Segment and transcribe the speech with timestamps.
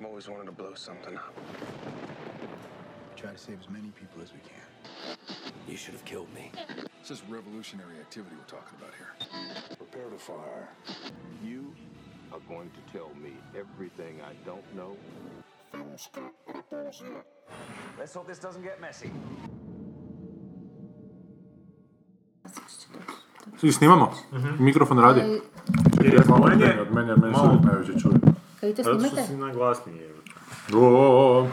[0.00, 1.34] I've always wanted to blow something up.
[3.16, 5.16] Try to save as many people as we can.
[5.68, 6.50] You should have killed me.
[7.02, 9.12] This is revolutionary activity we're talking about here.
[9.76, 10.68] Prepare to fire.
[11.44, 11.74] You
[12.32, 14.96] are going to tell me everything I don't know.
[17.98, 19.10] Let's hope this doesn't get messy.
[23.58, 24.14] Svi snimamo?
[24.32, 24.56] Mhm.
[24.64, 25.20] Mikrofon radi?
[26.04, 27.60] Jer Ja malo manje, od mene, jer mene se malo.
[28.00, 28.39] čuje.
[28.62, 29.26] Vi to zato što snimate?
[29.26, 30.00] si najglasniji.
[30.74, 31.46] O.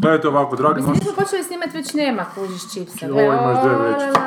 [0.00, 0.98] Gledajte ovako, dragi Mislim, moji.
[0.98, 3.06] mi smo počeli snimati, već nema kužiš čipsa.
[3.06, 4.20] Ovo imaš dvije vrećice.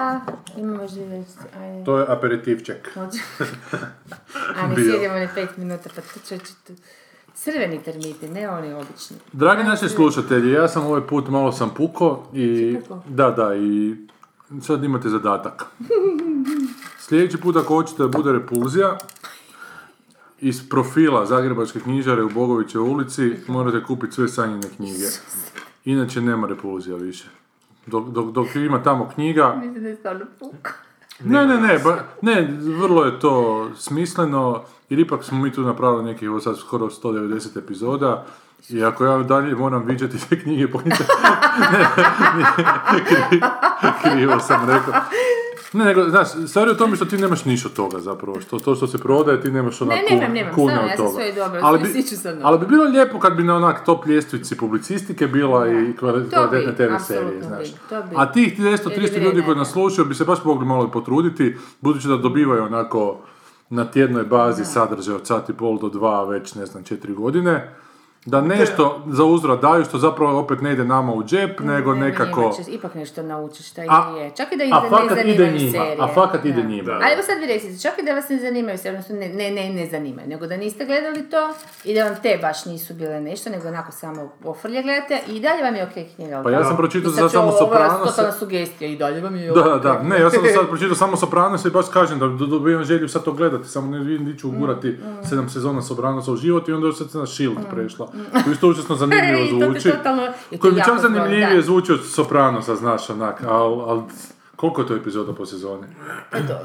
[0.57, 1.83] Imam još dvije vrećice, ajde.
[1.85, 2.89] To je aperitivček.
[4.57, 4.91] A ne Bio.
[4.91, 6.37] sjedimo ni pet minuta, pa to će...
[6.37, 6.73] to-
[7.35, 9.17] Crveni termiti, ne oni obični.
[9.33, 12.77] Dragi naši slušatelji, ja sam ovaj put malo sam puko i...
[13.07, 13.95] Da, da, i
[14.61, 15.65] sad imate zadatak.
[16.99, 18.97] Sljedeći put ako hoćete da bude repulzija,
[20.39, 25.05] iz profila Zagrebačke knjižare u Bogovićevoj ulici morate kupiti sve sanjene knjige.
[25.85, 27.25] Inače nema repulzija više.
[27.85, 30.69] Dok, dok, dok ima tamo knjiga, Mislim da je stvarno puko.
[31.23, 36.03] Ne, ne, ne, ba, ne, vrlo je to smisleno, jer ipak smo mi tu napravili
[36.03, 38.25] nekih, evo sad skoro 190 epizoda,
[38.69, 41.13] i ako ja dalje moram viđati te knjige po internetu,
[41.71, 41.77] ne,
[42.35, 43.47] nije, krivo,
[44.03, 44.93] krivo sam rekao.
[45.73, 48.59] Ne, nego, znaš, stvar je u tome što ti nemaš ništa od toga zapravo, što,
[48.59, 51.15] to što se prodaje ti nemaš onak Ne, nemam, nemam, stvarno, od ja sam toga.
[51.15, 52.03] sve dobro, ali bi,
[52.43, 56.75] ali bi bilo lijepo kad bi na onak top ljestvici publicistike bila i kvali- kvalitetne
[56.75, 57.67] TV serije, bi, znaš.
[57.89, 58.15] to bi.
[58.15, 61.57] A tih 200-300 Jer je ljudi koji nas slušaju bi se baš mogli malo potruditi,
[61.81, 63.17] budući da dobivaju onako
[63.69, 67.75] na tjednoj bazi sadržaj od sat i pol do dva već, ne znam, četiri godine,
[68.25, 71.99] da nešto za uzvrat daju što zapravo opet ne ide nama u džep, nego Ne,
[72.01, 72.41] nekako...
[72.41, 74.31] njima će ipak nešto naučiš, šta A- je.
[74.31, 75.97] Čak i da ih A ne fakat ide zanimaju njima, serije.
[75.99, 76.67] a fakat ide Da.
[76.67, 76.91] njima.
[76.93, 79.51] Ali evo sad vi recite, čak i da vas ne zanimaju serije, odnosno ne, ne,
[79.51, 81.49] ne, ne zanimaju, nego da niste gledali to
[81.83, 85.63] i da vam te baš nisu bile nešto, nego onako samo ofrlje gledate i dalje
[85.63, 86.41] vam je okej knjiga.
[86.43, 89.35] Pa ja sam pročitao sad za će samo ovo- ovo je sugestija i dalje vam
[89.35, 89.79] je Da, okej.
[89.83, 93.09] da, ne, ja sam sad pročitao samo Sopranose i baš kažem da do- dobivam želju
[93.09, 96.73] sad to gledati, samo ne vidim di ću ugurati sedam sezona Sopranosa u život i
[96.73, 98.07] onda još sad sam na Shield prešla.
[98.45, 99.91] To isto užasno zanimljivo zvuči.
[100.59, 103.51] Koji mi čak zanimljivije zvuči od Sopranosa, znaš, onak, al,
[103.81, 104.03] al,
[104.55, 105.87] koliko je to epizoda po sezoni?
[106.31, 106.59] Pa do-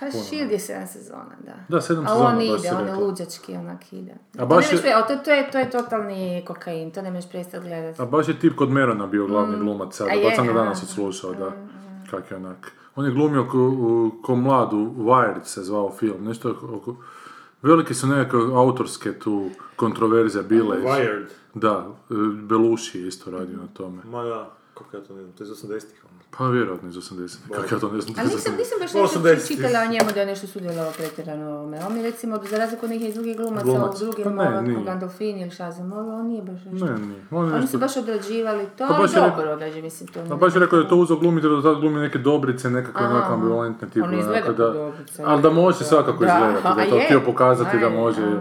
[0.00, 1.52] Pa Shield je 7 sezona, da.
[1.68, 4.14] Da, sedam sezona, on baš ide, on je luđački, onak ide.
[4.38, 7.62] A baš je- ali to, to, je, to je totalni kokain, to ne možeš prestati
[7.62, 8.02] gledati.
[8.02, 10.12] A baš je tip kod Merona bio glavni glumac sada, Mm.
[10.12, 11.52] A je, baš sam ga danas odslušao, da.
[12.10, 12.72] Kak je onak.
[12.96, 13.58] On je glumio ko,
[14.22, 16.96] ko mlad u Wired se zvao film, nešto oko...
[17.62, 20.76] Velike su nekakve autorske tu kontroverze bile.
[20.78, 21.26] Wired.
[21.54, 24.02] Da, e, Belushi je isto radio na tome.
[24.04, 26.04] Ma da, kako ja to ne znam, to je iz 80-ih.
[26.04, 26.18] ono.
[26.30, 27.36] Pa vjerojatno iz 80.
[27.50, 28.14] Kako ja to ne znam.
[28.18, 31.80] Ali nisam, nisam baš nešto čitala o njemu da je nešto sudjelovao pretjerano u ovome.
[31.86, 33.94] On mi recimo, za razliku od nekih drugih glumaca Glumac.
[33.94, 34.84] u drugim, Pa ne, nije.
[34.84, 35.50] Gandolfini ili
[35.92, 36.86] ovo, on nije baš nešto.
[36.86, 37.20] Ne, nije.
[37.30, 37.66] On je Oni nešto...
[37.68, 40.20] su baš odrađivali to, Pa ali baš je rekao- dobro odrađe, mislim to.
[40.22, 43.06] A baš je rekao da je to uzeo glumiti, da tad glumi neke dobrice, nekakve
[43.06, 44.02] onako ambivalentne tipe.
[44.02, 47.04] On izgleda kao da, dobrica, ali da može svakako Da, izgledati, da je to je.
[47.04, 48.40] htio pokazati da može,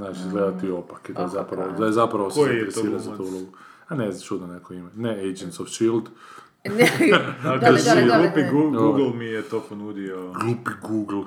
[0.00, 0.04] a.
[0.04, 3.22] znaš, izgledati opak i da je zapravo, da je zapravo se je zainteresira za tu
[3.24, 3.52] ulogu.
[3.88, 4.90] A ne, čudno neko ime.
[4.96, 6.10] Ne Agents of S.H.I.E.L.D.
[6.68, 6.88] Ne,
[7.44, 8.18] A dole, kaži, dole, dole.
[8.18, 8.40] glupi.
[8.42, 10.32] Gu- Google mi je to ponudio.
[10.34, 11.24] Glupi Google.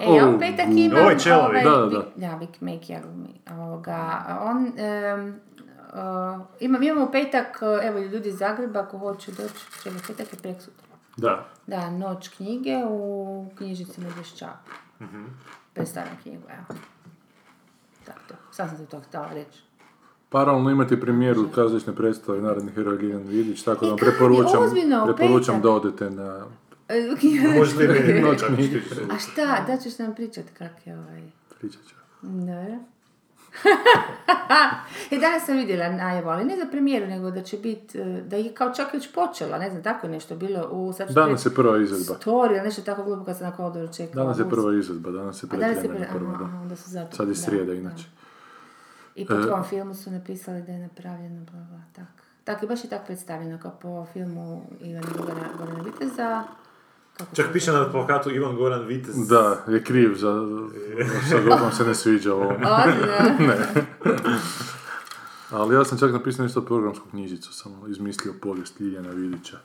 [0.00, 0.82] E, Oh, on petak Google.
[0.82, 1.00] ima...
[1.00, 1.60] Ovaj čelovi.
[1.64, 2.06] Da, da, da.
[2.16, 3.40] Da, Vic Make glumi.
[3.52, 3.98] Ovoga,
[4.42, 4.78] on...
[4.78, 5.40] em,
[5.88, 7.46] uh, imam, imamo u petak,
[7.82, 10.86] evo ljudi iz Zagreba, ako hoću doći, čekaj, petak je prek sutra.
[11.16, 11.44] Da.
[11.66, 14.70] Da, Noć knjige u knjižnici Medvešćaku.
[15.74, 16.80] Predstavljam knjigu, evo.
[18.06, 19.62] Tako to, sad sam se to htjela reći.
[20.28, 25.04] Paralelno imate premijeru kazališne predstave Narodni heroj Ljiljana Vidić, tako da vam E, preporučam, ozbiljno,
[25.06, 26.46] preporučam da odete na
[27.58, 28.80] Možda li mi Noć kako knjige.
[28.80, 31.22] ćeš- A šta, da ćeš nam pričat kak je ovaj...
[31.50, 31.94] pričat ću.
[32.22, 32.78] Da.
[35.10, 38.54] I danas sam vidjela najavu, ali ne za premijeru, nego da će biti, da je
[38.54, 40.92] kao čak već počela, ne znam, tako je nešto bilo u...
[40.92, 42.14] Sad Danas je prva izvedba.
[42.14, 44.24] Story nešto tako glupo kad sam na kolodvoru čekala.
[44.24, 46.60] Danas je prva izvedba, danas je je prva, prva, da.
[46.62, 47.16] onda su zato.
[47.16, 47.74] Sad je da, srijeda da.
[47.74, 48.04] inače.
[49.14, 49.46] I po E.
[49.46, 52.22] tom filmu su napisali da je napravljeno, bla, bla, tak.
[52.44, 55.06] Tako, i baš je tako predstavljeno, kao po filmu Ivana
[55.58, 56.44] Gorana Viteza.
[57.18, 59.28] Kako Čak piše na plakatu Ivan Goran Vitez.
[59.28, 60.46] Da, je kriv za...
[61.30, 62.48] Sa grupom se ne sviđa ovo.
[62.54, 63.54] Ozbiljno.
[65.50, 69.56] Ali ja sam čak napisao nešto programsku knjižicu, sam izmislio povijest Ljiljana Vidića,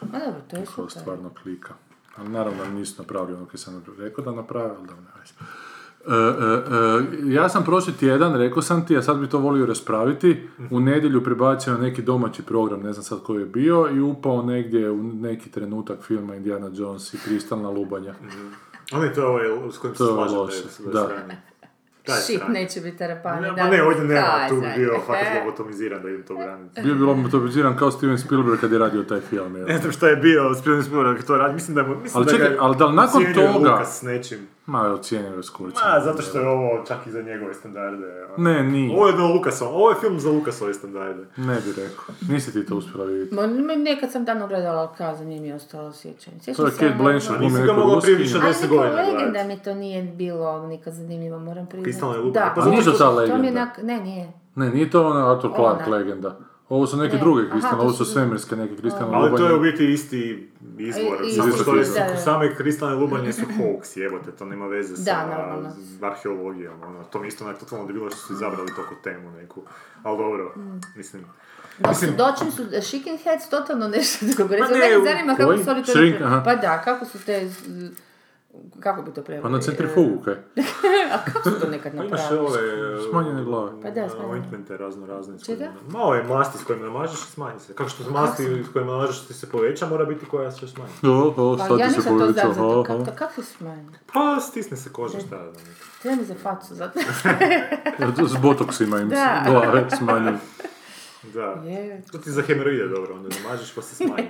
[0.00, 0.90] A dobro, to je super.
[1.00, 1.74] stvarno klika.
[2.16, 5.06] Ali naravno nisu napravili ono koje sam rekao da naprave, ali da ne.
[6.08, 9.66] E, e, e, ja sam prošli tjedan, rekao sam ti, a sad bi to volio
[9.66, 14.42] raspraviti, u nedjelju prebacio neki domaći program, ne znam sad koji je bio, i upao
[14.42, 18.14] negdje u neki trenutak filma Indiana Jones i Kristalna lubanja.
[18.92, 21.08] On je to ovaj s kojim se je slažem da
[22.06, 22.54] Taj Shit, strani.
[22.54, 26.34] neće biti da, ma ne, ovdje nema, tu bi bio fakat lobotomiziran da idem to
[26.34, 26.82] braniti.
[26.82, 29.52] Bio bi lobotomiziran kao Steven Spielberg kad je radio taj film.
[29.52, 31.86] Ne znam šta je bio, Steven Spielberg to radi, mislim da je...
[31.88, 34.38] Mislim Ali da čekaj, ali da li nakon toga- Lukas s nečim.
[34.66, 35.82] Ma, je ocijenio s kurcem.
[35.86, 38.06] Ma, zato što je ovo čak i za njegove standarde.
[38.36, 38.96] Ne, nije.
[38.96, 41.24] Ovo je na Lukasom, ovo je film za Lukasove standarde.
[41.36, 42.04] Ne bi rekao.
[42.28, 43.34] Nisi ti to uspjela vidjeti.
[43.34, 46.36] Ma, ne- nekad sam davno gledala, ali kao za nije mi je ostalo sjećanje.
[46.38, 48.44] Sjećam To je Kate ono- Blanchett, A glumi nisi ga mogla prije više Ruskinju.
[48.44, 49.48] Ali deset neka godina legenda gledati.
[49.48, 51.90] mi to nije bilo nikad zanimljivo, moram priznati.
[51.96, 52.40] Kristalna lupa.
[52.40, 53.60] Da, Pa zato što- to mi je legenda.
[53.62, 54.32] nak- Ne, nije.
[54.54, 55.96] Ne, nije to ona Arthur Clarke Ona.
[55.96, 56.38] legenda.
[56.68, 57.20] Ovo su neke Ne.
[57.20, 59.72] druge kristalne, ovo su svemirske neke kristalne Ali to je u lubanje.
[59.72, 62.16] biti isti izvor, I- samo što je, da, da.
[62.18, 65.72] same kristalne lubanje su hoax, jebote, to nema veze sa Da,
[66.02, 69.62] arheologijom, ono, to mi isto onak totalno debilo što su izabrali toliko temu neku,
[70.02, 70.80] ali dobro, Mm.
[70.96, 71.22] mislim,
[71.74, 74.54] su, Mislim- dočim su Chicken Heads totalno nešto drugo.
[74.54, 75.64] Recimo, ne, zanima kako koji?
[75.64, 75.92] su oni to.
[76.44, 77.50] Pa da, kako su te...
[78.80, 79.42] Kako bi to preveli?
[79.42, 80.34] Pa na centrifugu, kaj?
[81.12, 82.60] A kako su to nekad pa imaš ove...
[83.10, 83.70] Smanjene glave.
[83.82, 84.32] Pa da, smanjene.
[84.32, 85.38] Ointmente razno razne.
[85.38, 85.68] Čega?
[85.88, 87.74] Ma ove masti s kojima namažeš i smanji se.
[87.74, 90.92] Kako što masti s kojima namažeš ti se poveća, mora biti koja se smanji.
[91.04, 92.52] O, o, Pa sad ja ti se nisam to povećao.
[92.52, 92.92] zauzeta.
[92.92, 93.16] ha, Kako, ha.
[93.18, 93.88] kako se smanji?
[94.12, 95.64] Pa stisne se koža, šta ja znam.
[96.02, 96.98] Treba mi za facu, zato.
[98.00, 99.08] Ja, to S botoksima im
[99.46, 100.36] glave smanjuju.
[101.34, 101.62] Da.
[101.64, 102.02] Je.
[102.12, 104.28] To ti za hemoroide dobro, onda namažeš pa se smanji.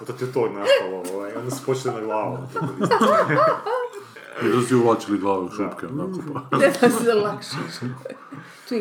[0.00, 2.38] A to ti je to nastalo, ovaj, onda se počne na glavu.
[4.42, 6.18] I to si uvlačili glave u šupke, onako
[6.50, 6.56] pa.
[6.58, 7.56] Ne da se lakše.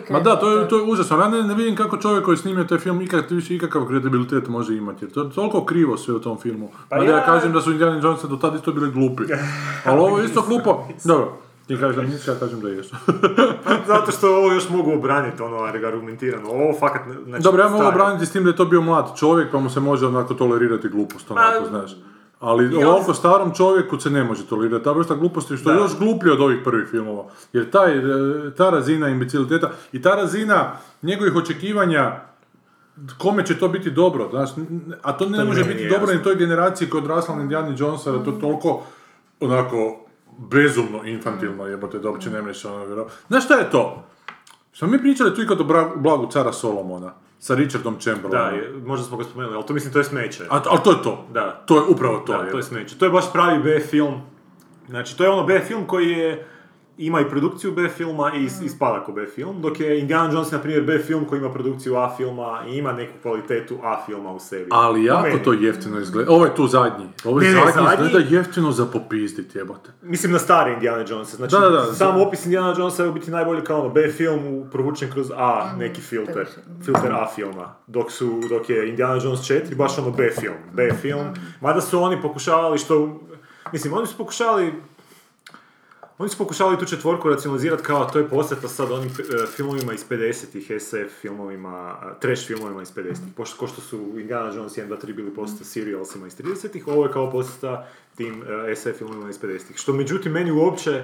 [0.09, 1.17] Ma da, to je, to je užasno.
[1.17, 4.47] Ja ne, ne vidim kako čovjek koji je snimio taj film ikak, više ikakav kredibilitet
[4.47, 5.05] može imati.
[5.05, 6.71] Jer to je toliko krivo sve u tom filmu.
[6.89, 7.03] Pa ja...
[7.03, 9.23] ja ja- kažem da su Indiana Jonesa do tada isto bili glupi.
[9.85, 10.87] Ali ovo je isto glupo.
[11.03, 11.37] Dobro,
[11.69, 12.95] ti kažeš da nisi, ja kažem da jesu.
[13.87, 16.49] Zato što ovo još mogu obraniti, ono, argumentirano.
[16.49, 17.95] Ovo fakat, znači, Dobro, ja mogu stari.
[17.95, 20.89] braniti s tim da je to bio mlad čovjek, pa mu se može onako tolerirati
[20.89, 21.91] glupost, onako, Ma, znaš.
[22.39, 24.83] Ali ovako starom čovjeku se ne može tolerirati.
[24.83, 25.81] Ta vrsta gluposti što je Da.
[25.81, 27.23] još gluplje od ovih prvih filmova.
[27.53, 28.01] Jer taj, e,
[28.57, 30.71] ta razina imbeciliteta i ta razina
[31.01, 32.15] njegovih očekivanja
[33.17, 34.49] kome će to biti dobro, znaš,
[35.01, 37.75] a to ne To može biti dobro ni toj generaciji koja je odrasla na Indiana
[37.77, 38.81] Jonesa, da to toliko
[39.39, 40.05] onako
[40.39, 43.15] bezumno infantilno jebote da uopće ne možeš ono vjerovati.
[43.27, 44.03] Znaš šta je to?
[44.73, 48.59] Smo mi pričali tu o bra- blagu cara Solomona sa Richardom Da, Chamberlainom.
[48.59, 50.43] je, možda smo ga spomenuli, ali to mislim, to je smeće.
[50.49, 51.27] A, ali to je to.
[51.33, 51.63] Da.
[51.65, 52.33] To je upravo to.
[52.33, 52.51] Da, je.
[52.51, 52.97] to je smeće.
[52.97, 54.21] To je baš pravi B film.
[54.89, 56.47] Znači, to je ono B film koji je
[56.99, 60.51] ima i produkciju B filma i is- ispada ko B film, dok je Indiana Jones,
[60.51, 62.37] na primjer, B film koji ima produkciju A filma
[62.67, 64.67] i ima neku kvalitetu A filma u sebi.
[64.71, 65.43] Ali jako meni.
[65.43, 66.31] to jeftino izgleda.
[66.31, 67.05] Ovo je tu zadnji.
[67.25, 69.89] Ovo je Ne, ne, zadnji, zadnji- izgleda jeftino za popizdit jebote.
[70.03, 71.35] Mislim na stari Indiana Jones.
[71.35, 71.83] Znači, Da, da, da.
[71.85, 75.73] sam opis Indiana Jonesa je biti najbolji kao ono B film u- provučen kroz A,
[75.77, 76.47] neki filter.
[76.81, 77.75] Filter A filma.
[77.87, 80.55] Dok, su, dok je Indiana Jones 4 baš ono B film.
[80.73, 81.25] B film.
[81.61, 83.19] Mada su oni pokušavali što...
[83.71, 84.73] Mislim, oni su pokušavali
[86.19, 90.05] oni su pokušavali tu četvorku racionalizirati kao to je posjeta sad onim e, filmovima iz
[90.09, 93.33] 50-ih, SF filmovima, trash filmovima iz 50-ih.
[93.35, 97.05] Pošto ko što su Indiana Jones 1, 2, 3 bili posjeta serialsima iz 30-ih, ovo
[97.05, 99.77] je kao posjeta tim e, SF filmovima iz 50-ih.
[99.77, 101.03] Što međutim meni uopće,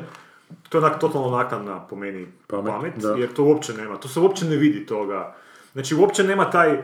[0.70, 4.20] to je onak totalno naknadna po meni Pamet, pamet, jer to uopće nema, to se
[4.20, 5.36] uopće ne vidi toga.
[5.74, 6.82] Znači uopće nema taj,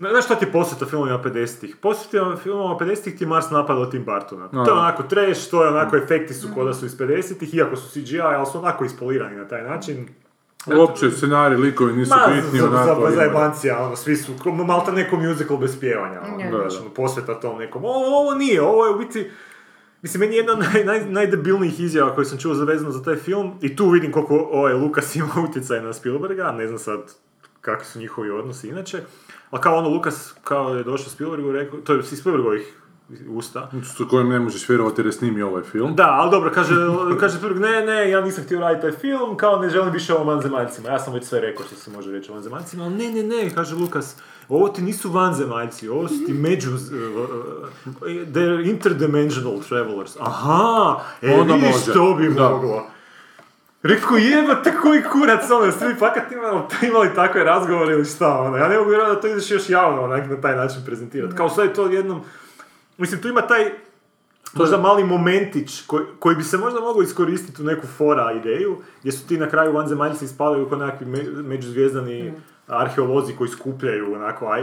[0.00, 1.76] Znaš šta ti je posjeta filmovima 50-ih?
[1.76, 4.48] Posjeta filmovima 50-ih ti Mars napadao Tim Burtona.
[4.52, 4.64] No.
[4.64, 7.76] To je onako trash, to je onako efekti su ko da su iz 50-ih, iako
[7.76, 10.08] su CGI, ali su onako ispolirani na taj način.
[10.68, 12.84] Uopće scenarij, likovi nisu Ma, bitni, za, onako.
[12.84, 16.50] za, za ima- zajebancija, ono, svi su, malta neko musical bez pjevanja, ono, Ja.
[16.50, 19.30] znaš, ono, posveta tom nekom, ovo, ovo nije, ovo je u biti,
[20.02, 23.16] mislim, meni je jedna od naj, naj, najdebilnijih izjava koju sam čuo zavezano za taj
[23.16, 27.00] film, i tu vidim koliko ovaj Lukas ima utjecaj na Spielberga, ne znam sad
[27.60, 29.00] kakvi su njihovi odnosi inače,
[29.50, 32.76] ali kao ono, Lukas, kao je došao Spielbergu rekao, to je iz Spielbergovih
[33.28, 35.94] usta, S kojim ne možeš vjerovati jer je snimio ovaj film.
[35.96, 36.74] da, ali dobro, kaže,
[37.20, 40.24] kaže Spielberg, ne, ne, ja nisam htio raditi taj film, kao ne želim više o
[40.24, 40.88] vanzemaljcima.
[40.88, 43.50] Ja sam već sve rekao što se može reći o vanzemaljcima, ali ne, ne, ne,
[43.54, 44.16] kaže Lukas,
[44.48, 46.70] ovo ti nisu vanzemaljci, ovo su ti među...
[46.70, 46.78] Uh,
[48.06, 50.16] they're interdimensional travelers.
[50.20, 51.92] Aha, e, Onda vidiš, može.
[51.92, 52.48] to bi Da.
[52.48, 52.86] moglo.
[53.82, 58.56] Rekao, jebate, koji kurac, ono, jeste vi fakat imali, imali takve razgovore ili šta, ono,
[58.56, 61.36] ja ne mogu vjerovati da to ideš još javno, onak, na taj način prezentirati.
[61.36, 62.20] Kao sve je to jednom,
[62.98, 63.70] mislim, tu ima taj,
[64.54, 69.12] možda mali momentić koji, koji bi se možda mogao iskoristiti u neku fora ideju, gdje
[69.12, 72.32] su ti na kraju vanzemaljci ispadaju kao nekakvi me, međuzvijezdani
[72.66, 74.62] arheolozi koji skupljaju onako aj,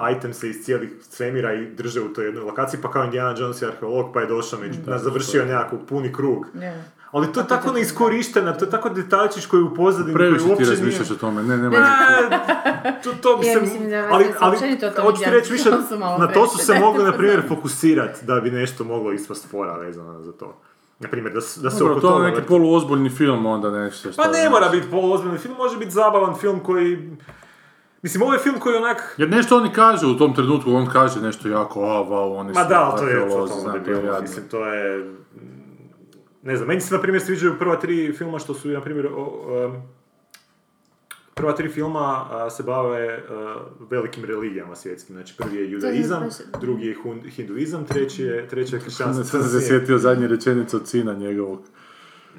[0.00, 3.62] a, itemse iz cijelih svemira i drže u toj jednoj lokaciji, pa kao Indiana Jones
[3.62, 6.46] je arheolog, pa je došao među, na, završio nekakav puni krug.
[6.54, 6.84] Ne.
[7.12, 10.56] Ali to je tako neiskorišteno, to je tako detaljčić koji je u pozadini, Previše koji
[10.56, 11.16] ti razmišljaš nije...
[11.16, 11.76] o tome, ne, nema...
[11.76, 13.60] E, to, to bi Ja se...
[13.60, 15.70] mislim da vas ali, ne ali, općenito o tome hoću ti Indiana reći više,
[16.20, 20.22] na to su se mogli, na primjer, fokusirati da bi nešto moglo ispast fora vezano
[20.22, 20.60] za to.
[20.98, 24.08] Na primjer, da, da se Dobro, oko to je neki poluozbiljni film onda nešto.
[24.16, 27.10] Pa ne mora biti poluozbiljni film, može biti zabavan film koji...
[28.02, 29.14] Mislim, ovo je film koji onak...
[29.18, 32.62] Jer nešto oni kažu u tom trenutku, on kaže nešto jako, a, wow, oni Ma
[32.62, 33.28] su da, ali to je
[33.84, 34.20] to jadno.
[34.20, 35.14] mislim, to je...
[36.42, 39.08] Ne znam, meni se, na primjer, sviđaju prva tri filma što su, na primjer,
[41.34, 43.56] prva tri filma a, se bave a,
[43.90, 45.16] velikim religijama svjetskim.
[45.16, 46.28] Znači, prvi je judaizam,
[46.60, 49.24] drugi je hun- hinduizam, treći je, treći je kršćanstvo.
[49.24, 51.60] sam se sjetio zadnje rečenice od sina njegovog.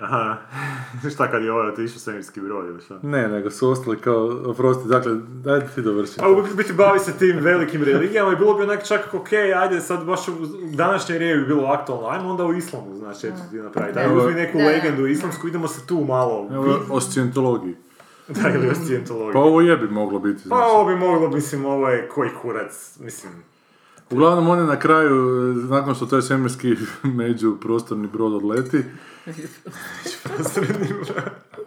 [0.04, 0.38] Aha,
[1.14, 3.00] šta kad je ovaj otišao svemirski broj ili šta?
[3.04, 5.12] Ne, nego su ostali kao, oprosti, dakle,
[5.44, 6.14] daj ti dovrši.
[6.20, 9.82] A u biti bavi se tim velikim religijama i bilo bi onak čak ok, ajde
[9.82, 10.32] sad baš u
[10.76, 14.00] današnjoj rijevi bi bilo aktualno, ajmo onda u islamu, znači, eto ti napraviti.
[14.00, 14.20] Ajde, Da.
[14.20, 17.76] uzmi neku Da, legendu islamsku, idemo se tu malo, Evo, o scijentologiji.
[18.28, 19.34] da, ili o scijentologiji.
[19.34, 20.70] Pa ovo je bi moglo biti, Pa znači.
[20.74, 23.34] ovo bi moglo, mislim, ovo je koji kurac, mislim.
[24.14, 25.16] Uglavnom, on je na kraju,
[25.70, 26.76] nakon što taj svemirski
[27.20, 28.84] međuprostorni brod odleti,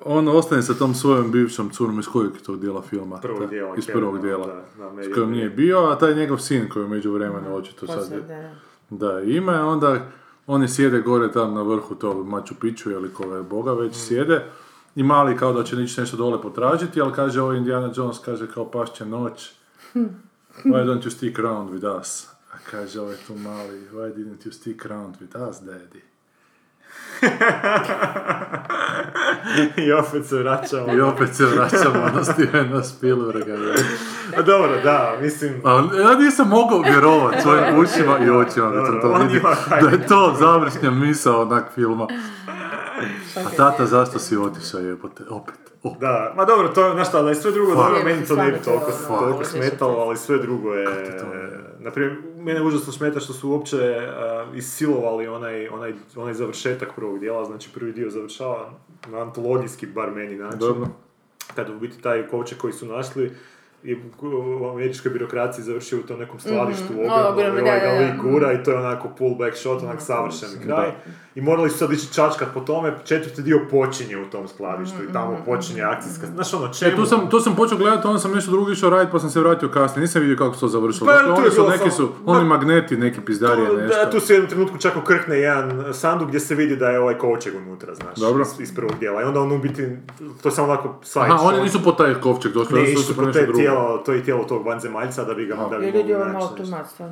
[0.04, 3.16] on ostane sa tom svojom bivšom curom iz kojeg je tog dijela filma?
[3.16, 4.46] Prvog Ta- dijela, Iz prvog dijela.
[4.46, 7.86] da, da, s kojom nije bio, a taj njegov sin koji je među vremenu očito
[7.86, 8.54] sad je,
[8.90, 10.08] da, ima, onda
[10.46, 14.44] oni sjede gore tam na vrhu tog Machu Picchu ili koga je Boga već sjede.
[14.96, 18.46] I mali kao da će ići nešto dole potražiti, ali kaže ovo Indiana Jones, kaže
[18.54, 19.52] kao pašće noć,
[20.64, 22.35] why don't you stick around with us?
[22.70, 26.00] Kaže ovaj tu mali, why didn't you stick around with us, daddy?
[29.78, 30.92] I opet se vraćamo.
[30.92, 33.56] I opet se vraćamo na Stevena Spielberga.
[34.36, 35.70] dobro, da, mislim, A
[36.00, 39.40] ja nisam mogao vjerovat svojim ušima i očima kad sam to vidio.
[39.68, 42.06] taj- Da je to završnja misao onak filma.
[43.36, 45.22] A tata, zašto si otišao jebote?
[45.30, 45.65] Opet.
[46.00, 47.82] Da, ma dobro, to je, znaš šta, da je sve drugo Fuck.
[47.84, 50.86] dobro, meni to ne bi toliko, to, toliko smetalo, ali sve drugo je,
[51.78, 57.44] naprimjer, mene užasno smeta što su uopće uh, isilovali onaj, onaj, onaj završetak prvog dijela,
[57.44, 58.70] znači prvi dio završava
[59.08, 60.58] na antologijski, bar meni način.
[60.58, 60.86] Dobro.
[61.54, 63.32] Kada u biti taj kovčeg koji su našli
[63.84, 66.98] i u američkoj birokraciji završio u tom nekom skladištu Mhm.
[66.98, 68.22] ogromno, da, ovaj ga da, da.
[68.22, 70.90] gura i to je onako pullback shot, onak savršen kraj.
[71.36, 75.12] I morali su sad ići čačkat po tome, četvrti dio počinje u tom skladištu i
[75.12, 76.92] tamo počinje akcijska, znaš ono, čemu?
[76.92, 79.30] E, tu sam, tu sam počeo gledati, onda sam nešto drugo išao raditi pa sam
[79.30, 80.00] se vratio kasnije.
[80.00, 81.06] Nisam vidio kako se to završilo.
[81.06, 84.04] Pa, Dakle, tu oni je su, neki su, oni magneti, neki pizdarije, Tu- nešto.
[84.04, 87.00] Da, tu se u jednom trenutku čak okrkne jedan sanduk gdje se vidi da je
[87.00, 88.42] ovaj kovčeg unutra, znaš, Dobro.
[88.42, 89.22] iz, iz prvog dijela.
[89.22, 89.88] I onda on u biti,
[90.42, 93.16] to je samo onako side Aha, oni nisu po taj kovčeg došli, Ne, oni su
[93.16, 93.58] po nešto drugo.
[93.58, 96.50] tijelo, to je tijelo tog vanzemaljca da bi ga, da bi ljudi ovo naći malo
[96.58, 97.04] nešto.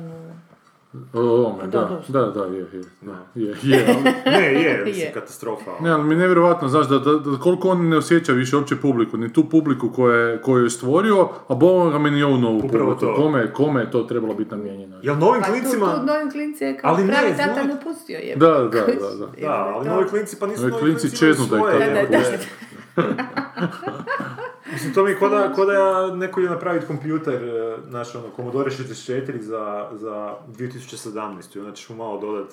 [1.13, 2.65] O, ovome, Da, da, da, je, je,
[3.01, 5.11] da, je, je, ali- Ne, je, mislim, Je.
[5.13, 5.63] katastrofa.
[5.69, 5.83] ali.
[5.83, 8.75] Ne, ali mi je nevjerojatno, znaš, da, da, da koliko on ne osjeća više uopće
[8.77, 12.37] publiku, ni tu publiku koje, je- koju je stvorio, a bolo ga mi ni ovu
[12.37, 12.99] novu Upravo publiku.
[13.07, 13.15] to.
[13.15, 14.95] Kome, kome je to trebalo biti namijenjeno?
[15.03, 15.95] Jel novim Pa tu, klincima...
[15.95, 18.35] tu novim klinci je kao Ali ne, pravi tata znoj- napustio je.
[18.35, 18.85] Da, da, da,
[19.19, 19.41] da.
[19.41, 22.39] Da, ali novi klinci pa nisu Ovi novi klinci klinci, čeznu da ih svoje,
[24.71, 28.15] Mislim, to mi je ko da, ko da ja neko je napraviti kompjuter, e, znaš,
[28.15, 28.97] ono, Commodore 64
[29.39, 31.55] za, za 2017.
[31.55, 32.47] I onda ćeš mu malo dodat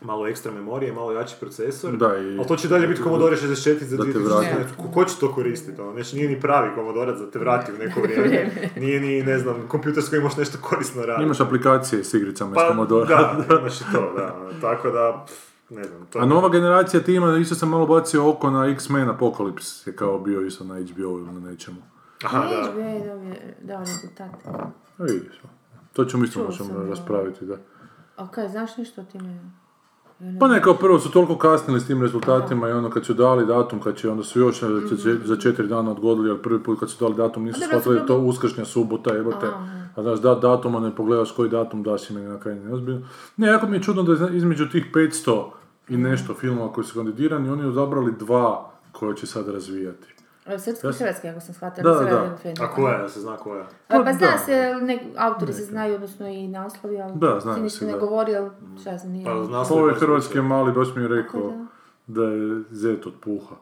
[0.00, 1.92] malo ekstra memorije, malo jači procesor.
[1.92, 4.28] Da, i- Ali to će dalje biti Commodore 64 za Da te 2017.
[4.54, 4.70] vrati.
[4.76, 5.80] Ko, ko će to koristiti?
[5.80, 5.92] Ono?
[5.92, 8.50] Znači, nije ni pravi Commodorac da te vrati u neko vrijeme.
[8.76, 11.24] nije ni, ne znam, kompjuter s kojim možeš nešto korisno raditi.
[11.24, 13.06] Imaš aplikacije s igricama iz pa, Commodore.
[13.06, 14.34] da, imaš i to, da.
[14.36, 16.06] ono, Tako da, pff, ne znam.
[16.06, 19.96] To A nova generacija ti ima, isto sam malo bacio oko na X-Men Apocalypse, je
[19.96, 21.82] kao bio isto na HBO ili na nečemu.
[22.24, 22.70] Aha, Ne, da.
[22.70, 24.30] HBO je dao rezultat.
[24.98, 25.42] A vidiš,
[25.92, 27.56] to ćemo isto možemo raspraviti, da.
[28.16, 29.40] A kaj, znaš nešto o time?
[30.40, 33.46] Pa ne, kao prvo su toliko kasnili s tim rezultatima i ono kad su dali
[33.46, 34.94] datum, kad će, onda su još Mhm.
[35.24, 38.06] za- četiri dana odgodili, ali prvi put kad su dali datum nisu shvatili da je
[38.06, 39.46] to uskršnja subota, jebote.
[39.96, 43.00] A znaš, da datum, a ne pogledaš koji datum daš i meni na kraju neozbiljno.
[43.36, 45.50] Ne, jako mi je čudno da je između tih 500
[45.88, 50.14] i nešto filmova koji su kandidirani, oni odabrali dva koje će sad razvijati.
[50.58, 51.92] Srpski i hrvatski, ako sam shvatila.
[51.94, 52.36] Da, da.
[52.36, 52.54] film.
[52.60, 53.66] A koja je, da se zna koja je?
[53.88, 54.38] Pa, Pa zna da.
[54.38, 57.92] se, ne, autori se znaju, odnosno i naslovi, ali Da, znaju ti ništa se, ne
[57.92, 57.98] da.
[57.98, 58.50] govori, ali
[58.80, 59.24] šta ja znam, nije.
[59.24, 61.52] Pa zna se Ovo je baš hrvatski mali, baš mi je rekao
[62.06, 63.54] da je zet od puha.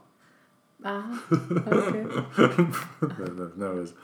[0.82, 1.14] Aha,
[1.66, 2.04] okej.
[3.18, 3.94] ne, ne, ne veze.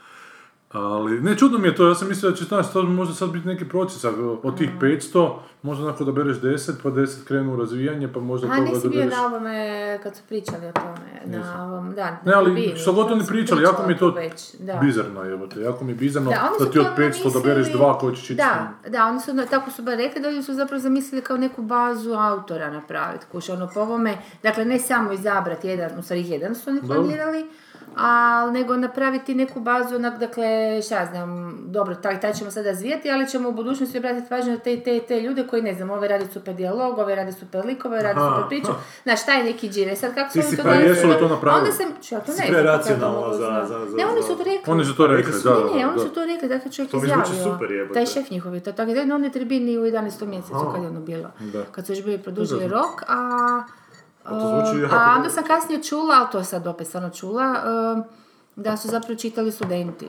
[0.73, 3.29] Ali, ne, čudno mi je to, ja sam mislio da će znaš, to može sad
[3.29, 5.29] biti neki proces, ako od tih 500,
[5.61, 8.83] možda onako da bereš 10, pa 10 krenu u razvijanje, pa možda A toga nisi
[8.83, 9.13] da bio bereš...
[9.15, 12.17] na ovome kad su pričali o tome, na ovom, da.
[12.25, 14.73] Ne, ali tribini, što god oni pričali, jako mi je to već, da.
[14.73, 18.15] bizarno, jebote, jako mi je bizarno Da, ti od to 500 da bereš dva koji
[18.15, 18.49] će čitati.
[18.83, 21.61] Da, da, oni su, tako su bar rekli da oni su zapravo zamislili kao neku
[21.61, 26.55] bazu autora napraviti, kuš, ono po ovome, dakle ne samo izabrati jedan, u stvari jedan
[26.55, 27.45] su oni planirali,
[27.97, 30.45] ali nego napraviti neku bazu, onak, dakle,
[30.81, 31.29] šta ja znam,
[31.61, 34.99] dobro, taj, taj ćemo sada razvijati, ali ćemo u budućnosti obratiti pažnju na te, te,
[34.99, 38.19] te ljude koji, ne znam, ove radi super dijalog, ove radi super likove, ove radi
[38.19, 38.71] Aha, super priču,
[39.03, 41.15] znaš, taj neki džire, sad kako su Ti oni si to pa danas- jesu li
[41.15, 41.61] to napravili?
[41.61, 42.37] Onda sam, ču, ja to ne
[42.83, 44.63] znam mogu za- za- za- Ne, oni su to rekli.
[44.67, 46.97] Oni su to rekli, da, da, Ne, ne, oni su to rekli, dakle čovjek To
[46.97, 47.53] mi zvuči izjavio.
[47.53, 47.93] super, jebote.
[47.95, 49.93] Taj šef njihov je to tako, da na onoj tribini u 11.
[50.25, 51.29] mjesecu, kad je ono bilo.
[51.41, 51.63] Da.
[51.65, 53.63] Kad su još bili produžili rok, a...
[54.29, 57.09] to zvuči a, jako a onda sam kasnije čula, ali to je sad opet stvarno
[57.09, 57.55] čula,
[57.95, 58.03] um,
[58.55, 60.07] da su zapravo čitali studenti.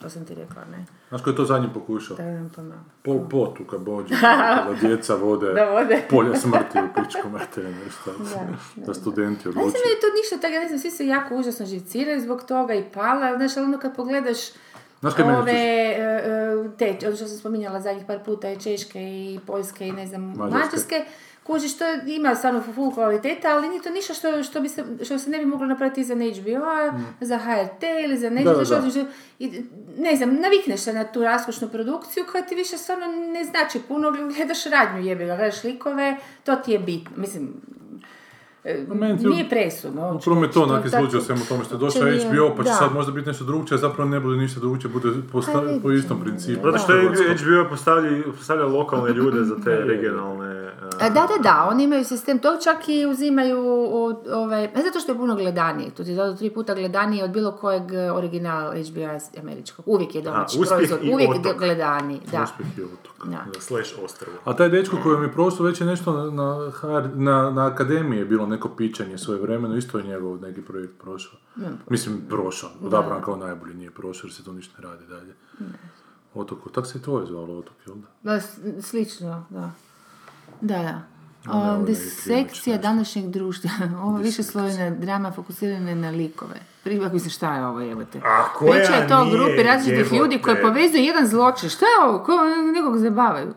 [0.00, 0.86] To sam ti rekla, ne?
[1.08, 2.16] Znaš ko je to zadnji pokušao?
[2.16, 2.74] Da, nemam pojma.
[3.02, 4.14] Pol pot u Kambođi,
[4.66, 6.02] da djeca vode, Da vode.
[6.10, 8.10] polje smrti u pičku materinu, šta,
[8.76, 9.82] da, studenti Ne znam, odlučuju.
[9.84, 13.26] meni to ništa, tako ne znam, svi se jako užasno živciraju zbog toga i pala,
[13.26, 14.38] ali znaš, ali ono kad pogledaš
[15.00, 19.00] Znaš kaj ove, e, e, te, ono što sam spominjala zadnjih par puta, i Češke
[19.00, 20.58] i Poljske i ne znam, Mađarske.
[20.58, 21.04] Mađarske,
[21.46, 25.18] kužiš, to ima stvarno full kvaliteta, ali nije to ništa što, što, bi se, što
[25.18, 26.66] se ne bi moglo napraviti za HBO,
[27.20, 28.90] za HRT ili za nešto, Da, da, što, da.
[28.90, 29.04] što-
[29.38, 29.62] i,
[29.98, 34.10] ne znam, navikneš se na tu raskošnu produkciju koja ti više stvarno ne znači puno,
[34.28, 37.48] gledaš radnju jebi ga, gledaš likove, to ti je bitno, mislim,
[38.64, 40.14] e, meni ti- nije presudno.
[40.14, 42.74] Upravo me to onak izluđio svemu tome što je došao HBO, pa će da.
[42.74, 45.80] sad možda biti nešto drugčije, a zapravo ne bude ništa drugčije, bude po, sta- Pa
[45.82, 46.60] po istom principu.
[46.64, 46.92] Zato što.
[46.92, 50.45] HBO postavlja, postavlja lokalne ljude za te regionalne...
[50.82, 53.58] uh, A, Da, da, da, oni imaju sistem, to čak i uzimaju
[53.92, 57.22] od, ovaj, ne zato što je puno gledaniji, to ti je do tri puta gledaniji
[57.22, 57.82] od bilo kojeg
[58.14, 59.88] originala HBO američkog.
[59.88, 61.46] Uvijek je domaći proizvod, i uvijek otok.
[61.46, 62.42] je gledaniji, da.
[62.42, 63.26] Uspjeh je otok.
[63.26, 63.60] da.
[63.60, 64.34] slash ostrvo.
[64.44, 68.18] A taj dečko koji mi je prošlo već je nešto na, na, na, na akademiji
[68.18, 71.38] je bilo neko pičanje svoje vremeno, isto je njegov neki projekt prošao.
[71.88, 75.34] Mislim, prošao, odabran kao najbolji, nije prošao jer se to ništa ne radi dalje.
[76.34, 78.32] Otoku, tak se i tvoje zvalo otok, jel da?
[78.32, 78.40] Da,
[78.82, 79.70] slično, da.
[80.60, 81.02] Da, da.
[81.54, 83.70] Neki disekcija današnjeg društva.
[84.04, 86.54] Ovo više slojna drama fokusirana na likove.
[86.84, 88.20] Privak mislim šta je ovo jebate.
[88.24, 90.16] A koja Priča je to o grupi različitih jebote?
[90.16, 91.68] ljudi koji povezuju jedan zločin.
[91.68, 92.24] Šta je ovo?
[92.24, 92.32] Ko
[92.74, 93.54] nekog zabavaju?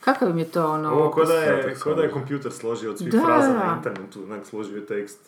[0.00, 0.90] Kakav im je to ono...
[0.92, 3.58] Ovo ko da je, ko da je kompjuter složio od svih Da, fraza da.
[3.58, 5.18] na internetu, nek složio je tekst.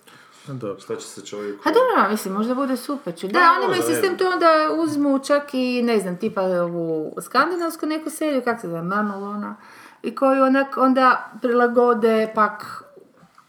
[0.47, 0.79] Da.
[0.79, 1.69] Šta će se čovjeku...
[1.69, 3.15] A dobro, mislim, možda bude super.
[3.17, 3.27] Ću.
[3.29, 4.49] Da, Pa, oni imaju sistem to onda
[4.83, 6.43] uzmu čak i, ne znam, tipa
[6.73, 9.57] u skandinavsku neku seriju, kako se zove, Mamal ona,
[10.05, 12.85] i koju onak onda prilagode pak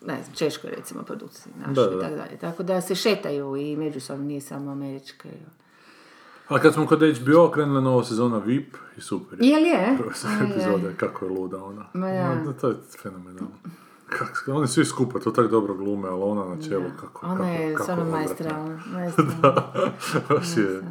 [0.05, 2.37] ne znam, češkoj recimo produkciji našoj Da, da, i tako dalje.
[2.37, 5.29] Tako da se šetaju i međusobno nije samo američke.
[6.47, 9.39] A kad smo kod HBO, krenula nova sezona VIP i super.
[9.41, 9.49] je.
[9.49, 9.97] Jel je?
[9.97, 10.11] Prva
[10.51, 11.85] epizoda, kako je luda ona.
[11.93, 12.35] Ma ja.
[12.45, 13.51] Ma, to je fenomenalno.
[14.09, 17.47] Kak, oni svi skupa to tako dobro glume, ali ona na čelu, kako, Ona kako,
[17.47, 18.11] je kako odvratna.
[18.11, 18.79] maestralna.
[18.93, 19.63] maestralna.
[20.29, 20.81] Baš je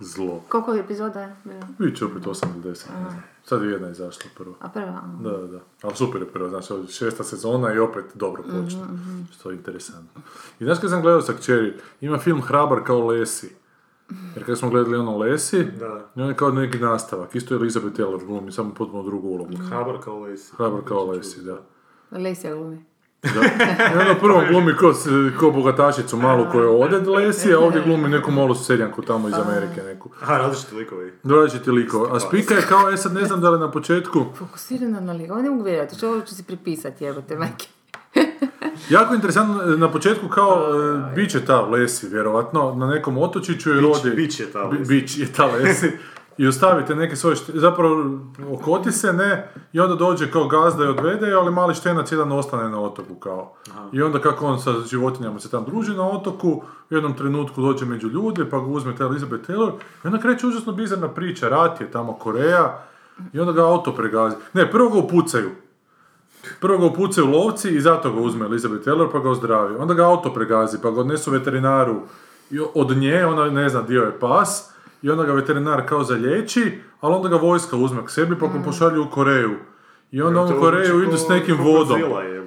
[0.00, 0.42] zlo.
[0.48, 1.60] Koliko je epizoda je bilo?
[1.80, 3.22] Biće opet 8 ili 10, ne znam.
[3.44, 4.54] Sad je jedna izašla prvo.
[4.60, 5.00] A prva?
[5.20, 5.60] Da, da, da.
[5.82, 8.80] Ali super je prvo, znači šesta sezona i opet dobro Mhm, počne.
[9.32, 10.22] Što je interesantno.
[10.60, 13.56] I znaš kad sam gledao sa kćeri, ima film Hrabar kao Lesi.
[14.34, 16.06] Jer kad smo gledali ono Lesi, Da.
[16.16, 17.34] i on je kao neki nastavak.
[17.34, 19.56] Isto je Elizabeth Taylor glumi, samo potpuno drugu ulogu.
[19.58, 20.52] Hrabar kao lesi.
[20.56, 21.60] Hrabar kao Lesi, da.
[22.10, 22.84] Lesija glumi.
[23.22, 23.40] Da.
[23.94, 24.94] I ono prvo glumi ko,
[25.40, 29.82] ko bogatašicu malu koja ode Lesi, a ovdje glumi neku malu seljanku tamo iz Amerike
[29.82, 30.10] neku.
[30.22, 31.12] Aha, različiti likovi.
[31.24, 32.16] Različiti likova.
[32.16, 35.30] A Spika je kao, e sad ne znam da li na početku, Fokusirana na lik.
[35.30, 37.66] Ovo ne mogu vjerovati, što ovo ću si pripisati, jebote, majke.
[38.96, 40.66] jako interesantno, na početku kao,
[41.10, 44.10] e, bit će ta Lesi, vjerovatno, na nekom otočiću i rodi...
[44.10, 44.88] bić je ta Bi- Lesi.
[44.94, 45.92] Bić je ta Lesi.
[46.38, 48.18] I ostavite neke svoje, št- zapravo
[48.52, 52.68] okoti se, ne, i onda dođe kao gazda i odvede, ali mali štenac jedan ostane
[52.68, 53.52] na otoku kao.
[53.92, 56.48] I onda kako on sa životinjama se tam druži na otoku,
[56.90, 59.72] u jednom trenutku dođe među ljude, pa ga uzme ta Elizabeth Taylor,
[60.04, 62.78] i onda kreće užasno bizarna priča, rat je tamo Koreja,
[63.32, 64.36] i onda ga auto pregazi.
[64.52, 65.50] Ne, prvo ga upucaju.
[66.60, 69.76] Prvo ga upucaju lovci i zato ga uzme Elizabeth Taylor pa ga ozdravi.
[69.76, 71.96] Onda ga auto pregazi pa ga odnesu veterinaru
[72.50, 74.70] i od nje, ona ne zna dio je pas,
[75.02, 78.62] i onda ga veterinar kao zalječi, ali onda ga vojska uzme k sebi pa ga
[78.64, 79.56] pošalju u Koreju.
[80.10, 82.00] I onda on u Koreju ide s nekim vodom.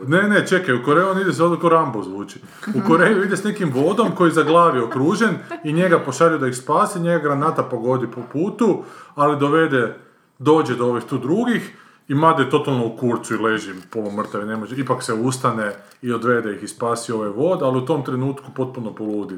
[0.07, 2.39] Ne, ne, čekaj, u Koreju on ide se ko Rambo zvuči.
[2.75, 6.55] U Koreju ide s nekim vodom koji za glavi okružen i njega pošalju da ih
[6.55, 8.83] spasi, njega granata pogodi po putu,
[9.15, 9.95] ali dovede,
[10.39, 14.45] dođe do ovih tu drugih i Made je totalno u kurcu i leži polumrtav i
[14.45, 18.05] ne može, ipak se ustane i odvede ih i spasi ovaj vod, ali u tom
[18.05, 19.37] trenutku potpuno poludi.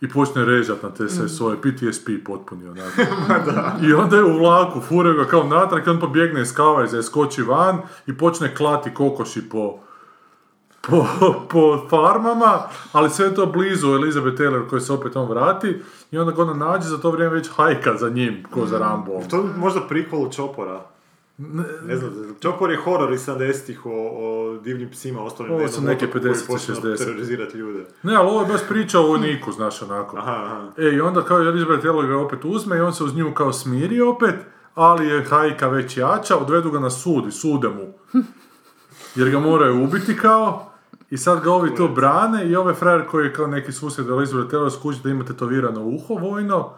[0.00, 3.02] I počne režat na te sve svoje PTSP potpuni onako.
[3.86, 7.42] I onda je u vlaku, furaju ga kao natrag i on pobjegne iz kavajza, skoči
[7.42, 9.78] van i počne klati kokoši po,
[10.80, 11.06] po,
[11.50, 12.58] po farmama,
[12.92, 16.42] ali sve je to blizu Elizabeth Taylor koji se opet on vrati i onda ga
[16.42, 19.20] ona nađe, za to vrijeme već hajka za njim, ko za Rambo.
[19.30, 20.89] To je možda prikol Čopora.
[21.84, 26.04] Ne znam, Čopor je horor iz 70-ih o, o divljim psima ostalim Ovo su neke
[26.04, 27.04] otoku koji 50-te, počnu 60-te.
[27.04, 27.84] terorizirati ljude.
[28.02, 30.16] Ne, ali ovo je baš priča o vojniku, znaš, onako.
[30.16, 30.70] Aha, aha.
[30.76, 33.52] E, i onda kao Elizabeth Taylor ga opet uzme i on se uz nju kao
[33.52, 34.34] smiri opet,
[34.74, 37.92] ali je hajka već jača, odvedu ga na sud i sude mu.
[39.14, 40.72] Jer ga moraju ubiti kao,
[41.10, 44.54] i sad ga ovi to brane i ovaj frajer koji je kao neki susjed Elizabeth
[44.54, 46.72] Taylor skuži da ima tetovirano uho vojno,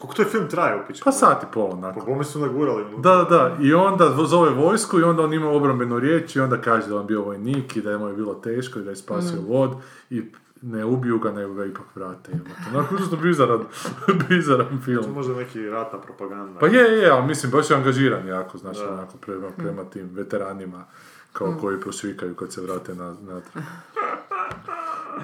[0.00, 1.04] Koliko to je film traje u pičku?
[1.04, 2.00] pa sat i pol Po onako.
[2.02, 2.84] bome su nagurali.
[2.84, 3.16] unutra.
[3.16, 6.86] Da, da, i onda zove vojsku i onda on ima obrambenu riječ i onda kaže
[6.86, 9.40] da on bio vojnik i da je mu je bilo teško i da je spasio
[9.40, 9.70] vod
[10.10, 10.24] i
[10.62, 12.32] ne ubiju ga, nego ga ipak vrate.
[12.70, 13.60] Onako, užasno bizaran,
[14.28, 15.04] bizaran To film.
[15.14, 16.60] možda neki ratna propaganda.
[16.60, 18.92] Pa je, je, ali mislim, baš je angažiran jako, znaš, Da.
[18.92, 20.84] onako, prema, prema tim veteranima
[21.32, 23.64] kao koji prosvikaju kad se vrate na, natrag.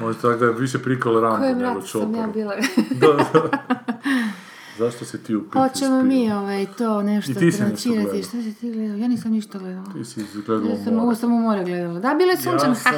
[0.01, 2.55] Možda tako da je više prikol Rambo Kojem nego ratu sam ja bila?
[2.91, 3.49] Da, da.
[4.79, 8.03] Zašto si ti u piti Hoćemo mi ovaj, to nešto I ti si nešto trančirati.
[8.03, 8.23] gledao.
[8.23, 8.97] Šta si ti gledao?
[8.97, 9.87] Ja nisam ništa gledala.
[9.95, 11.17] Ti si gledala Ja sam, ovo more.
[11.17, 12.01] sam u more gledala.
[12.01, 12.75] Da, bilo je sunčano.
[12.75, 12.93] sam-.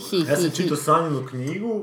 [0.00, 0.56] Hi, Ja sam hi, hi.
[0.56, 1.82] čitao Sanjinu knjigu.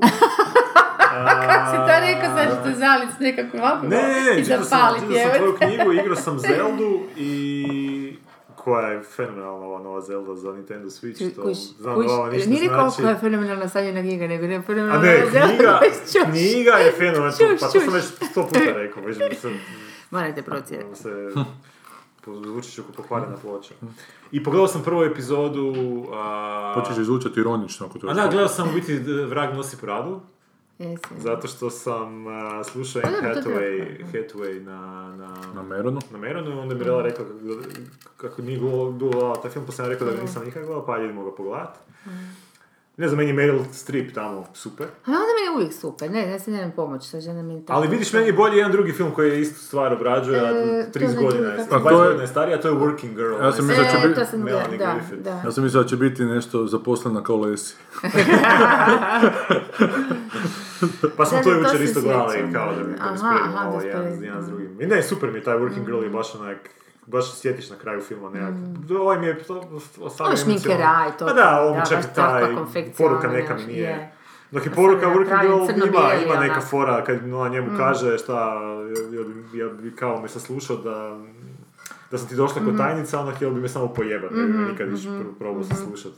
[1.48, 5.00] Kako si to rekao, sad ćete zalit nekako ovako Ne, ne, ne, i sam, zapalit,
[5.02, 7.95] čitao sam tvoju knjigu, igrao sam Zeldu i
[8.66, 12.30] koja je fenomenalna ova nova Zelda za Nintendo Switch, to Kuš, znam kuš, da ova
[12.30, 12.96] ništa nije znači.
[12.96, 15.80] koja je fenomenalna sanjena knjiga, nego ne A fenomenalna ne, zelda, knjiga,
[16.12, 16.30] čuš.
[16.30, 19.50] knjiga je fenomenalna, Čuš, pa to sam već sto puta rekao, već mi se,
[20.10, 20.94] Morate procijeti.
[20.94, 21.32] se
[22.44, 23.74] zvuči ću pokvarena ploča.
[24.32, 25.74] I pogledao sam prvu epizodu,
[26.14, 26.72] a...
[26.76, 30.20] Počeš izvučati ironično ako to A da, gledao sam u biti d- Vrag nosi pradu,
[30.78, 31.16] Jesam.
[31.18, 34.04] zato što sam a, slušao Pa Anne to Hathaway.
[34.04, 36.00] Hathaway na, na, Na Meronu?
[36.10, 37.38] na Meronu i onda mi je Rela rekla kako,
[38.18, 38.58] kako nije
[39.00, 41.32] gledala taj film, pa sam ja rekao da ga nisam nikad gledao, pa idemo ga
[41.32, 41.78] pogledat.
[42.98, 44.86] Ne znam, meni je Meryl Streep tamo super.
[44.86, 47.72] A onda mi je uvijek super, ne, ja se nemam pomoć, sa žena tako.
[47.72, 50.52] Ali vidiš, meni je bolje jedan drugi film koji je istu stvar obrađuje, a E,
[50.92, 52.68] to 30 ne godina je, kako- 20 A to je- godina je starija, a to
[52.68, 53.32] je Working Girl.
[53.34, 54.20] Ja sam mislio da će E, biti-
[55.16, 55.30] da.
[55.44, 57.74] Ja sam mislio da će biti nešto zaposlena kao Lesi.
[61.16, 63.78] Pa smo Da, to to jučer isto gledali kao da mi Aha, usporedimo aha, malo
[63.78, 64.80] da jedan, s drugim.
[64.80, 66.56] I ne, super mi je taj Working Girl je baš onak,
[67.06, 68.54] baš se sjetiš na kraju filma nekak.
[69.00, 70.36] Ovaj mi je to ostavio Ovo
[71.18, 71.26] to.
[71.26, 72.42] Pa da, ovo mi čak taj,
[72.98, 73.82] poruka neka mi nije.
[73.82, 74.12] je.
[74.50, 78.60] Dok je poruka Working Girl ima, ima neka fora kad ona njemu kaže šta,
[79.16, 81.18] ja bi, ja bi kao me saslušao da
[82.10, 84.68] da sam ti došla kod tajnica, ona htjela bi me samo pojebat, ne bi me
[84.68, 86.12] nikad više pr- probao saslušat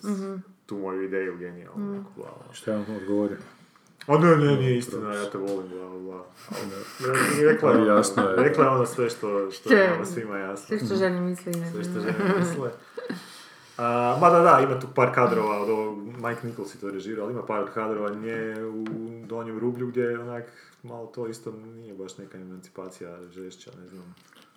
[0.67, 1.37] tu moju ideju
[2.17, 2.53] bla, bla.
[2.53, 3.37] Šta ja vam odgovorio?
[4.09, 6.25] A ne, ne, nije istina, ja te volim, bla, bla,
[7.43, 8.37] rekla je, ono, jasno je.
[8.37, 10.67] rekla je ono sve što, što je nama svima jasno.
[10.69, 11.53] Sve što žene misli.
[11.53, 12.71] ne Sve što žene misle.
[13.79, 13.85] A,
[14.21, 17.33] ma da, da, ima tu par kadrova od ovog, Mike Nichols je to režirao, ali
[17.33, 18.85] ima par kadrova nje u
[19.27, 20.45] donjem rublju gdje onak
[20.83, 24.15] malo to isto nije baš neka emancipacija žešća, ne znam.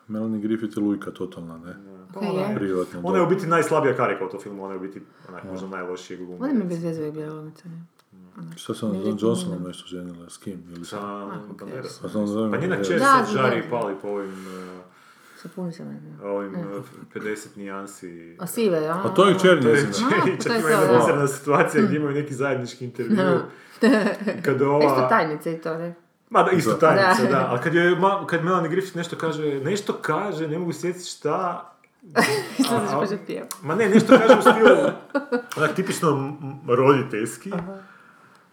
[0.08, 1.76] Melanie Griffith je lujka totalna, ne?
[2.14, 2.50] Pa ona je?
[2.50, 3.02] je- Privatno.
[3.04, 5.68] Ona je u biti najslabija karika u tom filmu, ona je u biti onak možda
[5.68, 6.46] najlošije gluma.
[6.46, 7.82] Ona mi bez veze uvijek bila glumica, ne?
[8.56, 9.67] Šta sam vidim, Johnsonom ne.
[9.67, 10.63] nešto ženila, s kim?
[10.70, 12.00] Ili Sa who Banderas.
[12.00, 12.08] Pa
[12.52, 14.82] Pa njena čer se žari i pali po ovim, uh,
[15.38, 16.84] Sa puno sam ne ovim uh,
[17.15, 18.38] 50 nijansi.
[18.39, 18.94] A sive, a?
[18.96, 20.10] A to je kćer To je njezina.
[20.10, 23.17] čer- to čak je ima jedna bizarna situacija gdje imaju neki zajednički intervju.
[24.44, 25.10] Kad Isto ova...
[25.10, 25.96] tajnica i to, ne?
[26.30, 27.30] Ma da, isto tajnica, Da.
[27.30, 27.48] da.
[27.50, 31.67] Ali kad, je, ma, kad Melanie Griffith nešto kaže, nešto kaže, ne mogu sjetiti šta,
[32.58, 33.48] Isto A- se a- može pijeva.
[33.63, 34.70] Ma ne, nešto kaže u stilu,
[35.58, 37.52] onak tipično roditeljski.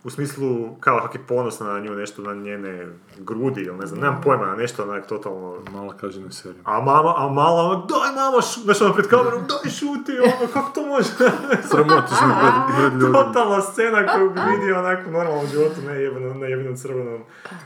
[0.05, 2.87] U smislu, kao kak je ponosna na nju, nešto na njene
[3.19, 5.59] grudi, ili ne znam, nemam pojma, na nešto onak totalno...
[5.73, 6.63] Mala kaže ne seriju.
[6.65, 10.53] A mama, a mala onak, daj mama, šu, znaš ono pred kamerom, daj šuti, ono,
[10.53, 11.09] kako to može?
[11.71, 13.25] Sramotiš me pred, pred ljudima.
[13.25, 17.23] Totalna scena koju bi vidio onako u normalnom životu, ne jebenom, na jebenom crvenom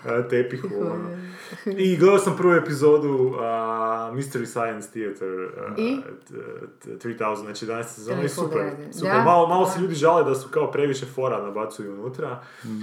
[0.06, 0.68] a, tepihu.
[0.80, 1.32] ono.
[1.66, 5.28] I gledao sam prvu epizodu a, Mystery Science Theater
[5.68, 6.00] a, I?
[6.28, 7.82] t- t- 3000, znači 11.
[7.84, 8.70] sezona i je super.
[8.92, 9.22] super.
[9.24, 12.31] Malo, malo se ljudi žale da su kao previše fora nabacuju unutra,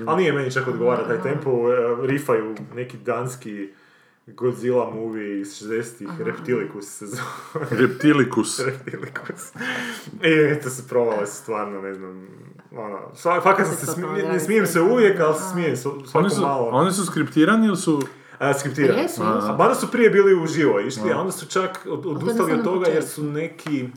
[0.05, 3.69] ali nije meni čak odgovara taj tempo, e, rifaju neki danski
[4.27, 7.21] Godzilla movie iz 60-ih, Reptilicus se zove.
[7.71, 8.59] Reptilikus.
[8.59, 9.51] Reptilicus.
[10.23, 12.27] I eto se provale su stvarno, ne znam,
[12.71, 15.75] ono, sva- fakat sam se to smi- ponavljaju ne smijem se uvijek, ali se smijem
[15.75, 16.67] s- Oni svako su, malo.
[16.67, 18.01] oni su skriptirani ili su...
[18.39, 19.01] A, skriptirani.
[19.01, 19.47] Jesu, A, jesu.
[19.49, 23.23] mada su prije bili uživo išli, a onda su čak odustali od toga jer su
[23.23, 23.89] neki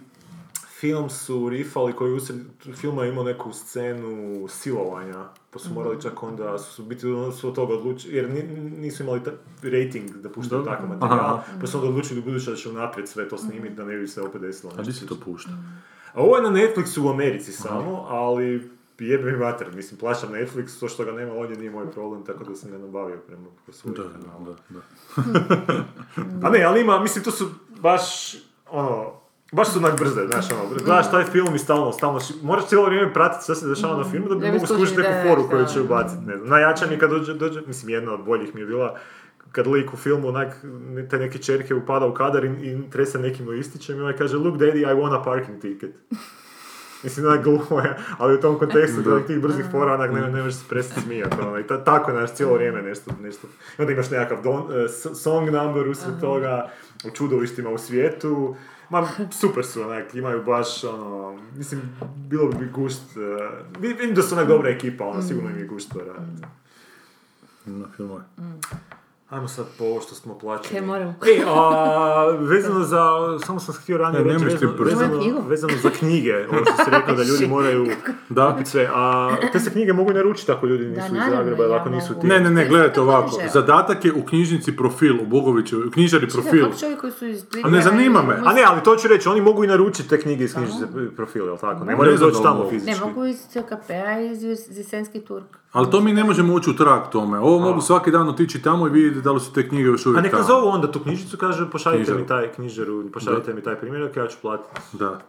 [0.82, 2.36] film su rifali koji usred
[2.74, 7.54] filma imao neku scenu silovanja, pa su morali čak onda, su biti onda su od
[7.54, 9.30] toga odlučili, jer ni- nisu imali ta,
[9.62, 11.42] rating da puštaju takav materijal, Aha.
[11.60, 14.08] pa su onda odlučili u buduće da će unaprijed sve to snimiti da ne bi
[14.08, 14.72] se opet desilo.
[14.78, 15.50] A gdje se to pušta?
[16.14, 20.80] A ovo je na Netflixu u Americi samo, ali jebe mi mater, mislim, plaćam Netflix,
[20.80, 23.72] to što ga nema ovdje nije moj problem, tako da sam ga nabavio prema po
[23.72, 24.80] svoj Da, da, da.
[26.46, 27.48] A ne, ali ima, mislim, to su
[27.80, 28.34] baš,
[28.70, 29.21] ono,
[29.52, 32.84] Baš su onak brze, znaš, ono, gledaš taj film i stalno, stalno, ši- moraš cijelo
[32.84, 35.18] vrijeme pratiti što se dešava na filmu da bi Da mogu skušati skužili, neku da,
[35.18, 35.68] da, foru koju je.
[35.68, 36.48] će ubaciti, ne znam.
[36.48, 38.98] Najjača mi kad dođe, dođe, mislim, jedna od boljih mi je bila,
[39.52, 40.56] kad lik u filmu, onak,
[41.02, 44.54] te neke čerke upada u kadar i, i trese nekim listićem i ovaj kaže, look
[44.54, 45.90] daddy, I want a parking ticket.
[47.02, 50.42] Mislim, onak glupo je, ali u tom kontekstu kod tih brzih fora, onak, ne, ne
[50.42, 53.46] možeš se prestati smijati, i ta, tako, znaš, cijelo vrijeme nešto, nešto.
[53.78, 56.68] I onda imaš nekakav don, s- song number usred toga,
[57.04, 58.56] u čudovištima u svijetu,
[58.92, 61.82] ma, super su, onak, imaju baš, ono, mislim,
[62.16, 65.92] bilo bi gušt, eh, vidim da su onak dobra ekipa, ono, sigurno im je gušt
[65.92, 66.42] to raditi.
[67.66, 68.22] Na filmove.
[69.32, 70.68] Ajmo sad po ovo što smo plaćali.
[70.68, 71.14] Kaj moramo?
[71.26, 73.02] E, a, vezano za,
[73.46, 77.14] samo sam htio ranije Ne, reći, vezano, vezano, vezano za knjige, ovo što si rekao
[77.14, 77.86] da ljudi moraju
[78.28, 78.58] Da?
[78.64, 81.80] sve, a te se knjige mogu naručiti ako ljudi nisu iz naravno, Zagreba ili ja
[81.80, 82.26] ako nisu ti.
[82.26, 83.40] Ne, ne, ne, gledajte ovako.
[83.52, 86.64] Zadatak je u knjižnici profil, u Bogoviću, knjižari profil.
[86.64, 88.34] Kako čovjek koji su iz A ne zanima me.
[88.44, 91.46] A ne, ali to ću reći, oni mogu i naručiti te knjige iz knjižnice profil,
[91.46, 91.84] jel tako?
[91.84, 93.00] Ne Ne moraju doći da tamo fizički.
[93.00, 95.61] Ne mogu iz CKP-a i iz iz Jesenski Turk.
[95.72, 97.38] Ali to mi ne možemo ući u trag tome.
[97.38, 100.08] Ovo mogu svaki dan otići tamo i vidjeti da li su te knjige još A
[100.08, 100.48] uvijek neka tamo.
[100.48, 102.20] zovu onda tu knjižnicu, kaže pošaljite Knjižaru.
[102.20, 105.20] mi taj knjižaru, pošaljite mi taj primjerak, ja ću platiti Da.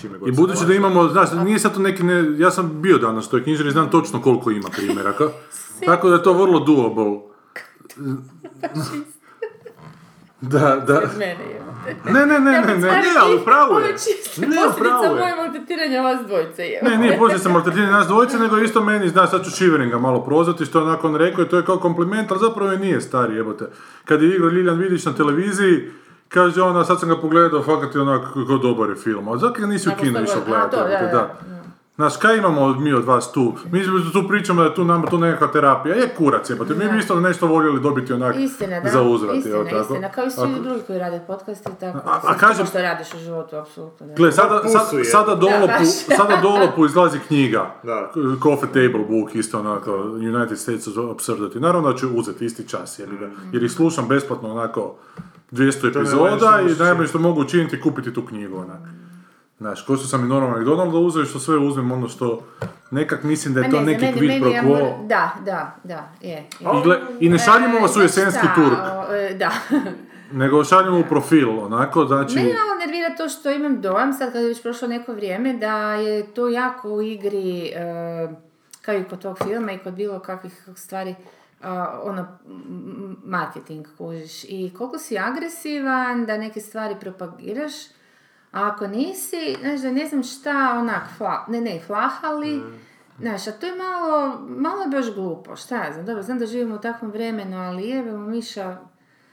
[0.00, 2.98] čime god I budući da imamo, znaš, nije sad to neki, ne, ja sam bio
[2.98, 5.24] danas u toj knjižari, znam točno koliko ima primjeraka.
[5.86, 7.18] Tako da je to vrlo doable.
[10.40, 11.00] Da, da.
[11.18, 11.58] Mene je.
[12.04, 12.76] Ne, ne, ne, ne, ne.
[12.76, 13.86] Ne, ali Ovo je.
[13.86, 15.20] je čisto Ne, pravu je.
[15.20, 16.82] moje maltretiranja vas dvojice je.
[16.82, 20.64] Ne, nije posljedica maltretiranja nas dvojice, nego isto meni, znaš, sad ću Shiveringa malo prozvati,
[20.64, 23.34] što je onako on rekao i to je kao kompliment, ali zapravo i nije stari,
[23.36, 23.64] jebote.
[24.04, 25.90] Kad je igrao Liljan Vidić na televiziji,
[26.28, 29.66] kaže ona, sad sam ga pogledao, fakat je onako kako dobar je film, a zakaj
[29.66, 31.34] nisi u Nakon kino što išao gledati, da, da.
[31.98, 33.54] Znaš, kaj imamo mi od vas tu?
[33.72, 33.82] Mi
[34.12, 35.94] tu pričamo da je tu nama tu nekakva terapija.
[35.94, 36.74] Je kurac, jebote.
[36.74, 38.88] Mi bi isto nešto voljeli dobiti onak Istina, da.
[38.88, 39.36] za uzvrat.
[39.36, 39.80] istina, jel tako?
[39.82, 40.08] istina.
[40.08, 41.98] Kao i svi Ako- drugi koji rade podcast i tako.
[41.98, 44.06] A- a kažem- što radiš u životu, apsolutno.
[44.16, 45.04] Gle, sada, Pusu sad- je.
[45.04, 45.84] sada, dolopu,
[46.18, 47.74] sada dolopu izlazi knjiga.
[47.82, 48.10] Da.
[48.42, 51.60] Coffee Table Book, isto onako, United States of Absurdity.
[51.60, 54.94] Naravno da ću uzeti isti čas, jer, ga, jer ih slušam besplatno onako
[55.50, 58.80] 200 To je epizoda i najmanje što mogu učiniti kupiti tu knjigu, onak.
[59.58, 62.42] Znaš, ko što sam i normalno McDonalda uzeo i što sve uzmem ono što
[62.90, 65.06] nekak mislim da je Ma to neki meni- quid meni pro quo.
[65.06, 66.46] Da, da, da, je.
[66.60, 69.50] I, gle, I ne šaljemo vas u E, jesenski turk, o, e, Da.
[70.32, 72.34] nego šaljemo u profil, onako, znači...
[72.34, 75.92] Mene malo nervira to što imam dojam, sad kad je već prošlo neko vrijeme, da
[75.92, 78.28] je to jako u igri, e,
[78.82, 81.14] kao i kod tog filma i kod bilo kakvih stvari,
[82.02, 82.26] ono,
[83.24, 84.44] marketing, kužiš.
[84.44, 87.72] I koliko si agresivan, da neke stvari propagiraš,
[88.52, 92.62] a ako nisi, znaš, da ne znam šta, onak, fla, ne, ne, flahali,
[93.20, 96.46] Znaš, a to je malo, malo je baš glupo, šta ja znam, dobro, znam da
[96.46, 98.78] živimo u takvom vremenu, ali jebemo Miša,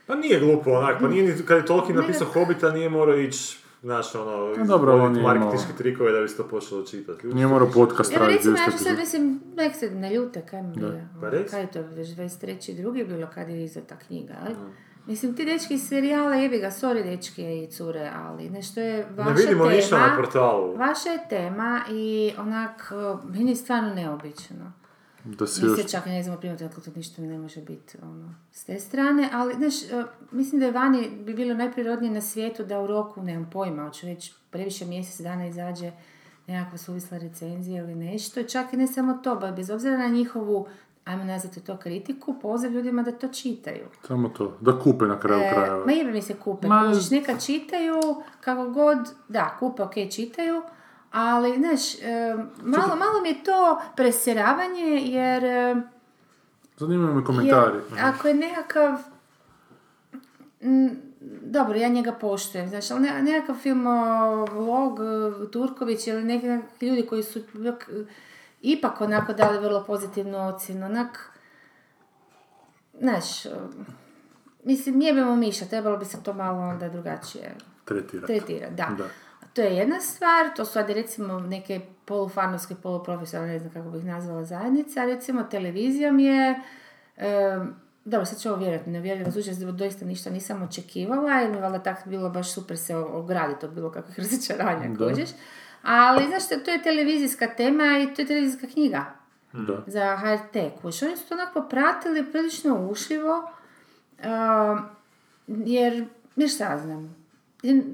[0.06, 3.58] Pa nije glupo onak, pa nije ni, kad je Tolkien napisao Hobita nije morao ići,
[3.82, 7.26] znaš, ono, Pa dobro, on nije marketinške trikove da bi se to počelo čitati.
[7.26, 10.14] Ljudi Nije morao podcast Evo raditi recimo, ja 200 ću sad, mislim, nek se ne
[10.14, 10.92] ljute, kaj mi bilo?
[11.20, 11.50] Pa reci.
[11.50, 12.76] Kaj je to, već 23.
[12.80, 14.54] drugi bilo kad je izdata knjiga, ali?
[15.06, 19.30] Mislim, ti dečki iz serijala, jebi ga, sorry dečki i cure, ali nešto je vaša
[19.30, 20.76] Ne vidimo tema, ništa na portalu.
[20.76, 22.92] Vaša je tema i onak,
[23.24, 24.72] meni je stvarno neobično.
[25.24, 25.80] Da si još...
[25.80, 28.80] se čak i ne znamo primati, dakle to ništa ne može biti ono, s te
[28.80, 32.86] strane, ali znaš, uh, mislim da je vani bi bilo najprirodnije na svijetu da u
[32.86, 35.92] roku, nemam pojma, hoću već previše mjesec dana izađe
[36.46, 40.66] nekakva suvisla recenzija ili nešto, čak i ne samo to, ba bez obzira na njihovu,
[41.06, 43.86] ajmo nazvati to kritiku, poziv ljudima da to čitaju.
[44.02, 45.86] Samo to, da kupe na kraju E, krajeva.
[45.86, 48.00] ma jebe mi se kupe, Ma- kužiš, neka čitaju,
[48.40, 50.62] kako god, da, kupe, ok, čitaju,
[51.12, 55.44] ali, znaš, e, malo, malo mi je to presjeravanje, jer...
[55.44, 55.76] e,
[56.76, 57.76] Zanimaju me komentari.
[57.90, 58.98] jer ako je nekakav...
[60.60, 60.90] m,
[61.42, 63.94] dobro, ja njega poštujem, znaš, ali ne- nekakav film o,
[64.44, 67.40] vlog, e, Turković ili neki neki ljudi koji su
[68.66, 71.30] ipak, e, onako dali vrlo pozitivnu ocjenu, onak,
[72.94, 73.50] znaš, e,
[74.64, 78.26] mislim, jebemo miša, trebalo bi se to malo onda drugačije Tretirati.
[78.26, 78.94] tretira, da.
[78.98, 79.04] Da.
[79.52, 84.04] To je jedna stvar, to su ajde recimo neke polufanovske, poluprofesionalne, ne znam kako bih
[84.04, 86.60] nazvala zajednica, recimo televizijom je,
[87.16, 87.74] em,
[88.04, 91.78] dobro sad ću ovo vjerojatno nevjerljivo zvuči, doista ništa nisam očekivala, jer mi je valjda
[91.78, 95.08] tako bilo baš super se ograditi od bilo kakvih razočaranja, Da.
[95.08, 95.30] kužiš.
[95.86, 99.04] Ali, znaš, što, to je televizijska tema i to je televizijska knjiga
[99.52, 99.84] Da.
[99.86, 100.80] za HRT.
[100.82, 103.50] Kuš, oni su to onako popratili prilično ušljivo,
[104.18, 104.82] um,
[105.46, 106.04] jer,
[106.36, 107.26] ne šta ja znam,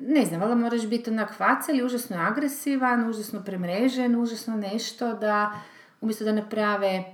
[0.09, 5.53] ne znam, valjda moraš biti onak faca ili užasno agresivan, užasno premrežen, užasno nešto da,
[6.01, 7.05] umjesto da naprave,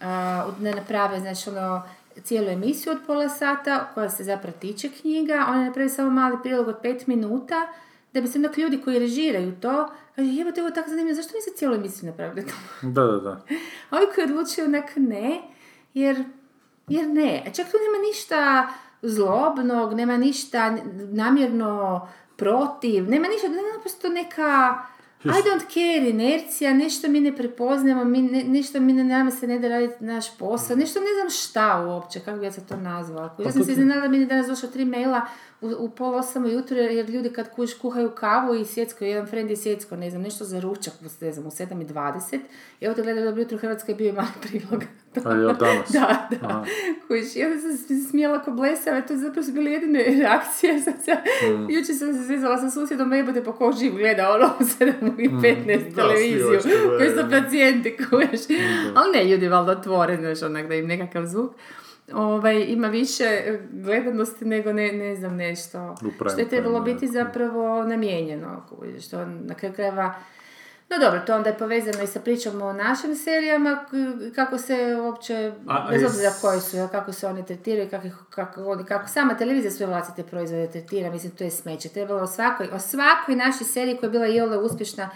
[0.00, 1.82] a, da naprave, znači ono,
[2.22, 6.68] cijelu emisiju od pola sata koja se zapravo tiče knjiga, oni naprave samo mali prilog
[6.68, 7.66] od pet minuta
[8.16, 11.36] da bi se onak ljudi koji režiraju to, kaže, jebote, ovo je tako zanimljivo, zašto
[11.36, 12.54] niste cijelu emisiju napravili to?
[12.82, 13.44] Da, da, da.
[13.90, 15.40] A ovi koji odlučuju onak ne,
[15.94, 16.24] jer,
[16.88, 17.42] jer ne.
[17.46, 18.68] A čak tu nema ništa
[19.02, 20.76] zlobnog, nema ništa
[21.12, 24.82] namjerno protiv, nema ništa, nema naprosto neka
[25.24, 29.46] I don't care, inercija, nešto mi ne prepoznajemo, mi ne, nešto mi ne, nama se
[29.46, 32.76] ne da raditi naš posao, nešto ne znam šta uopće, kako bi ja sad to
[32.76, 33.36] nazvala.
[33.38, 35.20] Ja sam se iznenadila, meni je danas došlo tri maila
[35.66, 39.50] u, u pol osam ujutro, jer ljudi kad kuš, kuhaju kavu i sjecko, jedan friend
[39.50, 42.38] je sjecko, ne znam, nešto za ručak, ne znam, u 7.20,
[42.80, 44.84] i ovdje gledaju dobro jutro Hrvatska je bio i mali prilog.
[45.24, 45.92] A je od danas?
[45.92, 46.46] Da, da.
[46.46, 46.64] Aha.
[47.08, 50.80] Kužiš, i onda sam se smijela ko blesava, to zapravo su bile jedine reakcije.
[50.84, 51.70] Sam se, Mm.
[51.70, 55.28] Jučer sam se svezala sa susjedom, jebote pa ko živ gleda ono u 7 i
[55.28, 56.60] 15 Da, televiziju,
[56.98, 58.40] koji su pacijenti, kužiš.
[58.94, 61.52] Ali ne, ljudi valjda otvore, znaš, onak da im nekakav zvuk.
[62.12, 65.90] Ovaj, ima više gledanosti nego ne, ne znam nešto.
[65.90, 70.14] U prime što je trebalo biti zapravo namijenjeno, kužiš, to na kraju krajeva
[70.88, 73.84] no dobro, to onda je povezano i sa pričom o našim serijama,
[74.34, 78.84] kako se uopće, A- bez obzira koji su, jel, kako se oni tretiraju, kako, kako,
[78.88, 81.88] kako sama televizija svoje vlastite proizvode tretira, mislim, to je smeće.
[81.88, 85.10] Trebalo o svakoj, o svakoj našoj seriji koja je bila iole uspješna,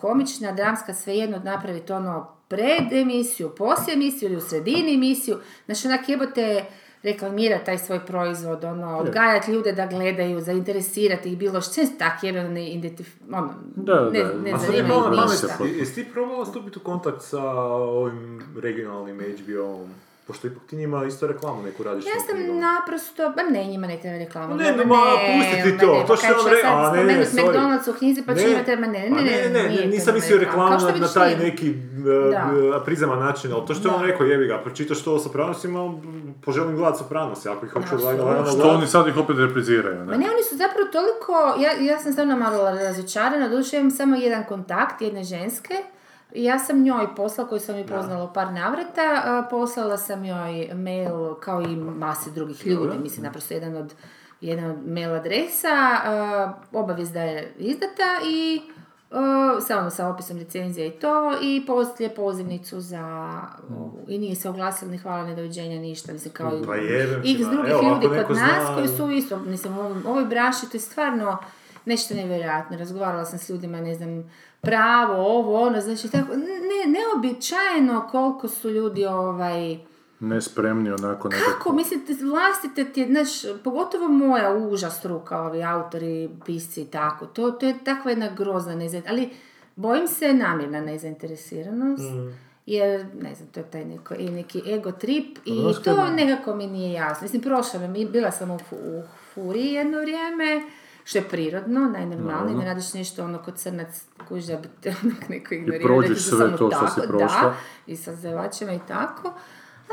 [0.00, 6.08] komična, dramska, svejedno napraviti ono pred emisiju, poslije emisiju ili u sredini emisiju, znači onak
[6.08, 6.64] jebote
[7.02, 12.48] reklamira taj svoj proizvod, ono, odgajati ljude da gledaju, zainteresirati ih bilo što, tak jebeno
[12.48, 13.08] ne identif...
[13.32, 14.34] ono, Da, da, ne, da.
[14.34, 15.48] ne zanima ih ništa.
[15.58, 19.94] pamet, jesi ti probala stupiti u kontakt sa ovim regionalnim HBO-om?
[20.26, 22.04] Pošto ipak ti njima isto reklamu neku radiš.
[22.04, 24.54] Ja sam naprosto, ba ne, njima ne treba reklama.
[24.54, 27.24] Ne, ne, ma, pusti ti to, ne, to pa što ću re- a, ne, ne.
[27.24, 30.38] McDonald's u knjizi pa ću imati, ma ne, ne, Pa ne, ne, ne, nisam mislio
[30.38, 32.50] reklamu Kao što na, taj neki Da.
[32.76, 35.94] uh, prizeman način, ali to što je on rekao, jebi ga, pročitaš to o Sopranosima,
[36.42, 38.76] poželim gledati Sopranos, ako ih hoću Da, gledati, što- naravno Što gledat.
[38.76, 40.18] oni sad ih opet repriziraju, Ma ne?
[40.18, 44.44] ne, oni su zapravo toliko, ja, ja sam stvarno malo razočarana, doduše imam samo jedan
[44.44, 45.74] kontakt, jedne ženske,
[46.32, 49.06] i ja sam njoj poslala, koju sam ju poznala u par navrata,
[49.50, 53.94] poslala sam joj mail kao i masi drugih ljudi, mislim naprosto jedan od,
[54.40, 55.76] jedan od mail adresa,
[56.72, 58.60] obavijest da je izdata i
[59.12, 59.20] a,
[59.60, 61.08] sa, ono, sa opisom recenzije i to,
[61.42, 63.30] i poslije pozivnicu za,
[63.70, 67.40] ovu, i nije se oglasila ni hvala, ni doviđenja, ništa, mislim kao i Pa x
[67.40, 67.50] ma.
[67.50, 70.76] drugih Evo, ljudi kod nas zna- koji su isto, mislim, u ovom- ovoj branši, to
[70.76, 71.36] je stvarno
[71.84, 72.76] nešto nevjerojatno.
[72.78, 78.70] Razgovarala sam s ljudima, ne znam, pravo, ovo, ono, znači, tako, ne, neobičajeno koliko su
[78.70, 79.78] ljudi, ovaj,
[80.22, 81.50] Nespremni onako nekako.
[81.52, 83.28] kako, mislim, te vlastite ti, je, znaš,
[83.64, 88.74] pogotovo moja uža struka, ovi autori, pisci i tako, to, to je takva jedna grozna
[88.74, 89.38] nezainteresiranost, ali
[89.76, 92.02] bojim se namjerna nezainteresiranost,
[92.66, 96.54] jer, ne znam, to je taj neko, i neki ego trip i znaš to nekako
[96.54, 97.24] mi nije jasno.
[97.24, 99.02] Mislim, prošla me, mi- bila sam u, u
[99.34, 100.62] furiji jedno vrijeme,
[101.04, 103.88] što je prirodno, najnormalnije, ne radiš nešto ono kod crnac,
[104.28, 105.86] kuž da bi te onak neko ignorirao.
[105.86, 107.40] prođeš da ti sve to što si prošla.
[107.42, 107.54] Da,
[107.86, 109.32] i sa zevačima i tako.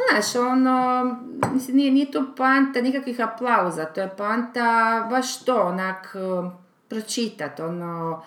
[0.01, 1.05] Znaš, ono,
[1.53, 4.63] mislim, nije, nije to poanta nikakvih aplauza, to je poanta
[5.09, 6.49] baš to, onak, eh,
[6.89, 8.21] pročitat, ono,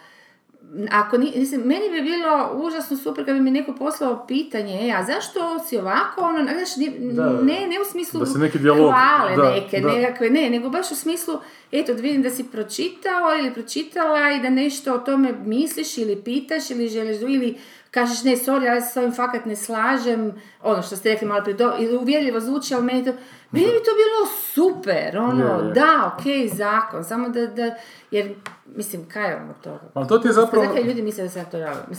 [0.91, 4.93] ako ni, mislim, meni bi bilo užasno super kad bi mi neko poslao pitanje, e,
[4.93, 6.69] a zašto si ovako, ono, znaš,
[7.13, 7.31] Da.
[7.33, 9.89] ne, ne u smislu Da se neki dijalog- hvale da, neke, da.
[9.89, 11.35] nekakve, ne, nego baš u smislu,
[11.73, 16.17] eto, da vidim da si pročitao ili pročitala i da nešto o tome misliš ili
[16.17, 17.59] pitaš ili želiš, ili
[17.93, 21.45] kažeš, ne, sorry, ja se s ovim fakat ne slažem, ono što ste rekli malo
[21.45, 23.13] prije, uvjerljivo zvuči, ali meni to,
[23.53, 25.73] meni bi to bilo super, ono, Je, je.
[25.73, 27.75] da, okej, zakon, samo da, da,
[28.11, 28.35] jer,
[28.67, 29.81] mislim, kaj je ono toga?
[29.95, 30.67] Ali to ti je zapravo...
[30.67, 31.83] Zakaj ljudi misle da se ja to radim?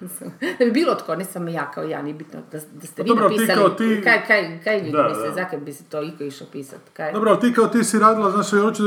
[0.00, 2.96] Mislim, da bi bilo tko, ne samo ja kao ja, nije bitno da, da ste
[2.96, 5.72] Pa vi dobro, ti napisali, kao ti- kaj, kaj, kaj ljudi Da, misle, zakaj bi
[5.72, 7.12] se to iko išao pisat, kaj?
[7.12, 8.46] Dobro, ti kao ti si radila, znaš,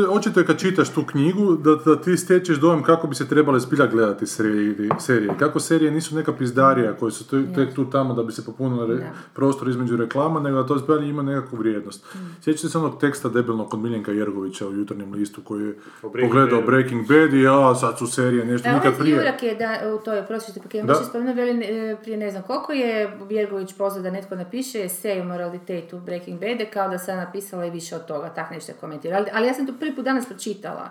[0.09, 3.59] očito, je kad čitaš tu knjigu, da, da ti stječeš dojam kako bi se trebale
[3.59, 5.33] zbilja gledati serije, serije.
[5.39, 8.45] Kako serije nisu neka pizdarija koje su te- tek tu tamo da bi se
[8.85, 9.09] re- Da.
[9.33, 11.98] prostor između reklama, nego da to zbilja ima nekakvu vrijednost.
[12.43, 16.61] Sjećate se onog teksta debelnog kod Miljenka Jergovića u jutarnjem listu koji je pogledao.
[16.61, 19.15] Breaking Bad i ja, sad su serije nešto, E, nikad ovaj prije.
[19.15, 20.93] Jurak je da, u toj prosvjeti paket, Da.
[20.93, 21.65] baš je spomenuo, veli,
[22.01, 26.69] prije ne znam koliko je Vjergović pozvao da netko napiše esej o moralitetu Breaking Bad,
[26.73, 29.17] kao da sam napisala i više od toga, tak nešto je komentirao.
[29.19, 30.89] Ali, ali ja sam to prvi put danas pročitala.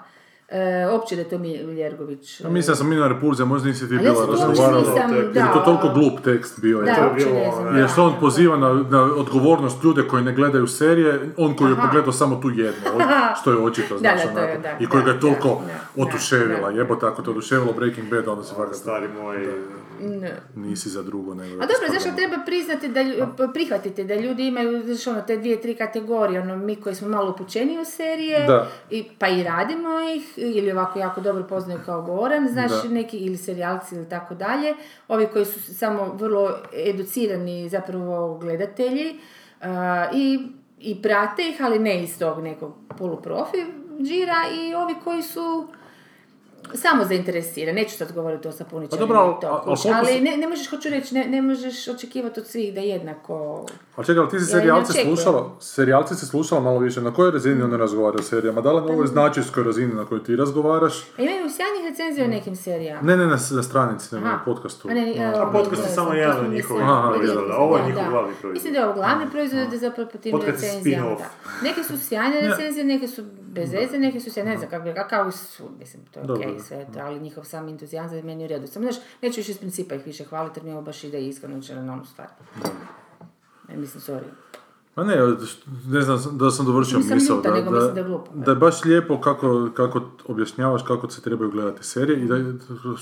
[0.50, 2.40] E, opće da je to mi Vjergović.
[2.40, 4.78] Ja mislim da sam Milan Repulze, možda nisi ti bila to razgovarala.
[4.80, 5.30] nisam, Jer je.
[5.34, 6.78] Jer je to toliko glup tekst bio.
[6.78, 7.02] je Da, to.
[7.02, 7.74] uopće ne bilo, znam.
[7.74, 7.80] ne.
[7.80, 11.76] Jer se on poziva na, na odgovornost ljude koji ne gledaju serije, on koji je
[11.78, 11.86] Aha.
[11.86, 12.72] pogledao samo tu jednu,
[13.40, 15.48] što je očito, Da, znaš, da, to je, da, I koji ga je da, toliko
[15.48, 16.78] da, da, otuševila, da.
[16.78, 18.74] jebote, ako te oduševilo Breaking Bad, onda se fakat...
[18.76, 19.36] Stari moj,
[20.00, 20.32] Ne.
[20.56, 21.54] nisi za drugo nego...
[21.54, 25.60] A dobro, zašto treba priznati da, lju- prihvatiti da ljudi imaju, znaš, ono, te dvije,
[25.60, 28.66] tri kategorije, ono, mi koji smo malo upućeni u serije, Da.
[28.90, 32.88] i, pa i radimo ih, ili ovako jako dobro poznaju kao Goran, znaš, Da.
[32.88, 34.74] neki, ili serijalci ili tako dalje,
[35.08, 39.20] ovi koji su samo vrlo educirani zapravo gledatelji,
[39.60, 40.38] a, i,
[40.80, 43.58] i prate ih, ali ne iz tog nekog poluprofi
[44.02, 45.68] džira, i ovi koji su
[46.74, 50.36] samo zainteresirani, neću sad govoriti o sapuničarima Pa dobro, to, ali kuš, koliko ali ne,
[50.36, 53.66] ne možeš, hoću reći, ne, ne možeš očekivati od svih da jednako...
[53.96, 55.16] A čekaj, ali ti si Ja ne serijalce očekujem.
[55.16, 58.60] slušala, serijalci si slušala malo više, na kojoj razini oni razgovaraju o serijama?
[58.60, 61.02] Da li na ovoj značajskoj razini na kojoj ti razgovaraš?
[61.18, 63.02] A imaju sjajnih recenzija o nekim serijama.
[63.02, 64.24] Ne, ne, na, na stranici, Aha.
[64.24, 64.88] na podcastu.
[64.88, 65.42] A ne, ne, No.
[65.42, 66.84] ovo podcast je ne samo jedan od njihovih
[67.58, 68.52] Ovo je njihov glavni proizvod.
[68.52, 71.16] Mislim da je ovo glavni proizvod, da zapravo po tim Podcast je recenzijama.
[71.62, 75.28] Neke su sjajne recenzije, neke su bez veze, neke su sjajne, ne znam kako kao
[75.28, 76.48] i su, mislim, to je Dobro.
[76.58, 78.66] Okej sve to, ali njihov sam entuzijazam je meni u redu.
[78.66, 81.60] Samo, znaš, neću više iz principa ih više hvaliti, jer mi ovo baš ide iskreno
[81.70, 82.28] na onu stvar.
[83.68, 84.57] Ne, mislim, sorry.
[84.98, 85.16] Ma ne,
[85.86, 87.36] ne znam da sam dovršio Nisam misao.
[87.36, 88.30] ljuta, Da, nego da, mislim da je glupo.
[88.34, 92.36] da je baš lijepo kako, kako objašnjavaš kako se trebaju gledati serije i da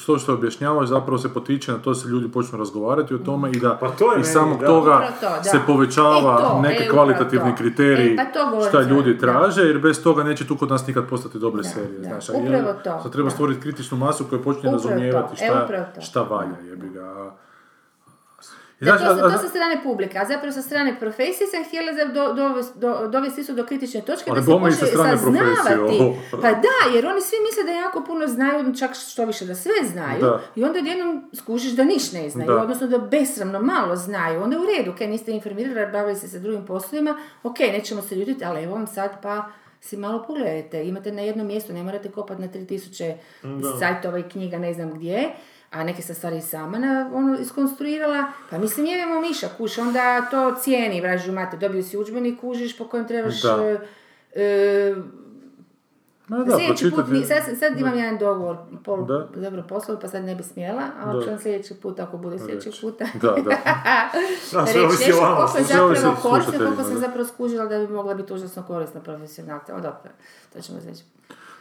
[0.07, 3.51] to što objašnjavaš zapravo se potiče na to da se ljudi počnu razgovarati o tome
[3.51, 4.67] i da Pa to je iz samog da.
[4.67, 5.43] toga to, da.
[5.43, 7.57] se povećava E to, neke e, kvalitativni to.
[7.57, 9.21] kriteriji E, pa to govorim šta ljudi da.
[9.21, 11.99] traže jer bez toga neće tu kod nas nikad postati dobre Da, serije.
[11.99, 12.05] da.
[12.05, 15.45] Znaš, a Upravo je- to, sad treba stvoriti kritičnu masu koja počne Upravo razumijevati to,
[15.45, 16.01] e, šta, to.
[16.01, 17.31] šta valja jebi ga.
[18.81, 22.33] Da, to, a- to sa strane publike, a zapravo sa strane profesije sam htjela do,
[22.35, 25.99] dovesti do, dovesti isto do kritične točke Ali da se i sa saznavati.
[26.33, 29.73] Pa da, jer oni svi misle da jako puno znaju, čak što više da sve
[29.85, 30.41] znaju, Da.
[30.57, 32.57] i onda odjednom skužiš da niš ne znaju, Da.
[32.57, 36.67] odnosno da besramno malo znaju, onda u redu, ok, niste informirali, bavili se sa drugim
[36.67, 39.45] poslovima, ok, nećemo se ljutiti, ali evo vam sad pa
[39.81, 43.15] si malo pogledajte, imate na jednom mjestu, ne morate kopati na 3000
[43.79, 45.31] sajtova i knjiga, ne znam gdje,
[45.71, 50.55] a neke sam stvari sama na, ono, iskonstruirala, pa mislim jevimo miša, kuš, onda to
[50.55, 53.63] cijeni, vražu mate, dobio si udžbenik, kužiš po kojem trebaš Da.
[53.63, 53.79] e,
[54.43, 54.95] e,
[56.29, 59.29] Ma da, sljedeći put, sad, sad imam jedan dogovor, pol, Da.
[59.35, 62.73] dobro poslovi, pa sad ne bi smjela, ali ću vam sljedeći put, ako bude sljedećeg
[62.73, 62.81] Reći.
[62.81, 63.51] puta, Da, da.
[64.53, 68.15] Da, reći nešto koliko je o zapravo korisno, koliko sam zapravo skužila da bi mogla
[68.15, 69.75] biti užasno korisna profesionalca.
[69.75, 70.11] O, dobro,
[70.53, 71.16] to ćemo reći.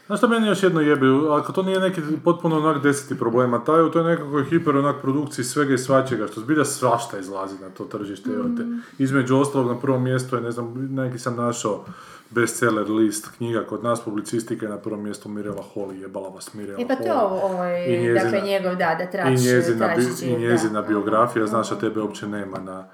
[0.05, 3.83] Znaš što meni još jedno jebe, ako to nije neki potpuno onak deseti problema, taj
[3.83, 7.83] u toj nekakvoj hiper onak produkciji svega i svačega, što zbilja svašta izlazi na to
[7.85, 8.29] tržište.
[8.57, 8.63] te.
[8.97, 11.85] Između ostalog na prvom mjestu je, ne znam, neki sam našao
[12.29, 16.81] bestseller list knjiga kod nas, publicistika je na prvom mjestu Mirela Holy, jebala vas Mirela
[16.81, 17.21] E pa to je Holy.
[17.21, 20.41] ovo, ovo je, I njezina- dakle, njegov, da, da traži, I njezina, bi- živ, i
[20.41, 20.87] njezina da.
[20.87, 22.87] biografija, znaš, a tebe uopće nema na,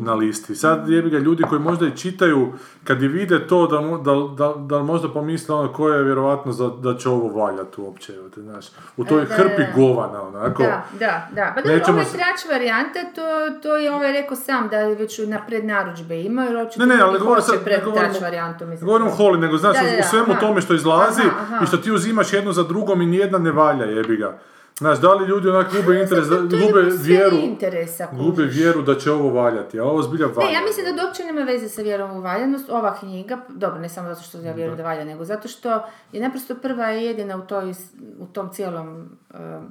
[0.00, 0.54] na listi.
[0.54, 2.52] Sad jebi ga ljudi koji možda i čitaju,
[2.84, 6.68] kad i vide to, da, da, da, da možda pomisle ono koja je vjerovatno za,
[6.68, 8.66] da će ovo valjati uopće, te, znaš.
[8.96, 10.62] U toj E, da, hrpi govana, onako.
[10.62, 11.52] Da, da, da.
[11.54, 13.22] Pa dobro, je se- trač varijanta, to,
[13.62, 17.02] to je ovaj rekao sam da je već na prednarudžbe ima, jer očito Ne, ne,
[17.02, 18.86] ali govorim sad, pred ne govorim, trač varijantu, mislim.
[18.86, 20.40] govorim o Holly, nego znaš, Da, da, u svemu aha.
[20.40, 21.64] tome što izlazi Aha, aha.
[21.64, 24.38] i što ti uzimaš jedno za drugom i nijedna ne valja, jebi ga.
[24.80, 29.12] Znaš, da li ljudi onak gube interes, da, gube vjeru, interesa, gube vjeru da će
[29.12, 30.48] ovo valjati, a ovo zbilja valja.
[30.48, 32.70] Ne, ja mislim da uopće nema veze sa vjerom u valjanost.
[32.70, 36.20] Ova knjiga, dobro, ne samo zato što ja vjerujem da valja, nego zato što je
[36.20, 37.74] naprosto prva i jedina u, toj,
[38.18, 39.68] u tom cijelom, um,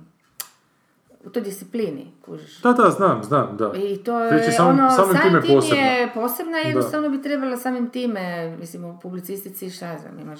[1.25, 2.61] u toj disciplini, kužiš.
[2.61, 3.71] Da, da, znam, znam, da.
[3.75, 5.81] I to je je samim- ono, samim time tim posebna.
[5.83, 10.39] je posebna jednostavno bi trebala samim time, mislim, u publicistici, šta znam, imaš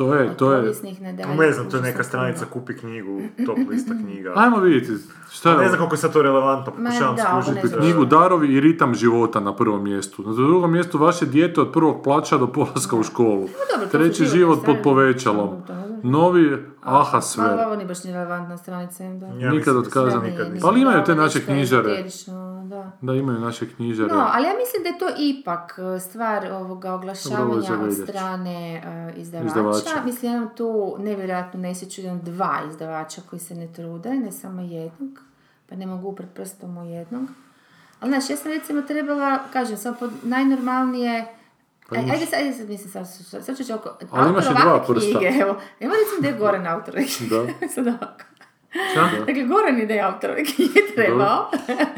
[0.00, 0.58] To je, to je...
[0.58, 1.02] povijesnih
[1.38, 4.32] ne znam, to je neka stranica, kupi knjigu, top lista knjiga.
[4.36, 4.92] Ajmo vidjeti,
[5.30, 7.76] šta je Ne znam koliko je sad to relevantno, pokušavam skužiti.
[7.78, 10.22] knjigu Darovi i ritam života na prvom mjestu.
[10.22, 13.48] Na drugom mjestu vaše dijete od prvog plaća do polaska u školu.
[13.48, 15.50] su Treći život pod povećalom.
[16.02, 17.66] Novi aha Ali sve.
[17.66, 19.26] ovo nije baš ni relevantna stranica, da.
[19.26, 20.22] Ja Nikad otkazam.
[20.22, 20.60] Nikad nisam.
[20.60, 22.04] Pa ali imaju te naše knjižare.
[22.68, 22.90] Da.
[23.00, 24.12] Da, imaju naše knjižare.
[24.12, 29.20] No, ali ja mislim da je to ipak e, stvar ovoga oglašavanja od strane e,
[29.20, 29.48] izdavača.
[29.48, 30.04] Izdavača.
[30.04, 34.62] Mislim, ja imam tu nevjerojatnu nesjeću, imam dva izdavača koji se ne trude, ne samo
[34.62, 35.20] jednog,
[35.68, 37.22] pa ne mogu upred prstom u jednog.
[38.00, 41.39] Ali znaš, ja sam recimo trebala, kažem, samo pod najnormalnije Aj-
[41.92, 43.06] imaš- Ajde, sad, ajde, sad, mislim, sad,
[43.46, 43.96] sad, ću oko...
[44.10, 45.10] Ali imaš i dva prsta.
[45.10, 46.94] knjige, evo, evo recimo da je Goran autor.
[47.20, 47.68] Da.
[47.68, 48.29] sad ovako.
[49.26, 51.50] Dakle, Goran je da je autor ove knjige trebao.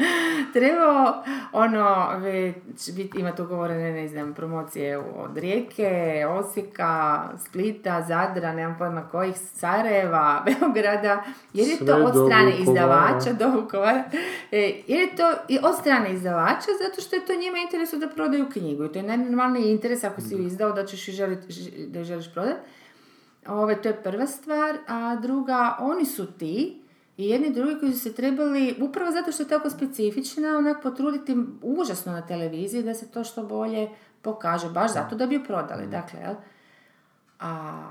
[0.53, 8.75] trebao, ono, već bit, imati ugovorene, ne znam, promocije od Rijeke, Osijeka, Splita, Zadra, nemam
[8.77, 14.03] pojma kojih, Sarajeva, Beograda, jer je Sve to od strane izdavača do Vukovara.
[14.51, 18.07] E, jer je to i od strane izdavača, zato što je to njima interesu da
[18.07, 18.85] prodaju knjigu.
[18.85, 21.39] I to je najnormalniji interes ako si ju izdao da ćeš ju želit,
[21.87, 22.59] da ju želiš prodati.
[23.47, 26.81] Ove, to je prva stvar, a druga, oni su ti
[27.17, 30.83] i jedni i drugi koji su se trebali, upravo zato što je tako specifična, onak
[30.83, 33.89] potruditi užasno na televiziji da se to što bolje
[34.21, 36.35] pokaže, baš zato da bi ju prodali, dakle, jel?
[37.39, 37.81] A,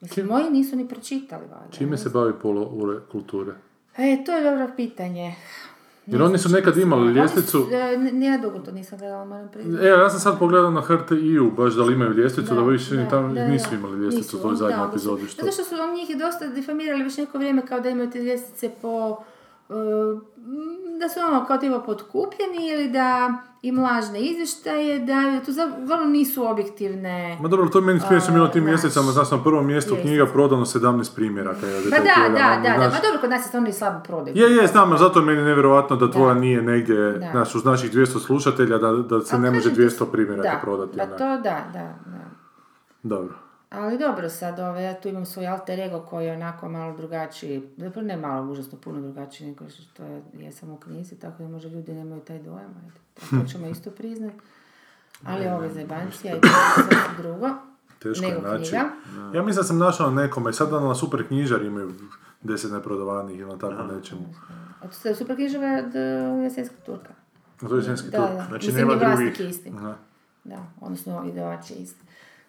[0.00, 1.70] mislim, moji nisu ni pročitali, valjda.
[1.70, 3.52] Čime se bavi polo ure kulture?
[3.96, 5.34] E, to je dobro pitanje.
[6.06, 7.70] Jer oni su nekad imali ljestvicu-
[8.22, 9.86] Ja dugo to nisam gledala, moram priznati.
[9.86, 13.08] Evo, ja sam sad pogledao na HRT-u, baš da li imaju ljestvicu, da, više da,
[13.08, 13.76] tamo da, nisu da.
[13.76, 15.26] imali ljestvicu u toj da, zadnjoj epizodi.
[15.26, 15.42] Što?
[15.42, 19.16] Zato što su njih dosta difamirali već neko vrijeme kao da imaju te ljestvice po...
[19.70, 25.52] e, m, da su ono kao tipa potkupljeni ili da im lažne izvještaje daju, to
[25.52, 27.38] zapravo nisu objektivne...
[27.40, 30.26] Ma dobro, to je meni smiješno bilo na tim mjesecama, znaš, na prvom mjestu knjiga
[30.26, 31.66] prodano 17 primjeraka.
[31.66, 34.36] je Pa da, da, da, da, ma dobro, kod nas se stvarno i slabo prodaju.
[34.36, 36.40] Je, je, znam, zato je meni nevjerojatno da tvoja Da.
[36.40, 37.28] nije negdje, Da.
[37.30, 40.60] znaš, uz naših 200 slušatelja, da, da se ne može kažem ti- 200 primjeraka da,
[40.62, 40.96] prodati.
[40.96, 41.18] Pa onak.
[41.18, 41.38] to da,
[41.72, 42.24] da, da.
[43.04, 43.34] Dobro.
[43.74, 47.62] Ali dobro sad, ove, ja tu imam svoj alter ego koji je onako malo drugačiji,
[47.76, 51.68] zapravo ne malo, užasno puno drugačiji nego što je, jesam u knjizi, tako da možda
[51.68, 54.36] ljudi nemaju taj dojam, ajde, to ćemo isto priznati.
[55.24, 57.48] Ali ovo je zebancija i to je sve drugo.
[57.98, 58.70] Teško je nego naći.
[58.70, 58.90] knjiga.
[59.34, 61.92] Ja mislim da sam našao nekome, sad ono na super knjižari imaju
[62.42, 64.34] deset neprodavanih ili na tako nečemu.
[64.82, 67.10] A to je super književa od uh, Jesenskog Turka.
[67.60, 68.36] To je ženski Da, tur.
[68.36, 68.44] da.
[68.48, 69.40] Znači, Mislim, nema i vlasnik drugih.
[69.40, 69.72] je isti.
[70.44, 72.04] Da, odnosno izdavač je isti.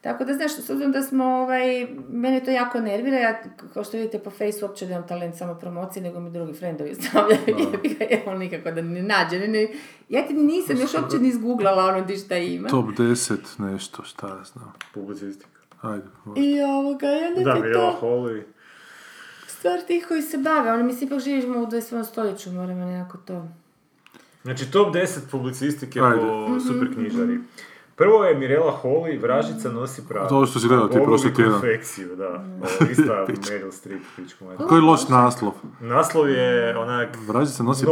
[0.06, 3.44] Tako da, znaš, s obzirom da smo, ovaj, mene to jako nervira, ja,
[3.74, 7.72] kao što vidite po Faceu, uopće nemam talent samo promocije, nego mi drugi friendovi stavljaju,
[7.84, 9.68] ga, evo nikako da ne nađe, ne, ne,
[10.10, 12.70] ja ti nisam još uopće ni izgooglala ono di šta ima.
[12.70, 14.74] Top 10 nešto, šta ja znam.
[14.94, 15.60] Publicistika.
[15.82, 16.06] Ajde.
[16.36, 18.00] I ovoga, i onda Da, ti to
[19.48, 22.04] stvar tih koji se bave, ono, mislim, ipak živimo u 21.
[22.04, 23.48] stoljeću, moramo nekako to...
[24.44, 26.22] Znači, top 10 publicistike Ajde.
[26.22, 27.40] po super knjižari.
[27.98, 30.30] Prvo je Mirela Holley, Vražica nosi pravo.
[30.30, 31.54] To što si gledao ti prošli tjedan.
[31.54, 32.30] konfekciju, da.
[32.30, 34.68] Ovo ista Meryl Streep, pičku mater.
[34.68, 35.54] Koji loš naslov.
[35.80, 37.18] Naslov je onak...
[37.28, 37.86] Vražica nosi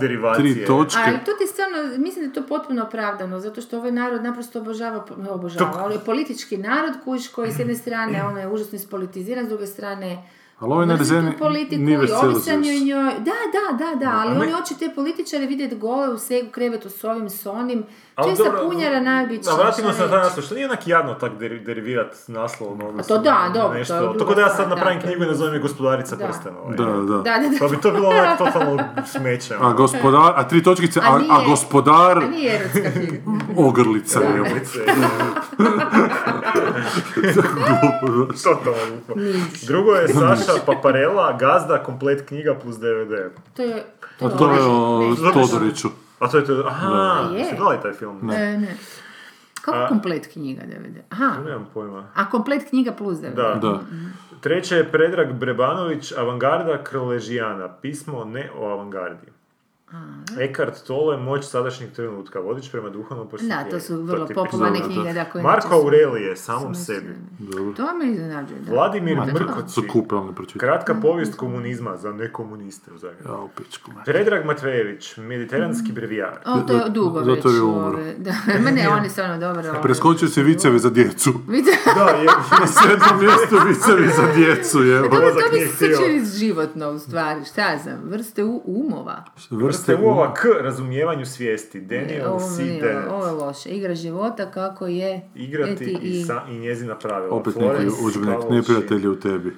[0.00, 0.54] derivacije.
[0.54, 1.00] tri točke.
[1.06, 4.58] Ali tu ti stvarno, mislim da je to potpuno opravdano, zato što ovaj narod naprosto
[4.58, 8.76] obožava, ne obožava, ali je politički narod kuš koji s jedne strane ono je užasno
[8.76, 10.28] ispolitiziran, s druge strane
[10.58, 12.82] Ali ovaj mrzi tu Nerzeni politiku nije i ovisan je o Celsius.
[12.86, 13.12] njoj.
[13.18, 17.04] Da, da, da, da, ali oni hoće te političare vidjeti gole u segu krevetu s
[17.04, 17.84] ovim, s onim.
[18.18, 19.54] Ali Česta dobro, punjara najobičnija.
[19.54, 22.86] A vratimo se na taj naslov, što nije onak jadno tak deri- derivirat naslov na
[22.86, 24.00] odnosu to da, na dobro, to je nešto.
[24.00, 26.26] druga Tako da ja sad napravim da, to je knjigu i nazovem je gospodarica Da.
[26.26, 26.58] prstena.
[26.58, 26.76] ovaj.
[26.76, 26.90] Da, da.
[26.90, 27.02] Da,
[27.32, 27.56] da, da.
[27.60, 29.54] Pa bi to bilo onak totalno smeće.
[29.60, 33.22] A gospodar, a tri točkice, a, A a, nije- gospodar A nije erotska knjiga.
[33.68, 34.26] ogrlica je.
[38.44, 39.20] Totalno glupo.
[39.62, 43.12] Drugo je Saša Paparella, gazda, komplet knjiga plus DVD.
[43.54, 43.84] To je...
[44.20, 45.30] A to je o nešto.
[45.32, 45.88] Todoriću.
[46.18, 47.44] A to je to, aha, je.
[47.44, 48.18] ste gledali taj film?
[48.22, 48.74] Ne, ne.
[49.62, 50.96] Kako A- komplet knjiga DVD?
[51.10, 52.06] Aha, Nemam pojma.
[52.14, 53.34] a komplet knjiga plus DVD.
[53.34, 53.54] Da.
[53.54, 53.80] Da.
[54.40, 59.26] Treće je Predrag Brebanović, Avangarda Krležijana, pismo ne o avangardi.
[60.40, 63.64] Eckhart Tolle, moć sadašnjeg trenutka, vodič prema duhovnom posjetljenju.
[63.64, 65.12] Da, to su vrlo popularne knjige.
[65.12, 67.14] Da, koje Marko Aurelije, samom Samo sebi.
[67.76, 68.72] To me iznenađuje, da.
[68.72, 69.80] Vladimir Mrkoci,
[70.58, 73.28] kratka povijest komunizma za nekomuniste u Zagrebu.
[73.28, 73.90] Ja, u pičku.
[73.96, 74.04] me.
[74.04, 76.38] Predrag Matvejević, mediteranski brevijar.
[76.46, 77.44] O, to je dugo Zato već.
[77.44, 77.98] jer je umro.
[78.18, 78.32] Da,
[78.64, 79.70] ma ne, oni su ono dobro.
[79.70, 81.30] ove, Preskočio si viceve za djecu.
[81.94, 82.24] Da, je,
[82.60, 85.02] Na sedmom mjestu vicevi za djecu, je.
[85.02, 89.24] to, Ulazak to mi nije se čini životno u stvari, šta znam, vrste u, umova.
[89.50, 91.80] vrste uova k razumijevanju svijesti.
[91.80, 92.62] Daniel Ovo, C.
[92.62, 93.08] je- Dennett.
[93.10, 93.68] ovo je loše.
[93.68, 97.34] Igra života kako je Igrati i, sa, i njezina pravila.
[97.34, 98.18] Opet neki Scavolci.
[98.50, 99.56] neprijatelji u tebi.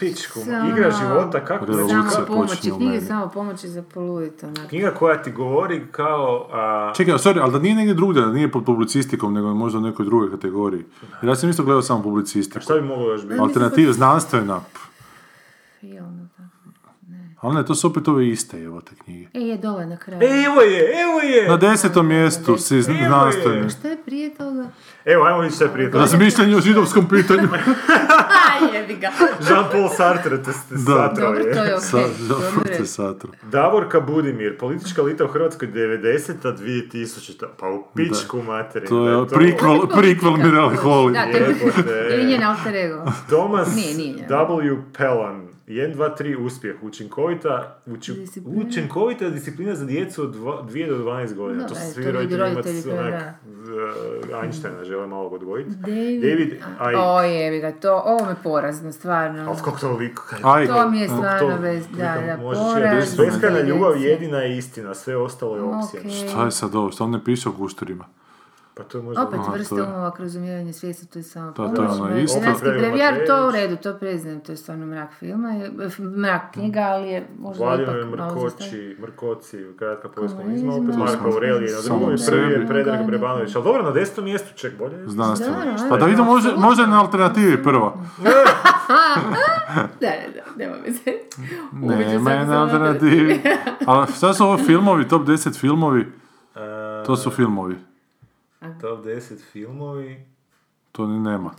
[0.00, 0.40] Pičku,
[0.72, 4.68] igra života kako Revolucija Samo pomoći, knjige samo pomoći za poluditi, onak.
[4.68, 6.48] Knjiga koja ti govori kao...
[6.52, 9.78] A, Čekaj, sorry, ali da nije negdje drugdje, da nije pod publicistikom, nego je možda
[9.78, 10.84] u nekoj drugoj kategoriji.
[11.22, 12.60] Jer ja sam isto gledao samo publicistiku.
[12.60, 13.40] šta bi moglo još biti?
[13.40, 14.60] Alternativa znanstvena.
[15.80, 16.27] Film,
[17.42, 17.48] da.
[17.48, 19.26] Ali ne, to su opet ove iste, evo te knjige.
[19.34, 20.22] E, je dole na kraju.
[20.22, 21.48] E, evo je, evo je!
[21.48, 23.06] Na desetom mjestu si Evo je.
[23.06, 23.70] znanstveni.
[23.70, 24.66] Šta je prije toga?
[25.04, 26.00] Evo, ajmo vidjeti šta je prije toga.
[26.00, 27.48] Razmišljanje o židovskom pitanju.
[28.50, 29.10] A, jebi ga.
[29.40, 31.70] Jean-Paul Sartre te, te satro Dobro, to je.
[31.70, 32.10] je Sa, okej.
[32.18, 32.78] da, Dobro je.
[32.78, 33.30] te satro.
[33.42, 38.88] Davorka Budimir, politička elita u Hrvatskoj 90-a, 2000 Pa u pičku materinu.
[38.88, 41.12] To da je prikval, prikval Mirali Holy.
[41.12, 42.08] Da, to je Jebote.
[42.12, 43.04] ili njen alter ego.
[43.28, 44.26] Thomas Nije, nije.
[44.28, 44.82] W.
[44.96, 45.48] Pellan.
[45.68, 46.82] 1, 2, 3, uspjeh.
[46.82, 48.64] Učinkovita, uči, Disciplina.
[48.68, 51.62] učinkovita disciplina za djecu od 2 do 12 godina.
[51.62, 53.22] Da, to su svi roditelji koji, onak,
[54.32, 55.70] uh, Einsteina žele malo odgojiti.
[55.70, 56.96] David, David Icke.
[56.96, 59.44] O, jebi ga, to, ovo mi je porazno, stvarno.
[59.48, 61.96] Ali koliko to liko, kaj, Aj, To mi je stvarno to bez, da,
[62.26, 62.74] da, porazno.
[62.78, 66.00] reći, Beskrajna ljubav jedina je istina, sve ostalo je opcija.
[66.00, 66.28] Okej.
[66.28, 66.90] Šta je sad ovo?
[66.92, 68.04] Šta on ne piše o gušterima?
[68.78, 69.22] Pa to je možda...
[69.22, 72.18] Opet Aha, to je- umova kroz umijevanje svijesti, to je samo To- to je ono
[72.18, 72.40] isto.
[72.62, 75.70] Brevijar, to u redu, to priznajem, to je stvarno mrak filma, je-
[76.12, 78.34] mrak knjiga, ali je možda Vladimir ipak malo.
[78.34, 80.74] Mrkoći, Mrkoci, kratka povijest Komunizma.
[80.74, 82.66] opet Marko Aurelije, na drugom je prvi je.
[82.66, 85.08] Predrag Brebanović, ali dobro, na desetom mjestu ček, bolje je.
[85.08, 85.56] Znanstveno.
[85.56, 86.68] Da, Pa da vidimo, može, apsolutno.
[86.68, 87.98] može na alternativi prvo.
[90.00, 91.12] Da, da, nema mi se.
[91.72, 93.40] Nema je na alternativi.
[93.86, 96.00] Ali šta su ovo filmovi, top 10 filmovi?
[96.56, 97.76] E, To su filmovi.
[98.80, 100.26] Top 10 filmovi.
[100.92, 101.50] To ni nema.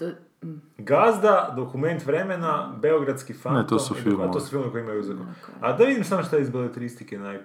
[0.77, 3.61] Gazda, dokument vremena, Beogradski fantom.
[3.61, 4.29] Ne, to su filmovi.
[4.29, 5.27] A to su filmovi koji imaju uzakon.
[5.61, 7.39] A da vidim samo šta je iz beletristike naj...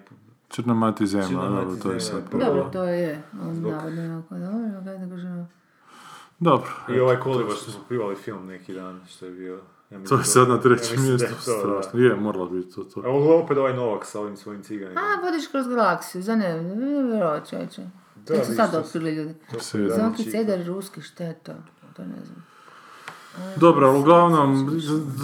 [0.49, 2.29] Crna mati zemlja, dobro, mati to je sad.
[2.29, 2.43] prvo.
[2.43, 5.47] Dobro, to je, on navodno dobro, kaj da kažemo.
[6.39, 6.69] Dobro.
[6.95, 9.59] I ovaj Koliba što smo pivali film neki dan, što je bio...
[9.89, 11.81] Ja To je sad na ja trećem da mjestu, je to, da.
[11.81, 11.99] strašno.
[11.99, 12.83] Je, moralo biti to.
[12.83, 13.01] to.
[13.05, 15.01] A ovo opet ovaj Novak sa ovim svojim ciganima.
[15.01, 16.59] A, vodiš kroz galaksiju, za ne,
[17.49, 17.81] čovječe.
[17.81, 19.33] Da, To su sad otkrili ljudi.
[19.97, 20.31] Zonki čip.
[20.31, 21.53] cedar ruski, šta je to?
[21.95, 22.45] To ne znam.
[23.57, 24.79] Dobro, ali uglavnom,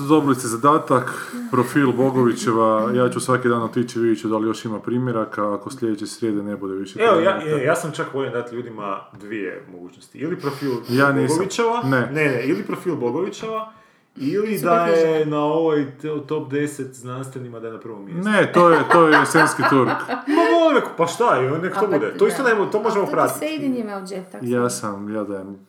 [0.10, 4.66] dobili ste zadatak, profil Bogovićeva, ja ću svaki dan otići, vidjet ću da li još
[4.66, 8.56] ima primjeraka, ako sljedeće srijede ne bude više Evo, ja, ja sam čak volio dati
[8.56, 10.18] ljudima dvije mogućnosti.
[10.18, 11.14] Ili profil Ja.
[11.28, 11.99] Bogovićeva, Ne.
[11.99, 13.74] ne, ne, ili profil Bogovićeva,
[14.16, 15.91] ili da je na ovoj
[16.28, 18.30] top 10 znanstvenima da je na prvom mjestu.
[18.30, 19.89] Ne, to je, to je jesenski Turk.
[20.36, 22.18] Ma volim, pa šta je, nek to A, pa, bude.
[22.18, 22.49] To isto da.
[22.49, 23.39] ne, to možemo pratiti.
[23.39, 25.59] To ti se ide njima u džep, tako Ja sam, ja dajem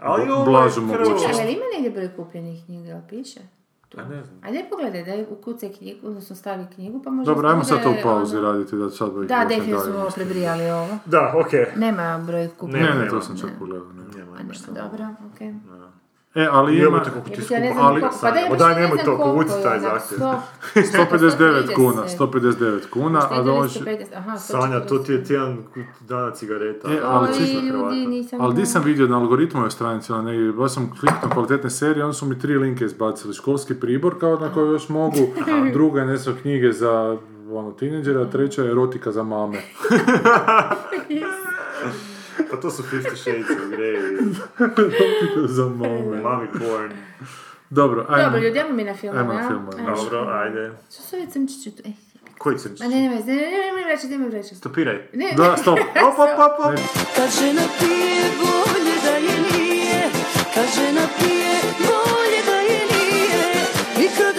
[0.00, 1.40] Ali ovo je blažu prvo- mogućnost.
[1.40, 3.40] Ali ima negdje broj kupljenih knjiga, piše?
[3.96, 4.38] A ne znam.
[4.42, 7.34] Ajde pogledaj, daj ukucaj knjigu, odnosno stavi knjigu, pa možda...
[7.34, 10.98] Dobro, ajmo sad to u pauzi ono- raditi, da sad Da, definitivno smo prebrijali ovo.
[11.06, 11.66] Da, okej.
[11.76, 12.82] Nema broj kupljenih.
[12.82, 13.88] Ne, ne, nema, to sam čak pogledao.
[13.88, 14.02] ne.
[14.18, 15.52] Nema, A nema dobro, okej.
[16.34, 17.74] E, ali ima Jebote koliko ti Ja ne skupa.
[17.74, 18.18] znam ali- koliko-
[18.50, 20.18] pa daj, nemoj to, koliko povuci taj zahtjev.
[20.18, 20.40] 100,
[20.74, 22.16] 159 kuna, 130.
[22.18, 23.68] 159 kuna, a dođe...
[23.70, 25.12] ste 50, aha, Sanja, to ti 140.
[25.12, 25.58] je tjedan
[26.00, 26.88] dana cigareta.
[26.88, 28.40] E, ali Oj, čisto ljudi, nisam...
[28.40, 32.14] Ali di sam vidio na algoritmovoj stranici, ono negdje, baš sam kliknuo kvalitetne serije, onda
[32.14, 33.34] su mi tri linke izbacili.
[33.34, 35.18] Školski pribor, kao na koji još mogu,
[35.72, 37.16] druga je nešto knjige za
[37.50, 39.58] ono, tineđera, treća je erotika za mame.
[42.52, 44.34] Pa to su Fifty Shades of Grey,
[45.56, 46.20] za mame.
[46.22, 46.92] Mami Porn.
[47.70, 48.24] Dobro, ajmo.
[48.24, 49.66] Dobro, ljudi, ajmo mi na film, Ajmo na film.
[49.86, 50.72] Dobro, ajde.
[50.94, 51.82] Što su ovi crnčići tu?
[51.86, 51.92] Ej,
[52.38, 52.80] Koji crnč?
[52.80, 54.54] ma ne, ne, ne, ne, ne, ne, ne, vraćaj, nemoj vraćati.
[54.54, 54.96] Stopiraj.
[55.12, 55.78] Ne, ne, Da, stop.
[56.08, 56.74] Op, op, op, op.
[57.16, 60.02] Kad žena pije, bolje da je nije
[60.54, 61.54] Kad žena pije,
[61.88, 63.52] bolje da je nije
[63.98, 64.31] Nikada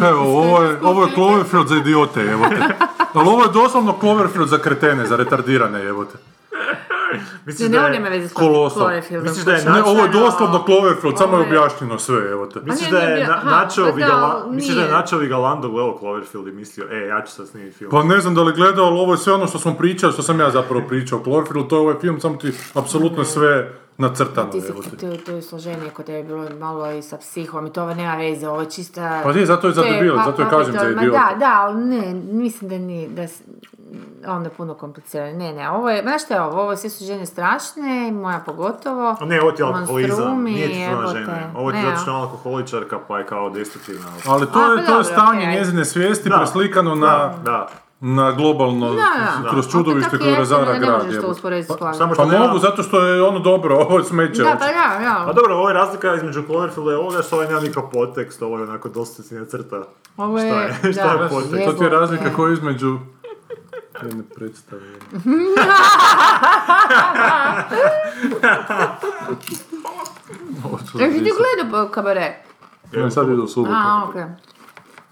[0.00, 0.62] Kaj ovo?
[0.62, 2.74] Je, ovo je Cloverfield za idiote, evo te.
[3.14, 6.18] Ali ovo je doslovno Cloverfield za kretene, za retardirane, evo te.
[7.46, 7.92] Misliš Ne, da ne, je...
[7.92, 8.78] nema veze s Kolosal.
[8.78, 9.28] Cloverfieldom.
[9.28, 12.60] Misliš da je Ne, ovo je doslovno Cloverfield, samo je objašnjeno sve, evo te.
[12.60, 14.82] Misliš A ne, da je nije na, bio- aha, Nacho pa da, Vigala, misliš da
[14.82, 14.90] je.
[14.90, 17.90] Nacho Vigalando gledao Cloverfield i mislio, e, ja ću sad snimiti film.
[17.90, 20.22] Pa ne znam da li gledao, ali ovo je sve ono što smo pričali, što
[20.22, 21.20] sam ja zapravo pričao.
[21.22, 25.42] Cloverfield, to je ovaj film, samo ti apsolutno sve nacrtano, Ti si, to, to je
[25.42, 28.70] složenije kod tebe bilo malo i sa psihom i to ovo nema veze, ovo je
[28.70, 29.20] čista...
[29.22, 30.88] Pa nije, zato je za to je debile, pa- zato je pa- kažem za ma
[30.90, 31.10] idiote.
[31.10, 33.22] Da, da, ali ne, mislim da nije, da
[34.26, 35.32] onda je puno komplicirano.
[35.32, 37.82] Ne, ne, ovo je, znaš šta je ovo, ovo sve su žene strašne,
[38.12, 39.16] moja pogotovo.
[39.20, 41.50] A ne, ovo ti je alkoholizam, nije ti žene.
[41.54, 44.06] Ovo ti je zato što je alkoholičarka pa je kao destruktivna.
[44.26, 46.36] Ali to A, je, pa to je stanje njezine svijesti Da.
[46.36, 47.68] preslikano na, Da, da.
[48.00, 49.48] Na globalno, da.
[49.50, 51.04] kroz Opet čudovište koje je, razara ne grad.
[51.04, 51.98] možeš to usporediti s Cloverfieldom.
[51.98, 54.42] Samo Pa što nema- mogu, zato što je ono dobro, ovo je smeće.
[54.42, 55.24] Da, pa da, da.
[55.26, 58.58] A dobro, ovo je razlika između Cloverfielda i ovoga što ovaj nema nikakav podtekst, ovo
[58.58, 59.82] je onako dosta si crta.
[60.16, 60.92] Ovo je, Šta je?
[60.92, 61.66] Šta da, je podtekst?
[61.66, 62.98] To ti je razlika koja je između
[64.02, 64.82] jedne predstave.
[70.64, 72.42] Ovo ću Jesi ti gledao pa kabare?
[72.92, 73.74] Ne, sad idu u subotu.
[73.76, 74.22] A, okej.
[74.22, 74.36] Nemoj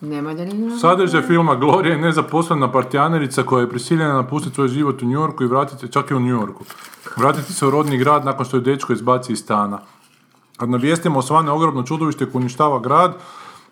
[0.01, 0.79] nije...
[0.81, 5.45] Sadržaj filma Gloria je nezaposlena partjanerica koja je prisiljena napustiti svoj život u New Yorku
[5.45, 6.65] i vratiti, čak i u New Yorku.
[7.17, 9.81] Vratiti se u rodni grad nakon što je dečko izbaci iz stana.
[10.57, 13.15] Kad na vijestima osvane ogromno čudovište koje uništava grad,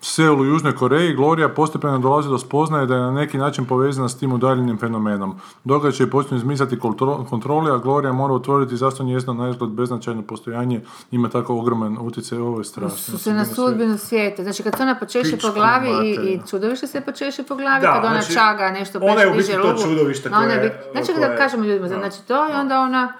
[0.01, 4.09] Seul u Južnoj Koreji, Gloria postepeno dolazi do spoznaje da je na neki način povezana
[4.09, 5.35] s tim udaljenim fenomenom.
[5.63, 10.81] Događaj počinju izmicati kontro- kontroli, a Gloria mora otvoriti zašto njezino na izgled beznačajno postojanje
[11.11, 12.37] ima tako ogroman utjecaj.
[12.39, 12.89] Ovo je strašno.
[12.89, 14.43] su se na sudbinu svijeta.
[14.43, 17.93] Znači kad se ona počeše po glavi i, i čudovište se počeše po glavi, Da,
[17.93, 20.91] kad ona znači, čaga nešto ona je u biti to čudovište ona je koje- bit-
[20.91, 23.13] Znači koje- da kažemo ljudima, znači to i onda ona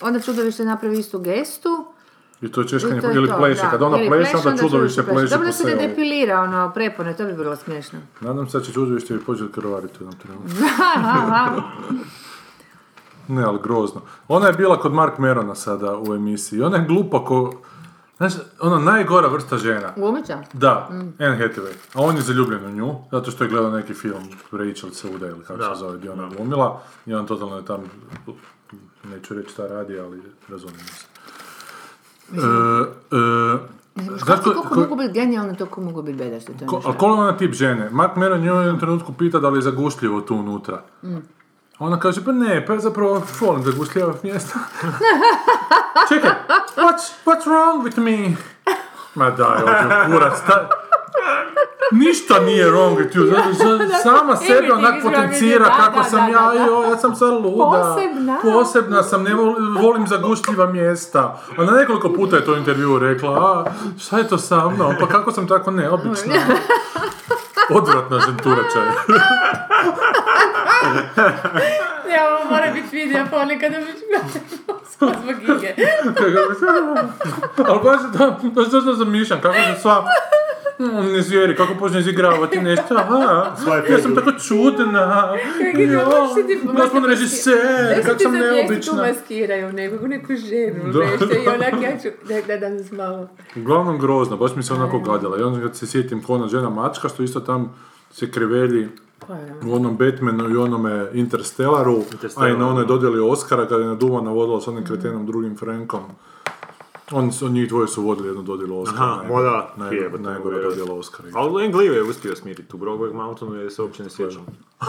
[0.00, 1.84] onda čudovište napravi istu gestu
[2.40, 3.62] I to je i češkanje, to je ili to, pleše.
[3.62, 3.70] da.
[3.70, 7.16] Kad ona Ili pleše, onda čudovište pleše Dobro po da se ne depilira ono prepone,
[7.16, 7.98] to bi bilo smiješno.
[8.20, 10.48] Nadam se da će čudovište i početi krvariti u jednom trenutku.
[13.28, 14.00] Ne, ali grozno.
[14.28, 16.62] Ona je bila kod Mark Merona sada u emisiji.
[16.62, 17.52] Ona je glupa ko...
[18.16, 19.92] Znaš, ona najgora vrsta žena.
[19.96, 20.42] Glumica?
[20.52, 21.72] Da, Anne Hathaway.
[21.94, 24.22] A on je zaljubljen u nju, zato što je gledao neki film
[24.52, 25.74] Rachel Sauda ili kako Da.
[25.74, 26.82] se zove, gdje ona glumila.
[27.06, 27.80] I on totalno je tam,
[29.04, 31.06] neću reći šta radi, ali razumijemo se.
[34.18, 36.52] Ko- koliko ko- mogu biti genijalno, toliko mogu biti bedašte.
[36.54, 36.88] To Ko, nešto.
[36.88, 37.88] ali ko je ona tip žene?
[37.90, 40.82] Mark Maron nju u jednom trenutku pita da li je zagušljivo tu unutra.
[41.02, 41.08] A
[41.78, 44.58] Ona kaže, pa ne, pa zapravo volim zagušljiva mjesta.
[46.08, 46.30] Čekaj,
[46.76, 48.36] what's, what's wrong with me?
[49.14, 50.68] Ma daj, ovdje kurac, ta...
[51.92, 53.32] Ništa nije wrong with you,
[54.02, 56.64] sama sebe onak potencira da, kako da, sam da, ja, da.
[56.64, 57.94] jo, ja sam sad luda.
[57.94, 58.38] Posebna.
[58.42, 61.40] Posebna sam, ne vol- volim zagušljiva mjesta.
[61.58, 63.64] Ona nekoliko puta je to u intervjuu rekla, a
[64.00, 66.34] šta je to sa mnom, pa kako sam tako neobična.
[67.78, 68.92] Odvratna ženturača je.
[72.14, 73.94] Ja, ovo mora biti video ponekad da biš
[74.94, 75.10] zbog
[75.42, 75.74] igre.
[77.68, 80.04] Ali baš je to, baš to zamišljam, kako se sva
[80.80, 83.56] mm, ne zvijeri, kako počne izigravati nešto, aha,
[83.90, 85.32] ja sam tako čudna,
[85.94, 86.60] Kako se ti-
[87.00, 87.56] ti- režiser,
[87.96, 89.02] kako ti sam za mjesto tu neobična.
[89.04, 90.98] maskiraju nekog, neku ženu, Da.
[91.00, 93.28] nešto, i onak ja ću, da, da dam malo.
[93.56, 95.38] Uglavnom grozno, baš mi se onako gadila.
[95.38, 97.74] I onda kad se sjetim ko ona žena mačka, što isto tam
[98.10, 98.88] se krevelji
[99.64, 102.88] u onom Batmanu i onome Interstellaru, a i Interstellaru, na onoj da.
[102.88, 106.00] dodjeli Oscara kad je naduvana vodila s onim kretenom drugim Frankom.
[107.10, 109.04] Oni su, njih dvoje su vodili jednu dodjelu Oscara.
[109.04, 111.28] Aha, najgore- moda, naj- jebote, Najgora mogu dodjela Oscara.
[111.34, 114.46] Ali Engliju je uspio smiriti u Brokeback Mountainu jer se uopće ne sjećam.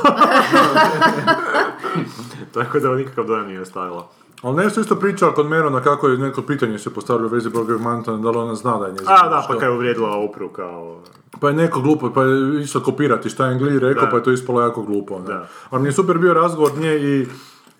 [2.53, 4.07] Tako da nikakav dojam nije ostavila.
[4.41, 7.81] Ali nešto isto pričala kod Merona kako je neko pitanje se postavilo u vezi Brokeback
[7.81, 9.11] Mountaina, da li ona zna da je njezina.
[9.15, 11.01] A, da, pa kaj je uvrijedila Opru kao...
[11.39, 14.09] Pa je neko glupo, pa je išlo kopirati šta je Engli rekao, Da.
[14.09, 15.19] pa je to ispalo jako glupo.
[15.19, 15.25] Ne?
[15.25, 15.47] Da.
[15.69, 17.27] Ali mi je super bio razgovor nje i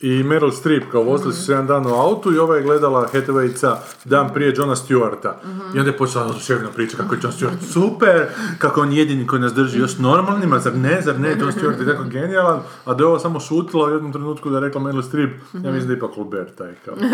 [0.01, 3.07] i Meryl Streep, kao vozili su se jedan dan u autu i ova je gledala
[3.13, 3.75] Hathawayca
[4.05, 5.33] dan prije Johna Stewarta.
[5.75, 8.27] I onda je počela oduševljena priča kako je John Stewart super,
[8.57, 11.79] kako je on jedini koji nas drži još normalnima, zar ne, zar ne, John Stewart
[11.79, 14.81] je tako genijalan, a da je ova samo šutila u jednom trenutku da je rekla
[14.81, 16.95] Meryl Streep, ja mislim da je ipak Colbert taj kao.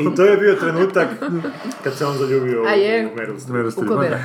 [0.00, 1.08] I to je bio trenutak
[1.84, 3.06] kad se on zaljubio A je?
[3.06, 3.90] u Meryl Streep.
[3.90, 4.18] Meryl.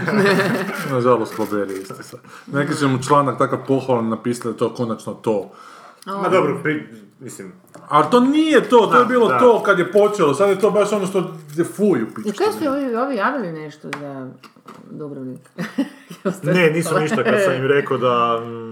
[0.95, 2.19] Nažalost, Colbert je isto sad.
[2.47, 5.49] Neki su mu članak takav pohvalan napisali da to konačno to.
[6.07, 6.87] Ma dobro, pri,
[7.19, 7.51] mislim,
[7.87, 9.39] Ali to nije to, to je Da, bilo da.
[9.39, 11.19] to kad je počelo, sad je to baš ono što
[11.55, 12.43] je fuju I pička.
[12.43, 14.29] kaj su ovi, ovi javili nešto za
[14.91, 15.39] Dubrovnik?
[16.43, 18.39] ne, nisu ništa kad sam im rekao da...
[18.39, 18.71] mm,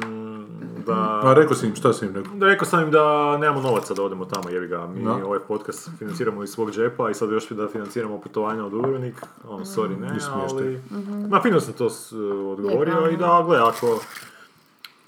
[0.87, 2.33] A da rekao sam im, šta sam im rekao?
[2.33, 3.03] da rekao sam im da
[3.37, 5.11] nemamo novaca da odemo tamo, jebi ga, mi Da.
[5.15, 9.65] ovaj podcast financiramo iz svog džepa i sad još da financiramo putovanja u Dubrovnik, ono,
[9.65, 10.81] sorry, ne, I ali...
[11.29, 12.11] Ma fino sam to s-
[12.47, 13.99] odgovorio i da, gle, ako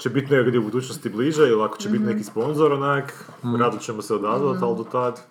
[0.02, 4.02] će biti negdje u budućnosti bliže ili ako će biti neki sponzor, onak, rado ćemo
[4.02, 5.22] se odazvati, ali do tad,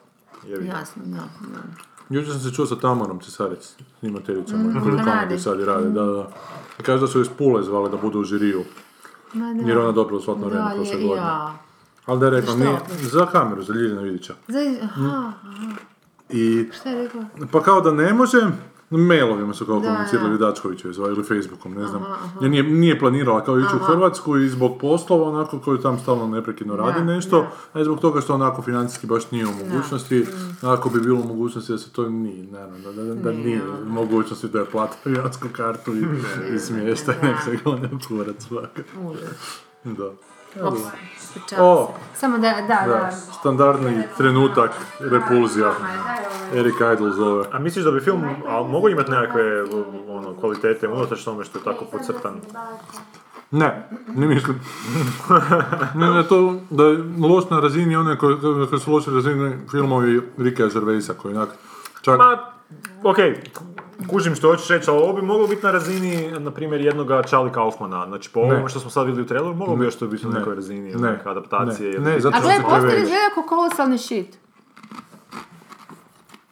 [0.48, 0.64] ga.
[0.64, 1.16] Jasno, da.
[1.16, 1.60] da.
[2.08, 5.38] Jučer sam se čuo sa Tamarom Cesarec, snimateljicom, mm, radi.
[5.38, 6.28] sad i radi, da, da.
[6.80, 8.64] I kaže da su iz Pule zvali da budu u žiriju,
[9.32, 9.68] Ma da.
[9.68, 11.26] jer ona dobro u svatno vrijeme Da, prošle je, godine.
[11.26, 11.58] ja.
[12.06, 14.34] Ali da je rekla, nije, za kameru, za Ljiljana Vidića.
[14.48, 15.32] Za, aha,
[16.28, 17.22] I šta je rekao?
[17.52, 18.38] Pa kao da ne može,
[18.99, 20.32] mailovima su kao Da, komunicirali da.
[20.32, 22.05] Vidačkoviću zvali ili Facebookom, ne znam.
[22.41, 26.26] Jer nije, nije planirala kao ići u Hrvatsku i zbog poslova onako koju tam stalno
[26.26, 30.26] neprekidno radi Da, nešto, a i zbog toga što onako financijski baš nije u mogućnosti,
[30.62, 33.88] ako bi bilo u mogućnosti da se to nije, naravno, da, da, da nije u
[33.88, 36.05] mogućnosti da je plati avionsku kartu i,
[36.55, 38.82] i smještaj, nek se ga ne kurac svaka.
[39.84, 40.12] Da.
[40.62, 40.80] Ops,
[41.59, 41.94] O.
[42.14, 43.11] Samo da, da, da, da.
[43.40, 44.70] standardni trenutak
[45.01, 45.72] repulzija.
[46.55, 47.44] Eric Idle zove.
[47.53, 49.62] A misliš da bi film a, mogu imati nekakve
[50.09, 52.40] ono, kvalitete unatoč tome što je tako podcrtan?
[53.51, 54.61] Ne, ne mislim.
[56.01, 56.98] ne, ne, to da je
[57.28, 58.36] loš na razini one koji,
[58.68, 61.48] koji su loše razine filmovi Rika Gervaisa koji onak
[62.03, 62.18] čak...
[62.18, 62.38] Ma,
[63.05, 63.42] okej,
[64.03, 67.53] kužim što hoćeš reći, ali ovo bi moglo biti na razini, na primjer, jednoga Charlie
[67.53, 68.07] Kaufmana.
[68.07, 70.32] Znači, po ovome što smo sad vidjeli u traileru, moglo bi još to biti na
[70.32, 70.38] Ne.
[70.38, 71.11] nekoj razini, Ne.
[71.11, 71.90] neke adaptacije.
[71.90, 71.96] Ne.
[71.96, 73.03] ili- Ne, zato A što gle, se poster preveli.
[73.03, 74.38] izgleda kao kolosalni shit.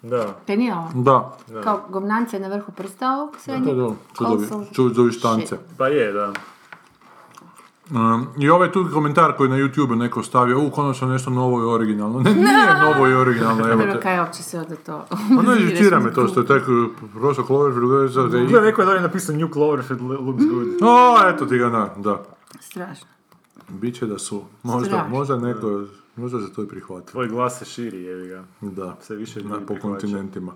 [0.02, 0.34] Da.
[0.72, 0.90] Ovo?
[0.94, 3.68] Da, Kao govnance na vrhu prsta ovog to srednjeg.
[3.68, 5.56] je to, Kolosal čudovi, čudovi štance.
[5.78, 6.32] Pa je, da.
[7.90, 11.74] Um, I ovaj tu komentar koji na YouTube neko stavio, u konačno nešto novo i
[11.74, 12.20] originalno.
[12.20, 14.00] Ne, nije novo i originalno, evo te.
[14.00, 15.06] kaj uopće se onda to...
[15.38, 16.62] Ono iritira me to što je tek
[17.14, 18.46] prošao Cloverfield, da je...
[18.46, 20.66] Gle, neko je dolje napisao New Cloverfield looks good.
[20.82, 22.22] O, eto ti ga na, da.
[22.60, 23.06] Strašno.
[23.68, 25.08] Biće da su, možda, Strašno.
[25.08, 25.84] možda neko,
[26.16, 27.12] možda se to i prihvati.
[27.12, 28.44] Tvoj glas se širi, jevi ga.
[28.60, 29.80] Da, Sve više na, po prihvaća.
[29.82, 30.52] kontinentima.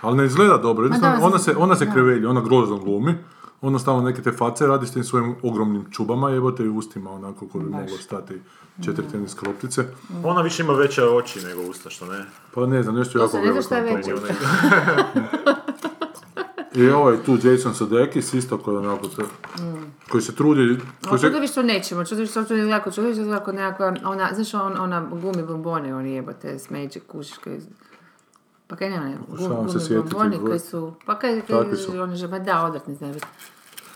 [0.00, 3.14] Ali ne izgleda dobro, jednostavno, ona se, ona se krevelji, ona grozno glumi,
[3.62, 7.48] ono stalno neke te face radi s tim svojim ogromnim čubama jebote i ustima onako
[7.48, 8.40] koji bi moglo stati
[8.84, 9.84] četiri teniske loptice.
[10.24, 12.24] Ona više ima veće oči nego usta, što ne?
[12.54, 14.20] Pa ne znam, nešto To jako ne je veliko.
[14.20, 14.34] veće.
[16.74, 19.22] I ovaj tu Jason Sudeikis isto koji onako se,
[20.10, 24.28] koji se trudi, koji se, čudovištu nećemo, čudovištu to je jako čudovištu, jako nekakva, ona,
[24.34, 27.58] znaš on, ona gumi bombone, oni jebote, smeđe, kušiške,
[28.66, 32.64] pa kaj nema, Pokušavam gumi sjetiti, bomboni koji su, pa kaj, kaj, oni žaba, da,
[32.64, 33.26] odvratni znaju biti.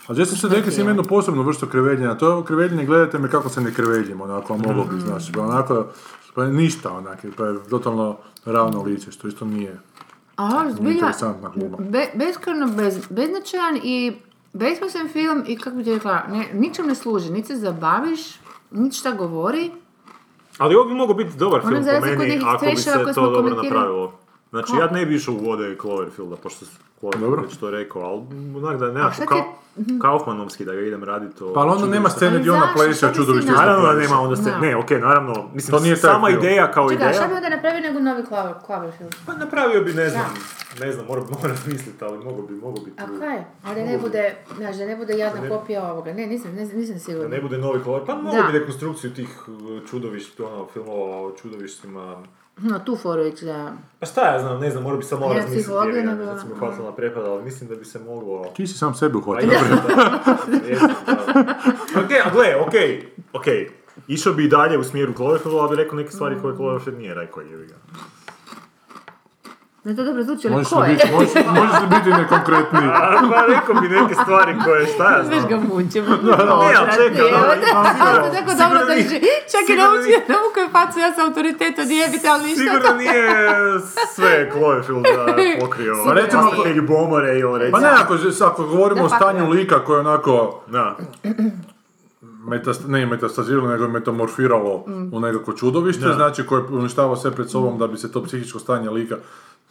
[0.07, 3.61] A Jason Sudeikis ima jednu posebnu vrstu kreveljenja, to je kreveljenje, gledajte me kako se
[3.61, 5.85] ne kreveljim, onako, a moglo bi, znaš, pa onako,
[6.35, 9.79] pa je ništa onako, pa je totalno ravno lice, što isto nije.
[10.71, 11.77] Zbilja, Interesantna gluma.
[11.79, 14.13] be, beskreno bez, beznačajan i
[14.53, 18.19] besmislen film i kako bi ti rekla, ne, ničem ne služi, niti se zabaviš,
[18.71, 19.71] niti šta govori.
[20.57, 23.29] Ali ovo bi mogao biti dobar Ono film za po meni, ako bi se to
[23.29, 24.16] dobro napravilo.
[24.49, 26.69] Znači, ja ne bi išao u vode Cloverfielda, pošto je
[26.99, 28.21] Cloverfield već to rekao, ali
[28.57, 29.53] onak da nekako ti- kao,
[30.01, 31.43] Kaufmanovski da ga idem raditi.
[31.43, 33.41] o Pa ali onda nema scene gdje ona pleše, napravio?
[33.47, 34.59] Naravno da nema onda Da.
[34.59, 36.39] ne, okej, naravno, mislim, To nije sama film.
[36.39, 39.15] ideja kao Čekaj, a šta bi ideja, onda napravio nego novi Clover, Cloverfield?
[39.25, 40.25] pa napravio bi, ne znam,
[40.79, 43.37] ne znam, moram, moram misliti, ali mogo bi, mogo bi A kaj?
[43.63, 46.13] A da ne bude, znaš, da ne bude jadna kopija ovoga.
[46.13, 47.27] Ne, nisam, ne, nisam da sigurna.
[47.27, 48.43] ne bude novi Clover, pa mogo Da.
[48.43, 49.55] bi rekonstrukciju tih uh,
[49.89, 52.23] čudovišta, ono, filmova o čudovištima,
[52.57, 53.73] No, tu foru ići da...
[53.99, 56.15] Pa šta ja znam, ne znam, mora bi sam malo Ne, razmisliti jer psihologija, ja,
[56.15, 58.45] nego- recimo hvatila na prepad, ali mislim da bi se moglo...
[58.55, 60.57] Ti si sam Pa jesam, da.
[60.69, 61.13] Jesam, da.
[62.01, 63.69] Ok, a gle, okej, okej.
[64.07, 67.13] Išao bi i dalje u smjeru Cloverfielda, ali bi rekao neke stvari koje Cloverfield nije
[67.13, 67.75] rekao, jebi ga.
[69.83, 70.89] Ne, to dobro zvuči, ali Možeš ko je?
[70.89, 72.87] biti, možeš, možeš li biti nekonkretniji.
[72.97, 75.47] A, pa rekao bi neke stvari koje, šta ja znam.
[75.49, 76.09] ga mučimo.
[76.23, 76.33] ne,
[76.75, 79.19] ali čekaj, da, tako dobro nije- drži.
[79.51, 82.61] Čak i sigurno nauči, nije- nauku je facu, ja sam autoritet od jebite, ali ništa.
[82.61, 83.23] Sigurno nije
[84.07, 85.25] sve Cloverfield da
[85.59, 85.93] pokrio.
[86.05, 87.79] Pa recimo- Pastatelj ljubomore ili Pa recimo...
[87.81, 88.13] ne, ako,
[88.43, 90.95] ako govorimo o Da, pa- stanju lika koje je onako Da.
[92.49, 96.13] metast, ne metastaziralo, nego je metamorfiralo u nekako čudovište, Da.
[96.13, 99.15] znači koje uništava sve pred sobom da bi se to psihičko stanje lika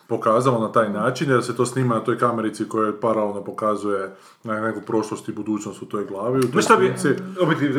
[0.09, 4.61] pokazalo na taj način, jer se to snima na toj kamerici koja paralelno pokazuje na
[4.61, 6.39] neku prošlost i budućnost u toj glavi.
[6.39, 6.95] U toj šta bi,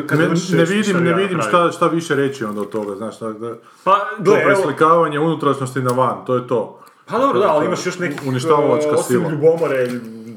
[0.06, 3.32] kad Ne, ne vidim, ne vidim šta, šta više reći onda od toga, znaš, šta,
[3.32, 3.54] da,
[3.84, 6.80] Pa, to gle, evo, preslikavanje unutrašnjosti na van, to je to.
[7.06, 9.30] Pa dobro, da, ali imaš još nekih Uništavalačka e, osim sila.
[9.30, 9.88] ljubomore,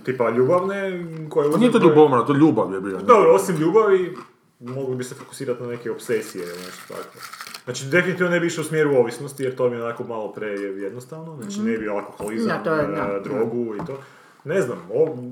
[0.05, 1.51] tipa ljubavne, koje...
[1.51, 2.97] Pa nije to ljubomora, to ljubav je bio.
[2.97, 4.17] Dobro, osim ljubavi,
[4.59, 7.40] mogli bi se fokusirati na neke obsesije ili nešto tako.
[7.63, 10.47] Znači, definitivno ne bi išao u smjeru ovisnosti, jer to mi je onako malo pre
[10.51, 11.37] jednostavno.
[11.41, 13.17] Znači, ne bi alkoholizam, Da, to je, da.
[13.17, 13.99] e, drogu i to.
[14.43, 14.77] Ne znam,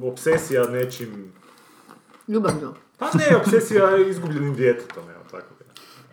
[0.03, 1.33] obsesija nečim...
[2.27, 2.73] Ljubavno.
[2.97, 5.45] Pa ne, obsesija izgubljenim djetetom, evo tako.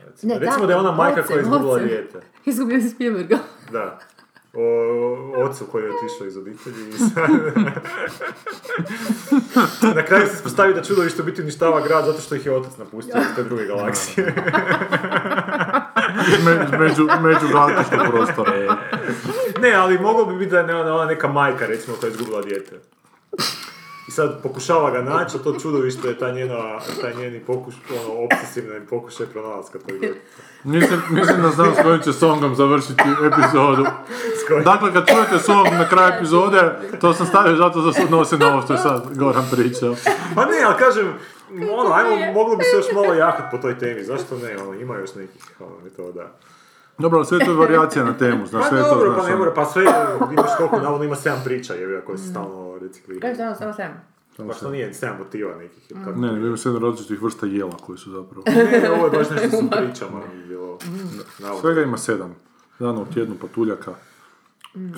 [0.06, 2.20] Recimo, Ne, recimo da je ona majka koja je izgubila dijete.
[2.44, 3.38] Izgubio si Spielberga.
[3.72, 3.98] Da.
[4.58, 6.76] O ocu koji je otišao iz obitelji.
[9.96, 12.76] Na kraju se spostavi da čudovište u biti uništava grad zato što ih je otac
[12.76, 14.34] napustio iz te druge galaksije.
[16.44, 18.76] Me- među, među galaktičkog prostora.
[19.60, 22.80] ne, ali moglo bi biti da je ona neka majka, recimo, koja je izgubila dijete.
[24.08, 28.24] I sad pokušava ga naći, a to čudovište je ta njena, taj njeni pokuš, ono,
[28.24, 29.96] obsesivni pokušaj pronalaska tog.
[30.64, 33.02] Mislim, mislim da znam s kojim će songom završiti
[33.32, 33.86] epizodu.
[34.64, 38.46] Dakle, kad čujete song na kraju epizode, to sam stavio zato da se odnosi na
[38.52, 39.94] ovo što je sad Goran pričao.
[40.34, 41.14] Pa ne, ali kažem,
[41.50, 44.96] ono, ajmo, moglo bi se još malo jahat po toj temi, zašto ne, ono, ima
[44.96, 46.32] još nekih, ono, metoda.
[46.98, 49.16] Dobro, ali sve to je varijacija na temu, znaš, Pa sve je to, dobro, znaš,
[49.16, 49.82] pa ne ono- mora, pa sve,
[50.32, 53.20] imaš koliko, navodno ima 7 priča, jebi, koje se stalno recikliraju.
[53.20, 54.02] Kaj samo, samo sam.
[54.38, 56.18] Pa što nije 7 motiva nekih, ili tako.
[56.18, 58.42] Ne, ne, ima sedam različitih vrsta jela koji su zapravo.
[58.46, 60.78] Ne, ovo je baš nešto s pričama, bilo,
[61.38, 61.60] navodno.
[61.60, 62.34] Svega ima sedam.
[62.78, 63.92] Dana u tjednu patuljaka.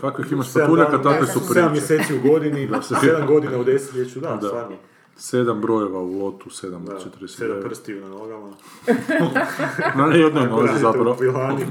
[0.01, 1.71] Kakvih imaš Sedam patuljaka, takve su Sedam priče.
[1.91, 4.49] mjeseci u godini, 7 godina u desetljeću, da, Da.
[4.49, 4.77] stvarno.
[5.21, 7.63] Sedam brojeva u lotu, sedam Da, od sedam 49.
[7.63, 8.49] prstiju na nogama.
[9.99, 11.13] Na jednoj nozi zapravo.
[11.13, 11.67] u pilani.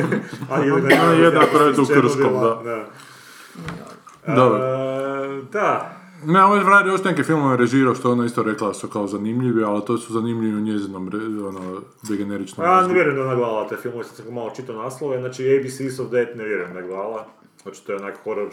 [0.50, 2.62] A ili Na radite u Krškom, da.
[2.64, 4.34] da.
[4.34, 4.58] Dobro.
[4.58, 8.88] E, da, Ne, ovaj radi još neke filmove režirao što je ona isto rekla su
[8.88, 11.10] kao zanimljivi, ali to su zanimljivi u njezinom
[11.48, 15.20] ono, degeneričnom Ja ne vjerujem da je ona gledala te filmove, sam malo čitao naslove,
[15.20, 17.26] znači ABC's of Death ne vjerujem da je gledala,
[17.62, 18.48] znači to je onak horror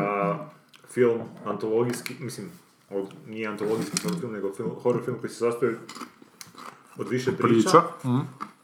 [0.00, 0.36] a,
[0.88, 2.50] film, antologijski, mislim,
[2.90, 5.74] od, nije antologijski horror film, nego film, horror film koji se sastoji
[6.98, 8.20] od više priča, Priča, mm,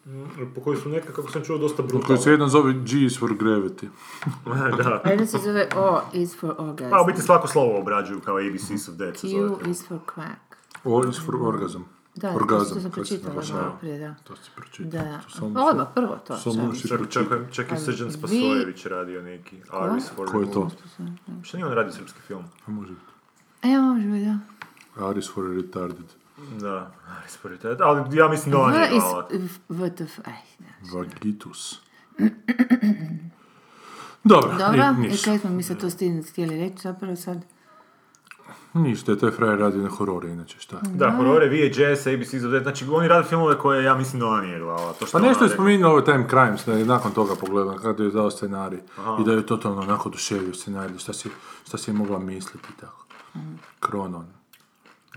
[0.07, 2.17] mm, po koji su neka, kako sam čuo, dosta koji brutalne.
[2.19, 3.89] se jedan zove G is for Gravity.
[4.79, 5.03] da.
[5.07, 6.91] Jedan se zove O is for orgasm.
[6.91, 9.19] Pa u biti svako slovo obrađuju kao ABC's of Death.
[9.19, 10.37] Q is for quack.
[10.85, 11.81] O is for orgasm.
[12.15, 14.15] Da, Orgazam, to sam si pročitala malo prije, da.
[14.25, 14.91] To si pročitao.
[14.93, 16.37] Da, sam- odmah, prvo to.
[16.37, 16.65] sam čao.
[16.65, 17.39] uši Čak, čak, pročitao.
[17.53, 20.71] čak i Srđan vi- Spasojević radio neki Aris for Ko je to?
[21.43, 22.45] Šta nije on radi srpski film?
[22.67, 23.12] A može biti.
[23.63, 24.39] E, može biti, da.
[25.07, 26.07] Aris for retarded.
[26.61, 26.91] Da,
[27.29, 27.81] isporitet.
[27.81, 29.29] Ali ja mislim da ona nije is glava.
[29.69, 30.75] VTF, aj, ne.
[30.95, 31.81] Vagitus.
[34.25, 37.45] Dobro, Dobro, i kaj smo mi sad to stigli htjeli reći zapravo sad?
[38.75, 40.81] Ništa, taj frajer radi na horore, inače šta.
[40.95, 42.31] Da, horore, VHS, ABC
[42.63, 44.93] znači oni rade filmove koje ja mislim da ona nije glava.
[44.93, 45.55] To što Pa nešto je rekla.
[45.57, 48.79] spominjao ovaj Time Crimes, da je nakon toga pogledam kada je dao scenarij
[49.21, 51.29] i da je totalno onako oduševio scenarij, šta si,
[51.67, 53.02] šta si je mogla misliti i tako.
[53.81, 54.27] Kronon.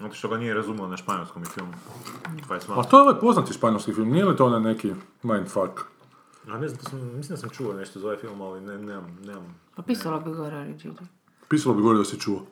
[0.01, 1.73] Zato što ga nije razumio na španjolskom filmu.
[2.47, 4.93] Pa A to je ovaj poznati španjolski film, nije li to onaj neki
[5.23, 5.79] mindfuck?
[6.47, 8.77] A ne znam, to sam, mislim da sam čuo nešto za ovaj film, ali ne,
[8.77, 9.55] nemam, nemam.
[9.75, 10.97] Pa pisalo bi gore Origin.
[11.49, 12.45] Pisalo bi gore da si čuo.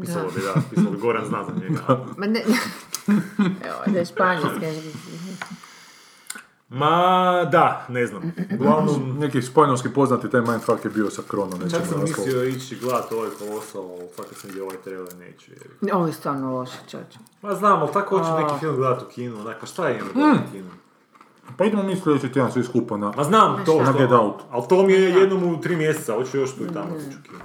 [0.00, 2.04] Pisalo bi, da, pisalo bi, Goran zna za njega.
[2.16, 2.44] Ma ne,
[3.68, 4.66] evo, da je španjolski.
[6.68, 8.32] Ma, da, ne znam.
[8.54, 12.76] Uglavnom, Neki španjolski poznati taj mindfuck je bio sa Kronom, nećemo čak sam mislio ići
[12.76, 15.50] gledat ovaj kolosal, ali sad kad sam vidio ovaj trailer neću.
[15.50, 15.94] Jer...
[15.94, 17.18] Ovo je stvarno loše, čoče.
[17.42, 20.38] Ma znam, ali tako hoću neki film gledat u kinu, onak, pa šta je imam
[20.48, 20.70] u kinu?
[21.56, 23.12] Pa idemo mi sljedeći tjedan svi skupa na...
[23.16, 24.42] Ma znam, to, Na Get Out.
[24.50, 27.22] ali to mi je jednom u tri mjeseca, hoću još tu i tamo otići u
[27.22, 27.38] kino.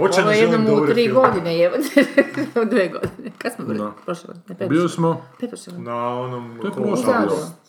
[0.00, 2.04] Očajno Ovo je jednom u tri godine, jebate.
[2.62, 3.30] u dve godine.
[3.38, 3.78] Kad smo bili?
[4.04, 4.68] Prošle godine.
[4.68, 4.88] Prošle.
[4.88, 5.22] smo...
[5.40, 5.50] Pet.
[5.78, 7.63] Na onom To je prošlo bilo.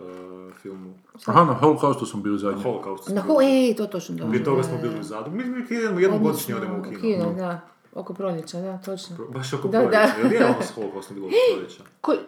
[0.00, 0.94] Uh, filmu.
[1.26, 2.62] Aha, na Holocaustu smo bili zadnji.
[2.62, 3.08] Holocaust.
[3.08, 4.28] Na hu, ej, to točno da.
[4.28, 5.30] Prije toga smo bili u Zadu.
[5.30, 7.00] Mi, mi idemo jednom godišnje odemo u kino.
[7.00, 7.60] Kino, da.
[7.94, 9.16] Oko proljeća, da, točno.
[9.28, 10.00] Baš oko Da, proljeća.
[10.00, 10.20] da.
[10.20, 11.82] Jel nije ono s Holocaustom bilo oko proljeća?
[12.00, 12.18] Koji...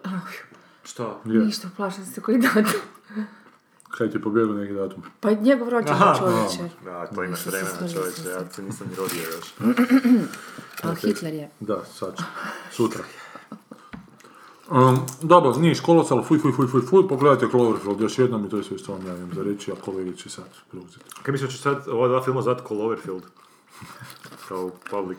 [0.85, 1.17] Šta?
[1.25, 2.65] Ništa, plašam se koji datum.
[3.99, 5.03] Kaj ti je pobjegao neki datum?
[5.21, 6.75] Pa njegov rođendan Aha, čovječe.
[6.85, 9.55] Da, to imaš vremena čovječe, ja se nisam ni rodio još.
[10.83, 11.51] A Hitler je.
[11.61, 12.23] Da, sad će.
[12.71, 13.05] Sutra.
[14.71, 18.57] Um, dobro, nije kolosal, fuj, fuj, fuj, fuj, fuj, pogledajte Cloverfield još jednom i to
[18.57, 21.05] je sve što vam ja imam za reći, a kolegi će sad preuzeti.
[21.23, 23.23] Kaj misliš da će sad ova dva filma zvati Cloverfield?
[24.49, 25.19] Kao public.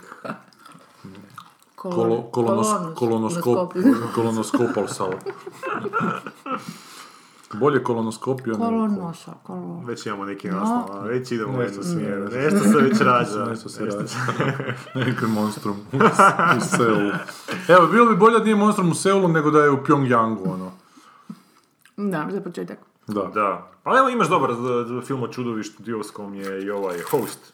[1.75, 3.73] Kolo, kolonos, kolonoskop,
[4.15, 5.11] kolonoskopal sal.
[7.53, 8.65] Bolje kolonoskopio nego...
[8.65, 9.85] Kolonosa, kolon.
[9.85, 12.23] Već imamo neki naslov, već idemo u Nešto smjeru.
[12.23, 13.45] nešto se već rađa.
[13.45, 14.03] Nešto se radi.
[15.05, 15.97] Neki monstrum u,
[16.57, 17.11] u Seulu.
[17.69, 20.71] Evo, bilo bi bolje da nije monstrum u Seulu nego da je u Pyongyangu, ono.
[21.97, 22.77] Da, za početak.
[23.07, 23.23] Da.
[23.25, 23.67] Da.
[23.83, 27.53] Ali evo imaš dobar z- film o čudovištu diovskom je i ovaj Host.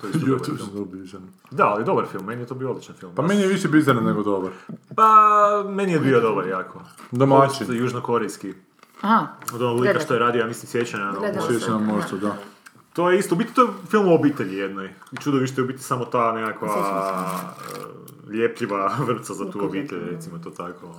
[0.00, 1.32] To je Jo, to sam.
[1.50, 3.12] Da, ali dobar film, meni je to bio odličan film.
[3.14, 4.50] Pa meni je više bizaran nego dobar.
[4.96, 5.04] Pa,
[5.68, 6.80] meni je bio dobar jako.
[7.10, 7.66] Domaćin.
[7.70, 8.54] Južnokorejski.
[9.02, 11.52] Aha, Od onog lika što je radio, ja mislim, sjećanja na Gledala ovom.
[11.52, 11.60] sam.
[11.60, 12.36] Sjećam na mostu, da.
[12.92, 14.94] To je isto, u biti to je film o obitelji jednoj.
[15.12, 16.68] I čudovište je u biti samo ta nekakva
[18.28, 20.94] e, ljepljiva vrca za tu obitelj, recimo to tako.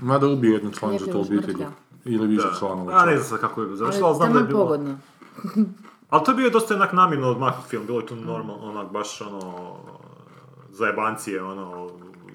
[0.00, 1.42] Mada ubije jednu članicu to obitelji.
[1.42, 1.72] smrtljao.
[2.04, 2.92] Ili više članova.
[2.96, 4.64] A ne znam sad kako je završilo, ali znam da je bilo...
[4.64, 4.98] pogodno.
[6.10, 9.20] Ali to je bio dosta jednak namjerno odmaknut film, bilo je tu normalno, onak baš
[9.20, 9.74] ono,
[10.70, 11.90] zajebancije, ono,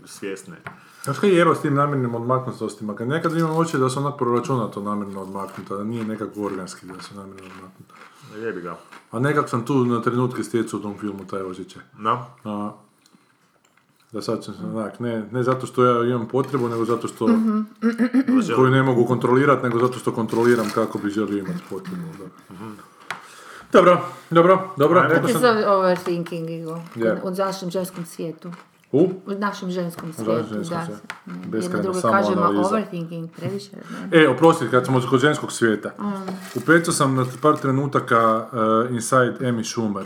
[0.06, 0.56] svjesne.
[1.04, 2.96] Znaš kaj je jeba s tim namjernim odmaknutostima?
[2.96, 7.02] Kad nekad imam oči da su onak proračunato namjerno odmaknuta, da nije nekako organski da
[7.02, 7.94] su namjerno odmaknuta.
[8.38, 8.78] Jebi ga.
[9.12, 11.82] A nekak sam tu na trenutke stjecao u tom filmu taj osjećaj.
[12.00, 12.28] Da?
[12.44, 12.72] A,
[14.12, 17.28] da sad sam se onak, ne, ne zato što ja imam potrebu, nego zato što
[18.56, 22.02] koju ne mogu kontrolirati, nego zato što kontroliram kako bi želio imati potrebu.
[22.20, 22.26] Da.
[23.72, 25.02] Dobro, dobro, dobro.
[25.10, 26.80] Kako se sam- zove overthinking, Igo?
[26.96, 27.22] Je.
[27.24, 28.52] U našem ženskom svijetu.
[28.94, 29.10] U?
[29.26, 31.34] U našem ženskom svijetu, ženskom da.
[31.34, 33.70] Mm, Jedno drugo kažemo overthinking, previše,
[34.12, 34.24] ne?
[34.24, 35.92] E, oprosti, kad smo kod ženskog svijeta.
[36.56, 38.48] Upecao sam na par trenutaka
[38.86, 40.06] uh, Inside Amy Schumer.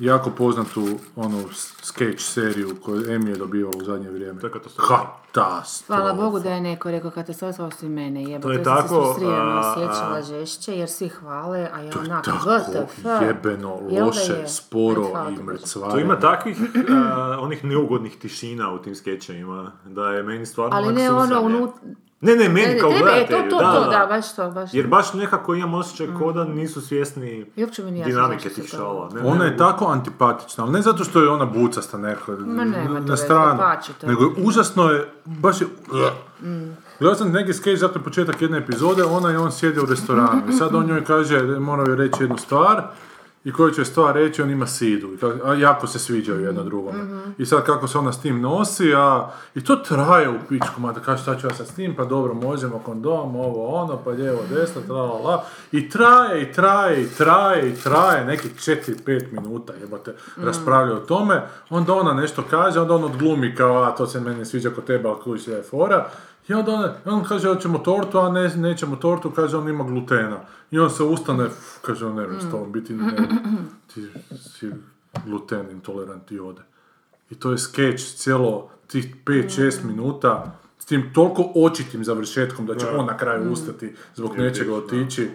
[0.00, 0.86] Jako poznatu
[1.16, 1.44] onu
[1.82, 4.40] sketch seriju koju Amy je dobivao u zadnje vrijeme.
[4.40, 4.94] To je katastrofa.
[4.96, 6.02] Katastrofa.
[6.02, 8.42] Hvala Bogu da je neko rekao katastrofa osim mene, jebote.
[8.42, 12.04] To je se tako, a, osjećala a- žešće jer svi hvale, a ja To je
[12.04, 13.22] onak, tako WTF?
[13.26, 14.48] jebeno, loše, je?
[14.48, 15.94] sporo i ti, mrcvareno.
[15.94, 16.58] To ima takvih,
[16.90, 21.94] a, onih neugodnih tišina u tim skečevima, da je meni stvarno Ali ne ono susanje.
[22.20, 23.98] Ne, ne, Ne, meni ne, kao treba, e, to, gledatelju, to, da, to, da.
[23.98, 24.90] da, baš to, baš Jer to.
[24.90, 29.08] baš nekako imam osjećaj ko da nisu svjesni mi dinamike tih šala.
[29.14, 32.64] Ne, Ona ne je tako antipatična, ali ne zato što je ona bucasta neko, Ma
[32.64, 33.62] nema na stranu,
[34.02, 35.66] je nego je užasno je, baš je...
[36.98, 40.42] Gledao sam neki sketch, zato je početak jedne epizode, ona i on sjede u restoranu
[40.48, 42.82] i sad on njoj kaže, mora joj reći jednu stvar
[43.44, 46.98] i koju će stvar reći, on ima sidu, I a jako se sviđaju jedno drugome.
[47.38, 50.92] I sad kako se ona s tim nosi, a i to traje u pičku, ma
[50.92, 54.10] da kaže šta ću ja sad s tim, pa dobro, možemo kondom, ovo ono, pa
[54.10, 55.44] lijevo, desno, tra la, la.
[55.72, 61.42] I traje, i traje, i traje, i traje, nekih 4-5 minuta, jebate, raspravljaju o tome,
[61.70, 65.08] onda ona nešto kaže, onda on odglumi kao, a to se meni sviđa kod tebe,
[65.08, 66.10] ali kuć je fora,
[66.48, 70.40] i onda ona, on kaže, hoćemo tortu, a ne, nećemo tortu, kaže, on ima glutena.
[70.70, 73.12] I on se ustane, "F", kaže, on ne vem s tobom, biti ne,
[73.94, 74.06] ti
[74.38, 74.70] si
[75.26, 76.62] gluten intolerant i ode.
[77.30, 82.86] I to je skeč cijelo tih 5-6 minuta s tim toliko očitim završetkom da će
[82.88, 85.30] on na kraju ustati zbog nečega otići.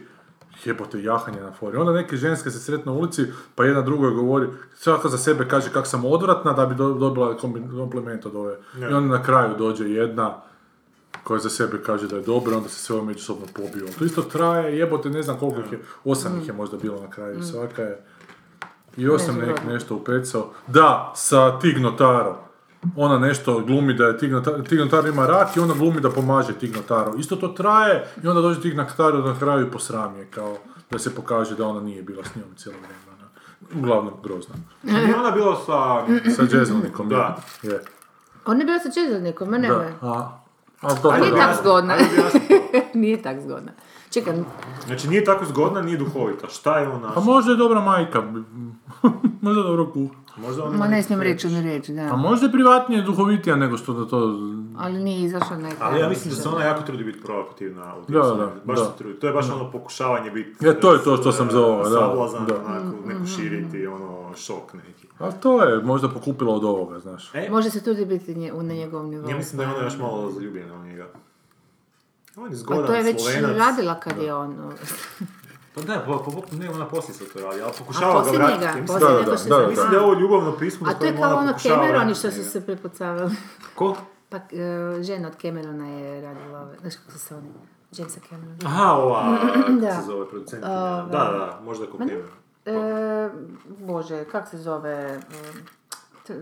[0.65, 1.77] Jebote, jahanje na fori.
[1.77, 3.23] Onda neke ženske se sretnu u ulici,
[3.55, 7.37] pa jedna drugoj govori, svaka za sebe kaže kak sam odvratna da bi do- dobila
[7.37, 8.57] kompliment od ove.
[8.79, 10.35] I onda na kraju dođe jedna
[11.25, 13.87] koja za sebe kaže da je dobra, onda se sve ovo međusobno pobiju.
[13.99, 17.09] To isto traje, jebote, ne znam koliko ih je, osam ih je možda bilo na
[17.09, 18.05] kraju, svaka je.
[18.97, 20.51] I još sam nek nešto upecao.
[20.67, 22.37] Da, sa Tig Notaro.
[22.95, 26.09] Ona nešto glumi da je Tig Notaro, Tig Notaro ima rak i ona glumi da
[26.09, 27.13] pomaže Tig Notaro.
[27.17, 30.57] Isto to traje i onda dođe Tig Notaro na kraju i posram je, kao
[30.91, 33.03] da se pokaže da ona nije bila s njom cijelo vrijeme.
[33.13, 33.81] ono.
[33.81, 34.55] Uglavnom grozna.
[34.83, 36.05] Nije ona bila sa...
[36.35, 37.37] Sa jazzovnikom, Da.
[37.63, 37.71] je.
[37.71, 37.81] je.
[38.45, 39.91] On je bio sa čezornikom, ma ne Da.
[40.01, 40.44] A,
[41.19, 41.37] Nije da.
[41.37, 41.95] tak zgodna.
[42.93, 43.71] Nije tak zgodna.
[44.09, 44.33] Čekaj,
[44.85, 46.47] Znači nije tako zgodna, nije duhovita.
[46.47, 47.11] Šta je ona?
[47.13, 48.21] Pa možda je dobra majka.
[49.41, 50.13] možda je dobro kuha.
[50.37, 52.15] Možda ona ma ne smijem reći, ne reći, A da.
[52.15, 54.17] možda je privatnije, duhovitija nego što da to...
[54.77, 55.77] Ali nije izašla neka.
[55.79, 57.95] Ali ja mislim da se ona jako trudi biti proaktivna.
[57.95, 58.85] u tim Da, da, Baš da.
[58.85, 59.19] se trudi.
[59.19, 60.67] To je baš ono pokušavanje biti...
[60.67, 62.55] E, to je to što sam za ovo, da, Sablazan, da.
[62.57, 65.07] onako, neku širiti, ono, šok neki.
[65.19, 67.31] A to je možda pokupila od ovoga, znaš.
[67.33, 69.29] E, Može se trudi biti nje, na njegovom nivou.
[69.29, 71.07] ja mislim da je ona još malo zaljubljena u njega.
[72.37, 73.57] On je zgodan, Pa to je već Slovenac.
[73.57, 74.55] radila kad je on...
[75.75, 78.37] Pa da, pa, pa, ne, ona poslije se to radi, ali A pokušava ga poslije
[78.37, 78.59] vratiti.
[78.59, 79.67] njega, Mislim, poslije da, nego da, što da, se- da.
[79.67, 82.49] mislim da je ovo ljubavno pismo A to je kao ono Cameroni što su njega.
[82.49, 83.35] se prepucavali.
[83.75, 83.95] Ko?
[84.29, 84.41] Pa e,
[85.01, 87.47] žena od Camerona je radila ove, znaš kako se oni,
[87.91, 88.57] Jamesa Camerona.
[88.65, 89.93] Aha, ova, kako Da.
[89.93, 90.63] se zove, producent.
[90.63, 91.01] Ova.
[91.03, 92.23] Da, da, možda ko Cameron.
[92.65, 93.29] E,
[93.77, 95.19] bože, kak se zove,
[96.23, 96.37] t- e,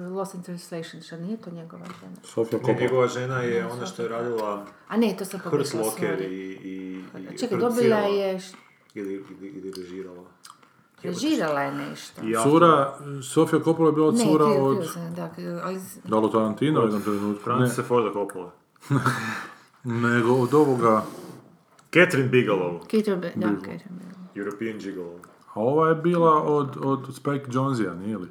[0.00, 2.16] Lost in Translation, što nije to njegova žena?
[2.24, 2.80] Sofija Ne, Coppola.
[2.80, 6.24] njegova žena je ona što je radila A ne, to sam Hurt pogrešila, Locker sorry.
[6.24, 8.52] i, i, i Čekaj, dobila je, š-
[8.94, 10.24] Ili, ili, ili režirala.
[11.02, 12.22] režirala je nešto.
[12.22, 14.92] I Cura, Sofija Coppola je bila Ne, cura krivo, od...
[14.92, 15.30] sam, da,
[15.62, 15.80] ali...
[16.04, 17.28] Da li od Tarantino u jednom trenutku?
[17.28, 18.52] Ne, Francisa Forda Coppola.
[20.04, 21.02] nego od ovoga...
[21.92, 23.90] Catherine Bigelow, Kitro, da, Kitro,
[24.34, 25.18] European Gigolo.
[25.54, 28.28] A ova je bila od, od Spike Jonzija, nije li?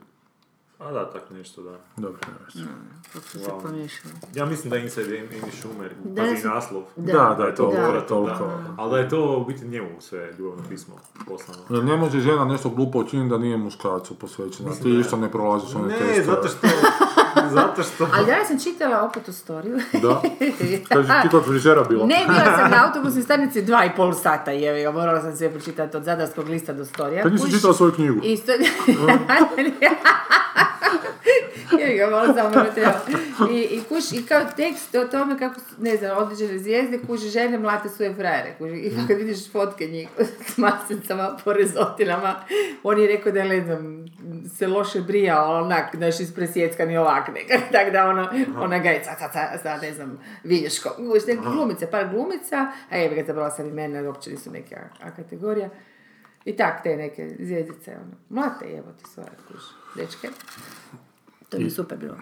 [0.82, 1.78] A da, tak nešto, da.
[1.98, 2.68] Dobro, ne veze.
[3.06, 3.64] kako su se Uglavnom.
[3.64, 4.14] pomiješali.
[4.34, 6.84] Ja mislim da je Inside Amy Schumer, Da, pazi si- naslov.
[6.96, 7.78] Da, Da, da, je to da.
[7.78, 8.50] toliko, toliko.
[8.78, 10.96] Ali da je to u biti njemu sve ljubavno pismo
[11.28, 11.60] poslano.
[11.70, 14.70] Jer ne može žena nešto glupo učiniti da nije muškarcu posvećena.
[14.74, 16.24] Ti isto ne prolaziš one Ne, testove.
[16.26, 16.68] zato što...
[17.60, 18.08] zato što...
[18.14, 19.80] Ali danas sam čitala opet u storiju.
[19.94, 20.22] Da?
[20.90, 22.06] Kaži, ti kod frižera bila?
[22.06, 25.50] Ne, bila sam na autobusnoj stanici dva i pol sata, jevi ga, morala sam sve
[25.50, 27.24] pročitati od zadarskog lista do storija.
[27.24, 28.20] Kad nisi čitala svoju knjigu?
[28.24, 28.52] Isto...
[31.80, 32.34] Jevi ga, malo
[32.76, 33.00] treba.
[33.52, 37.30] I, i, kuš, I kao tekst o tome kako, su, ne znam, određene zvijezde, kuži
[37.30, 38.56] žene mlate svoje frajere.
[38.58, 40.10] Kuži, I kad vidiš fotke njih
[40.48, 42.36] s masnicama po rezotinama,
[42.84, 44.06] on je rekao da ne znam,
[44.58, 48.30] se loše brija, ali onak, znaš, ispresjeckani ovak nekak, tak da ono,
[48.60, 50.90] ona ga je ca, ca, ca, ca, ne znam, vilješko.
[50.90, 55.08] Kužiš, neke glumice, par glumica, a jebi ga zabrala sam imena, uopće nisu neke A,
[55.08, 55.70] A kategorija.
[56.46, 59.66] I tak, te neke zvijezdice, ono, mlate evo ti svoje, kuži,
[59.96, 60.28] dečke.
[61.52, 62.16] To mi je super bilo.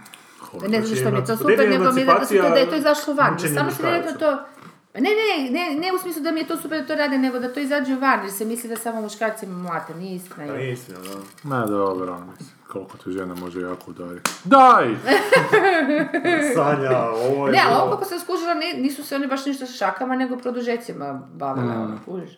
[0.63, 2.75] Ne znam što mi je to super, nego mi je da, to- da je to
[2.75, 3.39] izašlo van.
[3.49, 4.37] Samo se vjerojatno to...
[4.95, 7.39] Ne, ne, ne, ne u smislu da mi je to super da to rade, nego
[7.39, 10.43] da to izađe van, jer se misli da samo muškarci mlate, nije istina.
[10.43, 10.53] Je.
[10.53, 11.49] nije istina, da.
[11.51, 12.49] Ne, dobro, mislim.
[12.67, 14.31] Koliko te žena može jako udariti.
[14.45, 14.87] Daj!
[16.55, 17.53] Sanja, ovo je...
[17.53, 21.21] Ne, ovo kako sam skužila, ni- nisu se oni baš ništa sa šakama, nego produžecima
[21.33, 21.81] bavile, Mm.
[21.81, 22.29] ono, kužiš.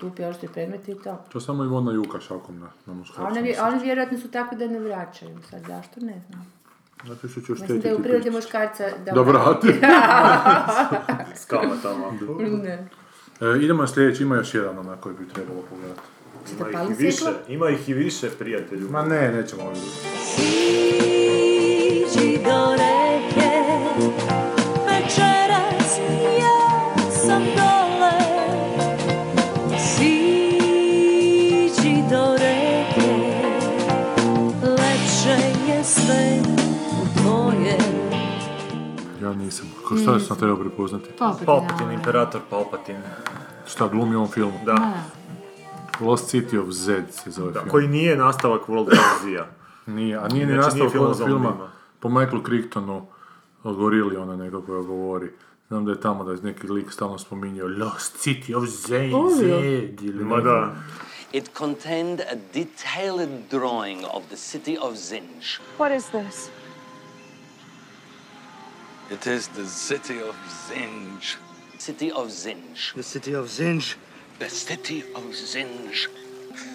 [0.00, 1.24] Tupi oštri predmeti i to.
[1.32, 3.22] To samo Ivona Juka šakom na, na muškarcu.
[3.24, 6.52] oni, vje- a oni vjerojatno su takvi da ne vraćaju, sad zašto, ne znam.
[7.04, 9.12] Zato što će Mislim da je u oštetiti prirodi muškarca da...
[9.12, 9.68] Da vrati.
[11.42, 12.12] S kamatama.
[12.62, 12.88] Ne.
[13.40, 16.00] E, idemo na sljedeći, ima još jedan onak koji bi trebalo pogledati.
[16.58, 18.90] Ima ih i više, ima ih i više prijatelju.
[18.90, 19.82] Ma ne, nećemo ovdje.
[39.24, 39.66] Ja nisam.
[39.88, 41.08] Ko šta sam trebao prepoznati?
[41.46, 43.02] Palpatine, imperator Palpatine.
[43.66, 44.60] Šta glumi u ovom filmu?
[44.66, 44.92] Da,
[46.00, 47.70] Lost City of Z se zove da, film.
[47.70, 49.46] koji nije nastavak World War Z-a.
[49.92, 51.70] Nije, a nije ni Znači, nije nastavak film filma
[52.00, 53.06] po Michaelu Crichtonu
[53.64, 55.30] o gorili ona neko koja govori.
[55.68, 58.88] Znam da je tamo da je neki lik stalno spominjao Lost City of Z,
[59.40, 59.46] Z
[60.00, 60.74] ili Ma da.
[61.32, 65.58] It contained a detailed drawing of the city of Zinj.
[65.78, 66.50] What is this?
[69.10, 70.36] It is the city of
[70.68, 71.36] Zinj.
[71.78, 72.94] City of Zinj.
[72.94, 73.96] The city of Zinj.
[74.38, 76.08] The city of Zinj.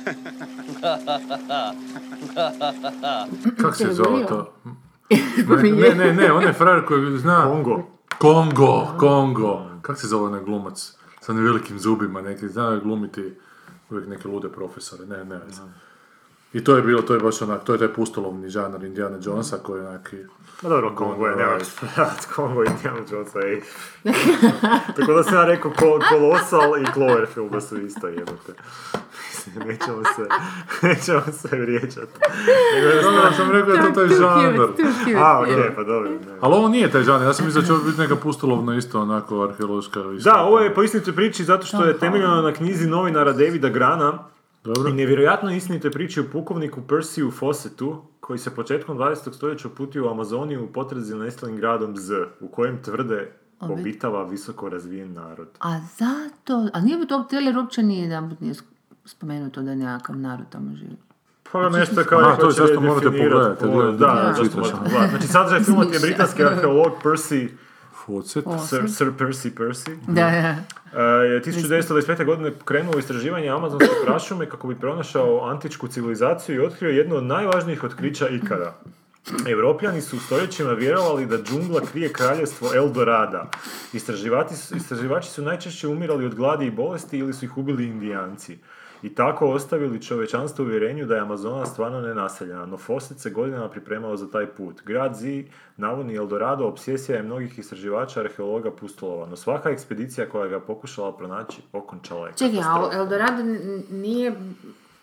[3.62, 4.54] Kak se zove to?
[5.10, 7.44] Ne, ne, ne, ne, on je frajer koji zna...
[7.44, 7.84] Kongo.
[8.18, 9.66] Kongo, Kongo.
[9.82, 10.94] Kak se zove onaj glumac?
[11.22, 13.36] Sa velikim zubima, neki, zna je glumiti
[13.90, 15.62] uvijek neke lude profesore, ne, ne, veze.
[16.54, 19.58] I to je bilo, to je baš onak, to je taj pustolovni žanar Indiana Jonesa
[19.58, 20.18] koji je onaki...
[20.62, 21.62] Ma dobro, Kongo je, nema Ovaj.
[22.36, 23.62] Kongo i Indiana Jonesa, ej.
[24.98, 28.08] Tako da sam ja rekao Ko- Colossal i Cloverfield da su isto.
[29.48, 30.28] Mislim, nećemo se,
[30.82, 32.20] nećemo se vrijeđati.
[32.74, 36.10] Dobro, jednostavno- sam rekao da to taj cute, A, okej, pa dobro.
[36.10, 36.18] ne.
[36.42, 39.02] Ali ovo nije taj žanr, ja sam mislio da će ovo biti neka pustolovna isto
[39.02, 40.30] onako arheološka isto.
[40.32, 44.14] Da, ovo je po istinitoj priči zato što je temeljeno na knjizi novinara Davida Grana
[44.64, 44.90] Dobro.
[44.90, 49.34] i nevjerojatno istinite priči o pukovniku Persiju Fawcettu koji se početkom 20.
[49.34, 54.69] stoljeća uputio u Amazoniju u potrazi za nestalim gradom Z, u kojem tvrde obitava visoko
[54.69, 55.48] razvijen narod.
[55.60, 58.53] A zato, a nije bi to trailer uopće nije jedan nije
[59.06, 60.95] spomenuto da nekakav narod tamo živi.
[61.52, 64.76] Pa nešto je kao Aha, to je zašto morate pogledati, Da, da, da, zašto morate
[64.76, 64.84] ono.
[64.84, 65.10] pogledati.
[65.10, 67.49] Znači, sadržaj filma je britanski arheolog Percy,
[68.10, 68.45] Focet.
[68.69, 70.56] Sir, Sir Percy Percy, Da, da.
[71.23, 72.26] Je 1925.
[72.26, 77.23] godine krenuo u istraživanje amazonske prašume kako bi pronašao antičku civilizaciju i otkrio jedno od
[77.23, 78.80] najvažnijih otkrića ikada.
[79.48, 83.52] Evropljani su u stoljećima vjerovali da džungla krije kraljevstvo Eldorada.
[84.76, 88.57] Istraživači su najčešće umirali od gladi i bolesti ili su ih ubili indijanci.
[89.04, 93.70] I tako ostavili čovečanstvo u uvjerenju da je Amazona stvarno nenaseljena, no Fawcett se godinama
[93.70, 94.82] pripremao za taj put.
[94.86, 95.46] Grad Zi,
[95.78, 101.62] navodni Eldorado, obsesija je mnogih istraživača, arheologa, pustolova, no svaka ekspedicija koja ga pokušala pronaći
[101.74, 102.90] okončala je Čekaj, a.
[102.94, 103.44] Eldorado
[103.92, 104.36] nije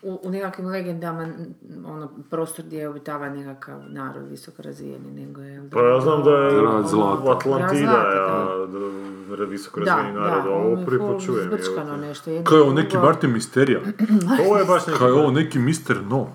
[0.07, 1.29] u, u nekakvim legendama
[1.87, 6.61] ono, prostor gdje obitava nekakav narod visoko razvijeni, nego je Pa ja znam da je
[6.61, 7.33] Grad zlata.
[7.33, 8.67] Atlantida, Grad je zlata, a,
[9.37, 11.51] d- visoko Da, razvijeni narod, da, ovo prvi put čujem.
[12.01, 12.31] nešto.
[12.31, 13.81] jedno Kao je ovo neki Martin Misterija.
[14.47, 16.29] Ovo je baš neki Kao je ovo neki Mister No.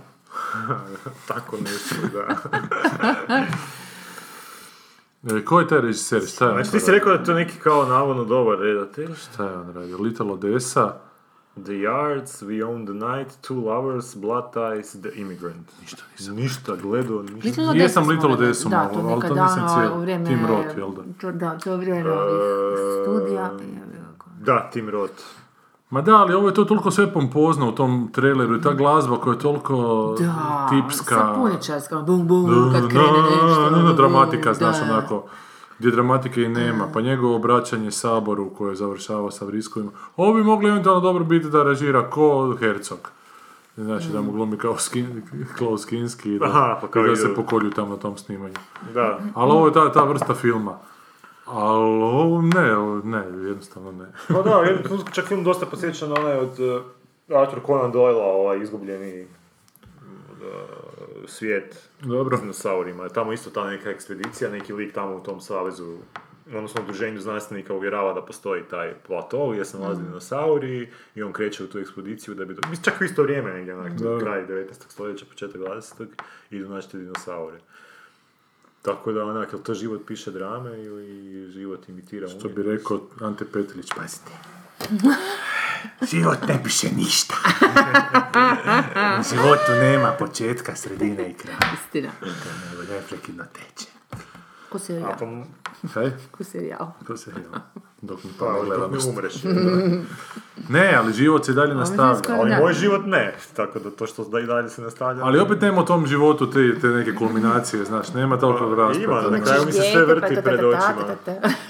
[1.27, 2.35] tako nešto, da.
[5.38, 6.22] E, ko je taj režiser?
[6.27, 8.60] Šta je on Znači ti to si rekao da je to neki kao navodno dobar
[8.60, 9.15] redatelj.
[9.15, 9.98] Šta je on radio?
[9.98, 10.93] Little Odessa.
[11.56, 15.68] The Yards, We Own the Night, Two Lovers, Blood Ties, The Immigrant.
[15.82, 16.36] Ništa nisam.
[16.36, 17.61] Ništa, gledao, ništa.
[17.61, 18.34] Little Jesam Little.
[18.34, 19.95] Odessu Da, malo, to ali to nisam davno, cijelo.
[19.98, 20.26] u vrijeme...
[20.26, 21.02] Tim Roth, jel da?
[21.22, 22.41] To, da, to je vrijeme ovih
[23.03, 23.52] studija.
[24.40, 25.23] Da, Tim Roth.
[25.90, 29.18] Ma da, ali ovo je to toliko sve pompozno u tom traileru i ta glazba
[29.18, 29.76] koja je toliko
[30.19, 31.15] Da, tipska.
[31.15, 33.69] sapuničarska, bum bum, kad krene nešto.
[33.69, 35.22] Da, da, da, dramatika, da, znaš, da.
[35.82, 39.91] Gdje dramatike i nema, pa njegovo obraćanje Saboru koje završava sa vriskovima.
[40.18, 43.12] Ovo bi moglo eventualno dobro biti da režira ko Herzog.
[43.78, 45.24] Znači da mu glumi kao skin,
[45.58, 48.53] Klaus Kinski i da, Aha, pa kao i da se pokolju tamo na tom snimanju.
[48.94, 49.20] Da.
[49.34, 50.78] Ali ovo je ta, ta vrsta filma.
[51.45, 54.06] Ali ovo ne, ovo ne, jednostavno ne.
[54.28, 58.62] Pa da, trenutku čak film dosta posjeća na onaj od uh, Arthur Conan Doyle, ovaj
[58.62, 60.81] izgubljeni uh,
[61.27, 62.38] svijet Dobro.
[62.38, 63.10] dinosaurima.
[63.10, 65.98] Tamo isto ta neka ekspedicija, neki lik tamo u tom savezu,
[66.48, 71.64] odnosno udruženju znanstvenika uvjerava da postoji taj plato gdje se nalaze dinosauri i on kreće
[71.64, 72.53] u tu ekspediciju da bi...
[72.53, 72.61] Do...
[72.69, 73.91] Mislim, čak u isto vrijeme negdje, onak,
[74.22, 74.73] kraj 19.
[74.89, 76.06] stoljeća, početak 20.
[76.52, 77.60] idu naći dinosaure.
[78.81, 83.45] Tako da onak, jel to život piše drame ili život imitira Što bi rekao Ante
[83.53, 84.31] Petrić, pazite.
[86.12, 87.36] Život ne piše ništa.
[89.20, 91.58] U životu nema početka, sredine i kraja.
[91.74, 92.10] Istina.
[92.22, 93.90] Nego neprekidno teče.
[94.70, 94.80] Ko?
[95.02, 95.18] Pa,
[95.94, 96.12] Kaj?
[96.32, 96.94] Ko serijal?
[97.08, 97.36] To se je,
[98.02, 98.95] dok mi pa, to ne dok gledamo.
[98.95, 99.34] ne umreš.
[100.69, 102.22] Ne, ali život se dalje nastavlja.
[102.32, 105.23] Ali moj život ne, tako da to što da i dalje se nastavlja.
[105.23, 109.30] Ali opet nema u tom životu te, te neke kulminacije, znaš, nema toliko Ima, rasprata.
[109.30, 111.15] na kraju mi se sve Dijete, vrti pa pred očima.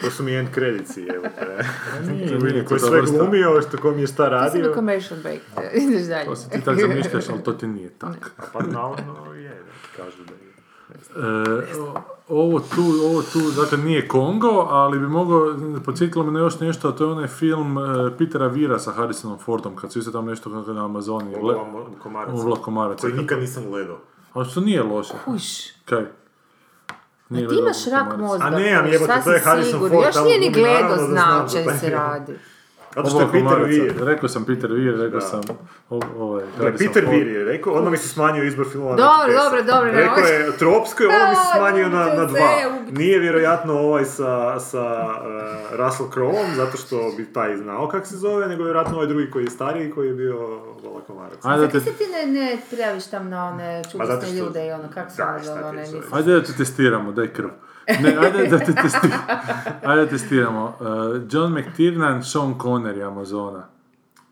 [0.01, 1.65] To su mi end kredici, evo te.
[2.03, 4.31] Nije, Ko nije je to ta sve glumio, što ko mi je šta To sam
[4.31, 4.73] na radio.
[4.75, 5.41] commercial break.
[5.83, 6.25] Ideš dalje.
[6.25, 8.31] To si ti tak zamišljaš, ali to ti nije tak.
[8.53, 9.61] Pa navodno je,
[9.97, 10.50] kažu da je.
[11.15, 11.73] E,
[12.27, 15.55] ovo tu, ovo tu, dakle nije Kongo, ali bi mogao,
[15.85, 17.81] podsjetilo me na još nešto, a to je onaj film e,
[18.17, 21.35] Petera Vira sa Harrisonom Fordom, kad su isto tamo nešto kako na Amazoniji.
[21.35, 21.55] Le,
[22.03, 22.33] komarac.
[22.33, 23.01] Uvla komaraca.
[23.01, 23.97] Koji nikad nisam gledao.
[24.33, 25.13] Ali što nije loše.
[25.25, 25.43] Kuš.
[25.85, 26.03] Kaj?
[27.29, 28.45] A ti imaš rak mozga.
[28.45, 29.95] A nemam, Kuš, jebote, to je Harrison sigurno.
[29.95, 32.33] Ford, Još nije ni gledao, naravno da zna znam o za čem se radi.
[32.95, 33.57] Zato što je Peter.
[33.59, 34.05] Weir.
[34.05, 35.21] Rekao sam Peter Weir, rekao Da.
[35.21, 35.41] sam
[35.89, 37.05] o, ovaj, Ne, Peter.
[37.05, 39.65] Weir je rekao, odmah mi se smanjio izbor filmova na Dobro, dobro, deset.
[39.67, 42.47] dobro, ne, Rekao je Tropsko i odmah mi se smanjio na, na dva.
[42.91, 45.17] Nije vjerojatno ovaj sa, sa uh,
[45.73, 49.43] Russell Crowe, zato što bi taj znao kak se zove, nego vjerojatno ovaj drugi koji
[49.43, 50.37] je stariji, koji je bio
[50.83, 51.39] Vola Komarac.
[51.43, 55.11] Ajde te, se ti ne, ne prijaviš tam na one što- ljude i ono, kako
[55.11, 56.01] se ono zove, one emisije?
[56.11, 57.47] ajde da te testiramo, daj krv.
[57.99, 59.23] Ne, ajde da te testiramo.
[59.83, 60.77] Ajde da testiramo.
[60.79, 60.87] Uh,
[61.31, 63.67] John McTiernan, Sean Connery, Amazona.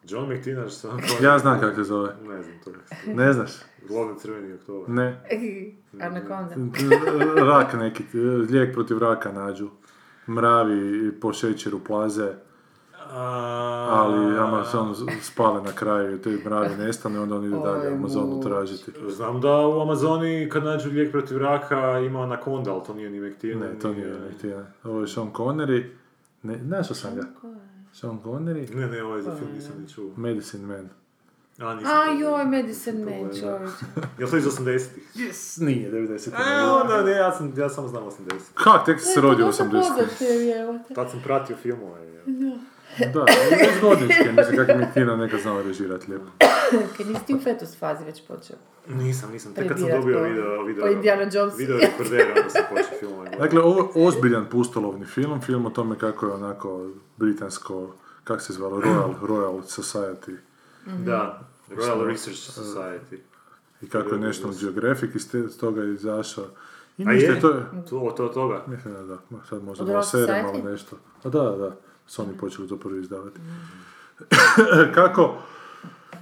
[0.03, 0.99] John McTinaš sam...
[1.21, 2.15] Ja znam kako se zove.
[2.27, 2.71] Ne znam to.
[3.13, 3.51] Ne znaš?
[3.87, 4.89] Glavni crveni oktober.
[4.89, 5.21] Ne.
[6.05, 6.55] Anakonda.
[7.45, 8.03] Rak neki,
[8.49, 9.69] lijek protiv raka nađu.
[10.27, 12.33] Mravi po šećeru plaze,
[13.89, 18.41] ali Amazon spale na kraju i te mravi nestane, onda oni idu dalje u Amazonu
[18.41, 18.91] tražiti.
[19.07, 23.19] Znam da u Amazoni kad nađu lijek protiv raka ima anakonda, ali to nije ni
[23.19, 23.65] Mektina.
[23.65, 24.65] Ne, to nije Mektina.
[24.83, 25.83] Ovo je Sean Connery.
[26.43, 27.21] Ne, našao sam ga.
[27.93, 30.11] Sean Connery, Ne, ne, ovaj za film nisam ni čuo.
[30.17, 30.89] Medicine Man.
[31.59, 32.45] A, nisam A joj.
[32.45, 33.69] Medicine Man, čovječ.
[34.19, 35.15] Jel to iz 80-ih?
[35.15, 36.29] Yes, nije, 90.
[36.29, 38.13] E, onda ne, ja, sam, ja samo znam 80.
[38.53, 39.71] Kak, tek si se rodio u 80.
[39.71, 40.93] Poznat je, jebote.
[40.93, 42.01] Tad sam pratio filmove.
[42.01, 42.21] je.
[42.97, 43.25] Da,
[43.73, 46.25] iz godinske, mislim kako mi Tina neka znao režirati lijepo.
[46.97, 48.57] Kad nisi ti u fetus fazi već počeo.
[48.87, 49.53] Nisam, nisam.
[49.53, 51.57] Tek kad sam dobio video, video, po Indiana Jonesu.
[51.57, 53.37] video rekordera, onda sam počeo gledati.
[53.37, 57.93] Dakle, ovo je ozbiljan pustolovni film, film o tome kako je onako britansko,
[58.23, 60.35] kako se zvalo, Royal, Royal Society
[60.85, 63.17] Da, Royal Research Society.
[63.81, 66.45] i kako je National Geographic iz toga izašao.
[66.97, 67.39] I A ništa, je?
[67.41, 68.63] to je, To, to od toga.
[68.67, 69.17] mislim da da,
[69.49, 70.49] sad možda malo serem, Society?
[70.49, 70.95] ali nešto.
[71.23, 71.75] A da, da,
[72.09, 73.39] su oni počeli to prvi izdavati.
[74.95, 75.37] kako,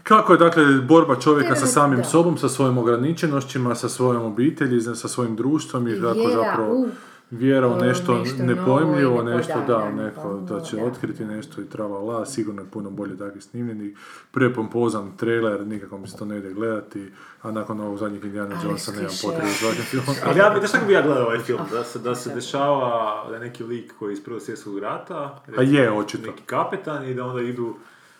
[0.04, 5.08] kako je dakle borba čovjeka sa samim sobom, sa svojim ograničenošćima, sa svojom obitelji, sa
[5.08, 6.88] svojim društvom i vjera zapravo u
[7.32, 10.84] vjera u nešto, nešto nepojmljivo, novo i nešto da, nepodavljano, neko pa, da će da.
[10.84, 13.96] otkriti nešto i trava la, sigurno je puno bolje takvi snimljeni,
[14.32, 18.92] prepompozan trailer, nikako mi se to ne ide gledati, a nakon ovog zadnjeg Indiana Jonesa
[18.92, 20.16] nemam za svakim filmom.
[20.26, 21.60] Ali ja, znaš kako bi ja gledao ovaj film?
[21.72, 25.44] Da se, da se dešava da je neki lik koji je iz Prvog svjetskog rata,
[25.58, 26.32] A je, očito.
[26.32, 27.76] neki kapetan i da onda idu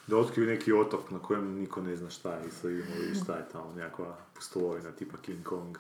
[0.08, 3.20] da otkriju neki otok na kojem niko ne zna šta je i sad idemo vidjeti
[3.24, 5.78] šta je tamo, nekakva pustolovina tipa King Kong.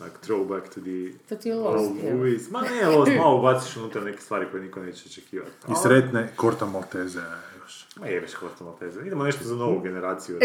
[0.00, 2.16] Like throwback to the To ti je old lost, evo.
[2.16, 2.50] movies.
[2.50, 5.50] Ma ne, lost, malo ubaciš unutra neke stvari koje niko neće očekivati.
[5.68, 7.20] I sretne Korta Malteze
[7.58, 7.86] još.
[7.96, 9.00] Ma jebeš Korto Malteze.
[9.00, 10.38] Idemo nešto za novu generaciju.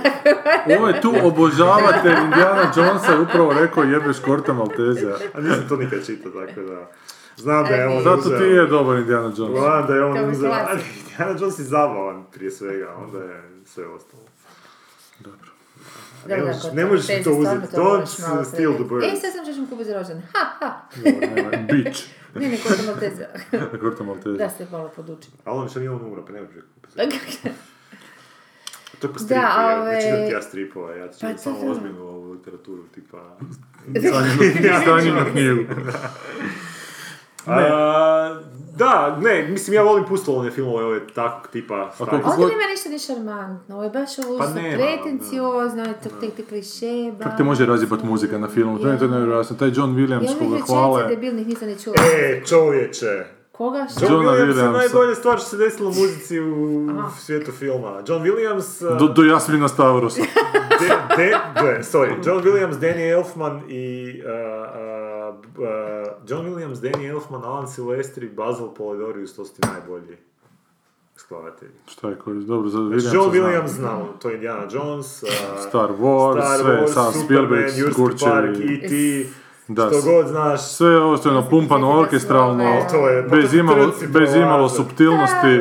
[0.78, 5.12] Ovo je tu obožavatelj Indiana Jonesa je upravo rekao jebeš Korta Malteze.
[5.34, 6.90] A nisam to nikad čitao, tako da...
[7.36, 9.58] Znam da je on Zato uzeo- ti je dobar Indiana Jones.
[9.58, 10.52] Znam da je on uzeo...
[11.02, 14.22] Indiana Jones je zabavan prije svega, onda je sve ostalo.
[16.28, 19.06] Е, да, не, да, не можеш да го за това е стил да бъде.
[19.06, 20.22] Е, сега съм, че ще ми купи за рожден.
[20.34, 20.76] Ха-ха!
[21.72, 22.14] Бич!
[22.36, 23.26] Не, не, който малтеза.
[23.80, 24.36] Който малтеза.
[24.36, 25.28] Да, се е моля подучи.
[25.44, 26.88] Ало, не съм имал много ръпене, че купи
[29.00, 29.92] той пък стрипа, да, бе...
[29.92, 33.18] не читам тя стрипа, я читам само озминова литература, типа...
[34.82, 35.62] Стани над него.
[37.48, 37.76] Ja ja knjigu.
[37.76, 38.40] A,
[38.76, 43.74] da, ne, mislim ja volim pustolovne filmove, ove takvog tipa Ovdje nema ništa ni šarmantno,
[43.74, 44.46] ovo je baš ovo Pa
[44.76, 48.78] pretenciozno, je to tek te kliše, Kako te može razjebat muzika na filmu?
[48.78, 49.56] To je to nevjerojatno.
[49.56, 51.02] Taj John Williams Ja koga ovih hvale.
[51.02, 51.96] rečenica debilnih nisam ni čula.
[52.14, 53.24] E, čovječe!
[53.52, 53.86] Koga?
[54.00, 56.86] John Johna Williams je najbolja stvar što se desilo u muzici u
[57.18, 58.02] svijetu filma.
[58.06, 58.92] John Williams...
[58.92, 60.20] uh, Do, do Jasmina Stavrosa.
[60.80, 61.30] De, de,
[61.62, 64.12] de, sorry, John Williams, Danny Elfman i...
[64.24, 65.07] Uh, uh,
[66.26, 70.16] John Williams, Danny Elfman, Alan Silvestri, Basil Polidorius, to su ti najbolji
[71.16, 71.72] skladatelji.
[71.86, 72.40] Šta je koji?
[72.40, 73.44] Dobro, za Znači, Williamsa John znam.
[73.44, 75.28] Williams znamo, to je Indiana Jones, uh,
[75.68, 78.18] Star Wars, Star sve, Wars, sam Superman, Spielberg.
[78.20, 79.28] Park, E.T.,
[79.68, 83.28] Da, što god znaš, sve ovo što je napumpano orkestralno, to je...
[83.28, 84.76] pa bez imalo, bez imalo prolaze.
[84.76, 85.60] suptilnosti.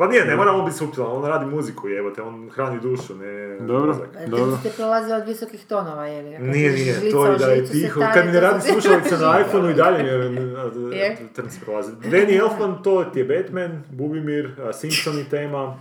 [0.00, 3.14] E, pa nije, ne mora on biti suptilan, on radi muziku, jebote, on hrani dušu,
[3.14, 3.58] ne...
[3.60, 3.86] Dobro.
[3.86, 4.08] mozak.
[4.26, 4.56] Dobro.
[4.56, 6.36] Ste prolazili od visokih tonova, ga.
[6.36, 8.00] Kad Nije, nije, žlica to je da je tiho.
[8.14, 11.16] Kad mi ne radi slušalica na iPhoneu i dalje mi je Je.
[11.34, 11.92] trnci prolazi.
[11.92, 15.76] Danny Elfman, to ti je Batman, Bubimir, Simpsoni tema,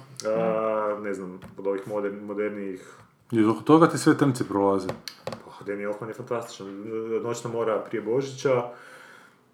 [1.04, 2.94] ne znam, od ovih modern, modernijih
[3.32, 4.88] I zbog toga ti sve trnci prolaze.
[5.48, 6.68] Oh, Danny Elfman je fantastičan.
[7.24, 8.64] Noćna mora prije Božića.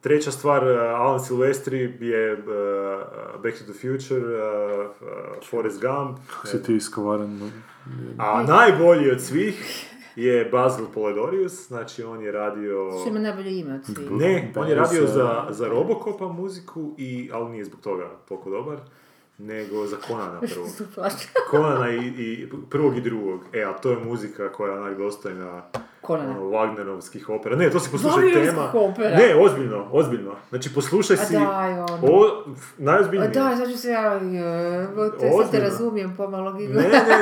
[0.06, 2.40] Treća stvar, uh, Alan Silvestri je uh,
[3.44, 6.18] Back to the Future, uh, uh, Forrest Gump.
[6.30, 7.52] Kako si ti iskovaran.
[8.18, 12.92] A najbolji od svih je Basil Poledorius, znači on je radio...
[13.02, 14.12] Što ima najbolje ime od svih.
[14.12, 18.78] Ne, on je radio za, za Robocopa muziku, i, ali nije zbog toga toliko dobar,
[19.38, 20.70] nego za Conana prvog.
[21.52, 23.40] Conana i, i prvog i drugog.
[23.54, 25.62] E, a to je muzika koja je onak dostojna
[26.06, 26.32] Konana.
[26.32, 27.56] ono, Wagnerovskih opera.
[27.56, 28.70] Ne, to si poslušaj Wagnerovskih tema.
[28.74, 29.10] opera?
[29.18, 30.36] Ne, ozbiljno, ozbiljno.
[30.50, 31.34] Znači, poslušaj A si...
[31.34, 32.00] daj, ono.
[32.02, 33.30] O, A najozbiljnije.
[33.32, 36.54] da, sad ću se ja, jebote, sad te razumijem pomalo.
[36.54, 36.76] Ne, ne,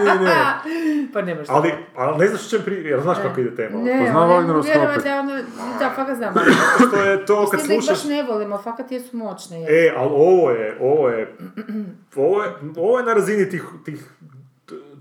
[0.05, 0.33] ne, ne.
[1.13, 2.75] pa nemaš Ali, ali ne znaš o čem pri...
[2.75, 3.77] Jel znaš kako ide tema?
[3.83, 5.01] Ne, Pa zna ali ne Wagnerovske opere.
[5.03, 5.33] da ono,
[5.79, 6.33] da, fakat znam.
[6.87, 8.03] Što je to kad Mislim da ih slušaš...
[8.03, 9.61] baš ne volim, ali fakat jesu moćne.
[9.61, 9.85] je.
[9.87, 11.35] E, ali ovo je, ovo je,
[12.15, 14.09] ovo je, ovo je na razini tih, tih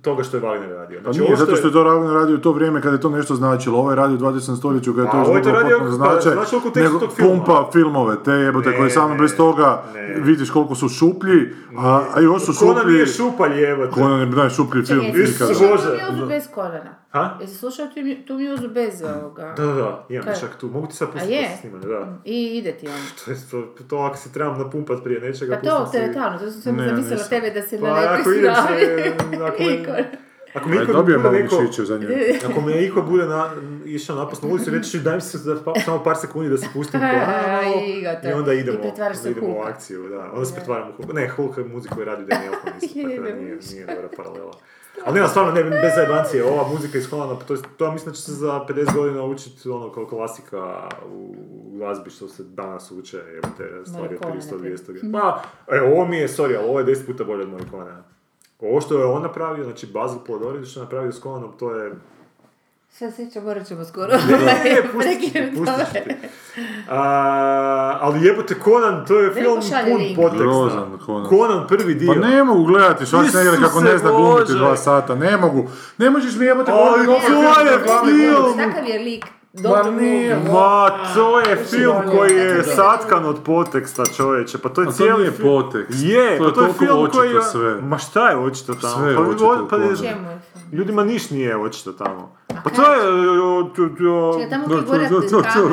[0.02, 0.98] toga što je Wagner radio.
[0.98, 3.00] Pa Znači, nije, ovo zato što je to radio, radio u to vrijeme kada je
[3.00, 3.78] to nešto značilo.
[3.78, 4.56] Ovo je radio u 20.
[4.56, 7.12] stoljeću kada je to A, ovo je to izgubilo radio- potpuno pa, značaj, kontekstu nego
[7.18, 10.14] pumpa filmove, te jebote, Ne, koji samo bez toga ne.
[10.20, 11.48] vidiš koliko su šuplji,
[11.78, 12.92] a, a još su Conan šuplji...
[12.92, 13.92] nije šupalj, jebote.
[13.92, 15.04] Conan je najšuplji film
[15.36, 16.26] slušao Bože.
[16.28, 17.01] bez Konana?
[17.12, 17.38] Ha?
[17.40, 17.92] Jesi slušao tu,
[18.26, 19.54] tu mjuzu bez ovoga?
[19.56, 20.34] Da, da, da, imam Kaj?
[20.36, 20.68] čak tu.
[20.68, 21.42] Mogu ti sad pustiti je?
[21.42, 22.18] posle snimanje, da.
[22.24, 22.94] I ide ti on.
[23.18, 26.38] To je to, to ako si trebam napumpat prije nečega, Pa to, pustim si- teretano,
[26.38, 28.80] to sam Ne, zamislila tebe da se Pa na nekoj idem stravi.
[28.80, 29.12] se,
[29.42, 29.94] ako me, Igor.
[29.94, 30.31] ako
[30.66, 32.08] mi Aj, iko bude malo neko, mišiće za nju.
[32.50, 33.50] ako me iko bude na,
[33.84, 36.58] išao napast na ulicu, reći ću daj mi se za pa, samo par sekundi da
[36.58, 40.30] se pustim Aj, kola, i i onda idemo, I onda u idemo u akciju, da.
[40.32, 41.12] Onda se pretvaram u Hulka.
[41.12, 44.08] Ne, Hulk je muziku je radio Danny Elfman isto, tako da Je, nije, nije dobra
[44.16, 44.52] paralela.
[45.04, 48.16] Ali nema, stvarno, ne, bez zajebancije, ova muzika iz Holanda, to, to ja mislim da
[48.16, 51.34] će se za 50 godina učiti ono kao klasika u
[51.78, 55.02] glazbi što se danas uče, evo te stvari od Morricone, 300, na primjer.
[55.02, 55.12] 200.
[55.12, 55.42] Pa,
[55.76, 58.11] evo, ovo mi je, sorry, ali ovo je 10 puta bolje od Morricone.
[58.62, 61.92] Ovo što je on napravio, znači Basil Podorić što je napravio s Conanom, to je
[62.98, 64.12] Sad se ćemo, morat ćemo skoro.
[64.46, 65.86] Ne, ti, pustit ću ove.
[65.92, 66.14] ti.
[66.90, 69.60] A, ali jebote, Conan, to je film
[69.90, 70.16] pun link.
[70.16, 70.44] podteksta.
[70.44, 71.28] Grozan Conan.
[71.28, 72.12] Conan prvi dio.
[72.12, 75.68] Pa ne mogu gledati Schwarzenegger kako ne zna glumiti dva sata, ne mogu.
[75.98, 78.56] Ne možeš mi Ali govoriti to opet je film.
[78.56, 79.26] Takav je lik.
[79.54, 84.58] Ma nije, Ma, to je Znači, film koji je satkan od podteksta, čovječe.
[84.58, 85.48] Pa to je A to cijeli nije film.
[85.50, 86.02] podtekst.
[86.02, 87.42] Je, To pa je to je film koji je...
[87.42, 87.80] sve.
[87.80, 88.94] Ma šta je očito tamo?
[88.94, 89.76] Sve je pa, očito pa?
[90.72, 92.36] Ljudima niš nije očito tamo.
[92.54, 92.76] Pa kaj?
[92.76, 92.98] to je...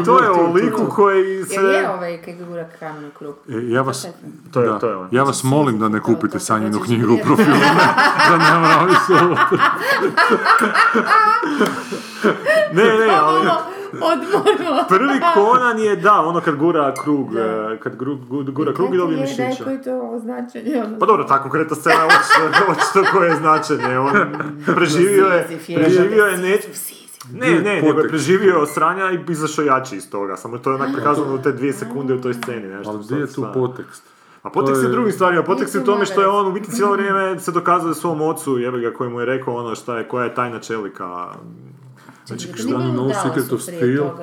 [0.05, 1.53] to- je o liku koji se...
[1.55, 3.35] Jel je ovaj kad gura kamen u krug?
[3.49, 4.07] E, Ja vas,
[4.53, 5.07] To je- to je on.
[5.11, 7.55] ja vas molim da ne kupite hoćeš knjigu u profilu,
[8.29, 9.35] da ne moram više ovo.
[12.73, 13.47] Ne, ne, ali...
[13.93, 14.83] Odmorno.
[14.89, 18.97] Prvi Conan je, da, ono kad gura krug, e, kad gru, gu- gura krug i
[18.97, 19.63] dobije Da je mišića.
[19.63, 20.83] koji to označenje?
[20.85, 20.99] ono?
[20.99, 23.99] Pa dobro, ta konkretna scena je očito, očito koje je značenje.
[23.99, 24.13] On
[24.75, 25.75] preživio je, je.
[25.75, 26.57] preživio je ne...
[27.31, 30.37] Ne, ne, nego je preživio sranja i izašao jači iz toga.
[30.37, 32.67] Samo to je onak prikazano u te dvije sekunde u toj sceni.
[32.67, 33.53] Nešto Ali gdje je tu stvarno.
[33.55, 34.03] potekst?
[34.43, 35.43] A potekst je je- drugim stvarima.
[35.43, 38.57] Potekst je u tome što je on u biti cijelo vrijeme se dokazuje svom ocu,
[38.57, 41.27] jebe ga, koji mu je rekao ono šta je, koja je tajna čelika.
[42.29, 44.09] Znači, To šta- nije bilo No u Dallasu Secret of prije Steel.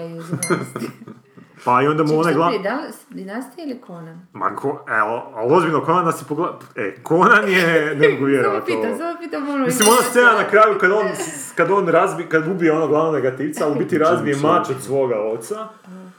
[1.64, 4.26] Pa i onda mu Čekaj, onaj što prije, Dallas, Dinastija ili Conan?
[4.32, 6.58] Ma ko, evo, ali ozbiljno, Conan nas je pogleda...
[6.76, 8.98] E, Conan je, ne mogu Samo vjerovati pitam, ovo.
[8.98, 9.64] samo pitam ono...
[9.64, 11.06] Mislim, ona scena na kraju kad on,
[11.54, 15.16] kad on razbi, kad ubije onog glavnog negativca, ali u biti razbije mač od svoga
[15.16, 15.68] oca.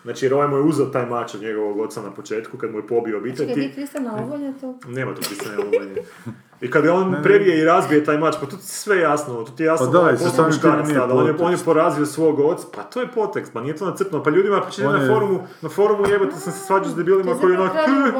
[0.03, 2.77] Znači, jer ovaj mu je uzeo taj mač od njegovog oca na početku, kad mu
[2.77, 3.47] je pobio obitelj.
[3.47, 4.77] Čekaj, Ti- ti kristalna ovolja to?
[4.88, 5.95] Nema tu pisane ovoljenje.
[6.61, 9.43] I kad je on previje i razbije taj mač, pa tu ti je sve jasno,
[9.43, 11.13] tu ti je jasno Pa da, samim muškarac tada.
[11.13, 14.23] on, je, on je porazio svog oca, pa to je potekst, pa nije to nacrtno.
[14.23, 17.71] Pa ljudima On na forumu, na forumu jebate sam se svađao s debilima koji onak,
[17.75, 18.11] "Eh,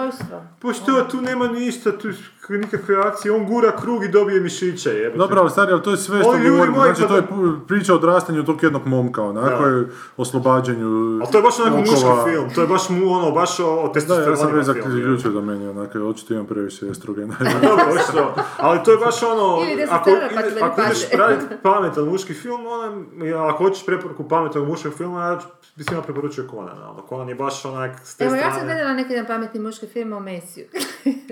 [0.62, 2.08] pa što, tu nema ništa, tu
[2.52, 5.18] nikakve akcije, on gura krug i dobije mišiće, jebate.
[5.18, 6.76] Dobro, ali stari, ali to je sve što govorimo.
[6.76, 9.88] Znači, pa to je pu- priča o odrastanju tog jednog momka, onako je
[10.18, 10.88] oslobađanju
[11.22, 11.96] Ali to je baš onako muški
[12.26, 14.92] film, to je baš mu ono, baš o, o Da, ja sam testosteronima već film.
[14.92, 17.36] zaključio da meni onako, očito imam previše estrogena.
[17.62, 17.86] Dobro,
[18.28, 18.44] očito.
[18.58, 19.44] Ali to je baš ono,
[19.90, 24.28] ako, pa ide- ti ako ideš praviti pametan muški film, onda, ja, ako hoćeš preporuku
[24.30, 25.40] pametnog muškog filma, ja
[25.76, 26.90] bi svima preporučio Conana.
[26.92, 29.88] Ono, Conan je baš onak s te Evo, ja sam gledala neki dan pametni muški
[29.88, 30.66] film o Mesiju.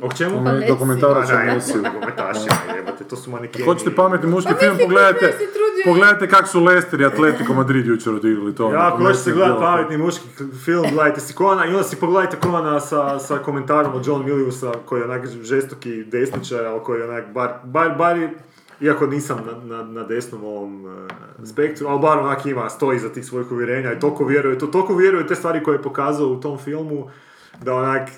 [0.01, 0.37] O čemu?
[0.37, 0.71] Ono je Messi.
[0.71, 1.81] dokumentarac o Pa da, Messiju.
[1.81, 3.65] nogometašima, jebate, to su manikeni.
[3.65, 5.37] Hoćete pametni muški Pa film, pogledajte,
[5.85, 8.63] pogledajte kak su Leicester i Atletico Madrid jučer odigrali to.
[8.63, 10.25] Ja, onako, ako hoćete gledati pametni muški
[10.65, 14.71] film, gledajte si Conana i onda si pogledajte Conana sa, sa komentarom od John Miliusa,
[14.85, 18.17] koji je onak žestoki desničar, ali koji onak, bar, bar, bar
[18.79, 23.09] iako nisam na, na, na desnom ovom eh, spektru, ali bar onak ima, stoji za
[23.09, 26.39] tih svojih uvjerenja i toliko vjeruje, to toliko vjeruje te stvari koje je pokazao u
[26.39, 27.09] tom filmu,
[27.63, 28.09] da onak,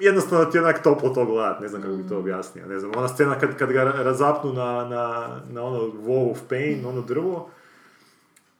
[0.00, 3.08] jednostavno ti onak toplo to gledat, ne znam kako bi to objasnio, ne znam, ona
[3.08, 7.50] scena kad, kad ga razapnu na, na, na ono wall of pain, ono drvo,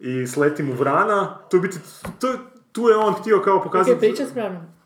[0.01, 1.79] i sleti mu vrana, to biti,
[2.21, 2.35] to,
[2.73, 3.93] tu je on htio kao pokazati...
[3.93, 4.59] Ok, priča spravno.
[4.59, 4.78] I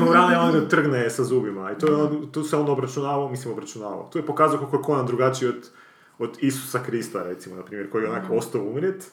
[0.00, 1.72] mu vrana i on ga trgne sa zubima.
[1.72, 4.08] I to je on, tu se on obračunavao, mislim obračunavao.
[4.12, 5.70] Tu je pokazao kako je Conan drugačiji od,
[6.18, 9.12] od Isusa Krista, recimo, na primjer, koji je onak ostao umrijet.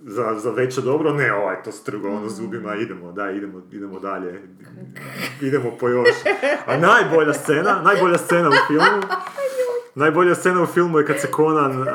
[0.00, 4.42] Za, za veće dobro, ne ovaj, to strgo ono zubima, idemo, da, idemo, idemo dalje,
[5.48, 6.08] idemo po još.
[6.66, 9.02] A najbolja scena, najbolja scena u filmu,
[9.94, 11.88] najbolja scena u filmu je kad se Conan uh,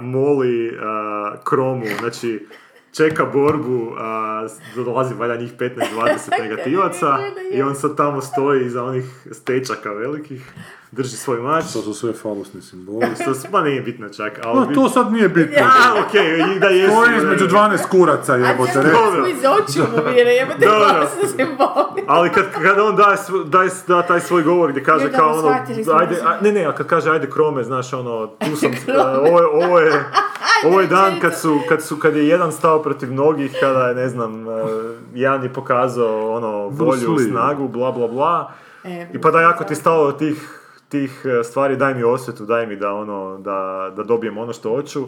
[0.00, 2.46] moli uh, Kromu, znači,
[2.92, 5.78] čeka borbu, a, dolazi valjda njih 15-20
[6.42, 7.18] negativaca
[7.52, 10.52] i on sad tamo stoji iza onih stečaka velikih,
[10.92, 11.64] drži svoj mač.
[11.64, 13.06] To su sve falusni simboli.
[13.24, 14.60] To s- ma nije bitno čak, ali...
[14.60, 15.62] No, bit- to sad nije bitno.
[15.62, 16.94] A, okej, i da jesu.
[16.94, 18.82] To je između 12 kuraca, jebote, A.
[18.82, 19.10] Dobro.
[19.12, 20.78] smo iz očiju mu vire, jebate Dobro.
[20.78, 22.04] glasno se boli.
[22.06, 25.48] Ali kad, kad on daje, daje, da taj svoj govor gdje kaže kao ono,
[25.98, 29.40] ajde, a, ne ne, a kad kaže ajde krome, znaš ono, tu sam, a, ovo
[29.40, 30.04] je, ovo je,
[30.66, 33.94] ovo je dan kad su, kad su, kad je jedan stao protiv mnogih, kada je,
[33.94, 34.66] ne znam, a,
[35.14, 36.66] jedan je pokazao ono,
[37.16, 37.28] Lee.
[37.28, 38.52] snagu, bla bla bla,
[38.84, 40.59] E, i pa da jako ti stalo od tih,
[40.90, 44.70] tih e, stvari, daj mi osvetu, daj mi da ono, da, da dobijem ono što
[44.70, 45.06] hoću,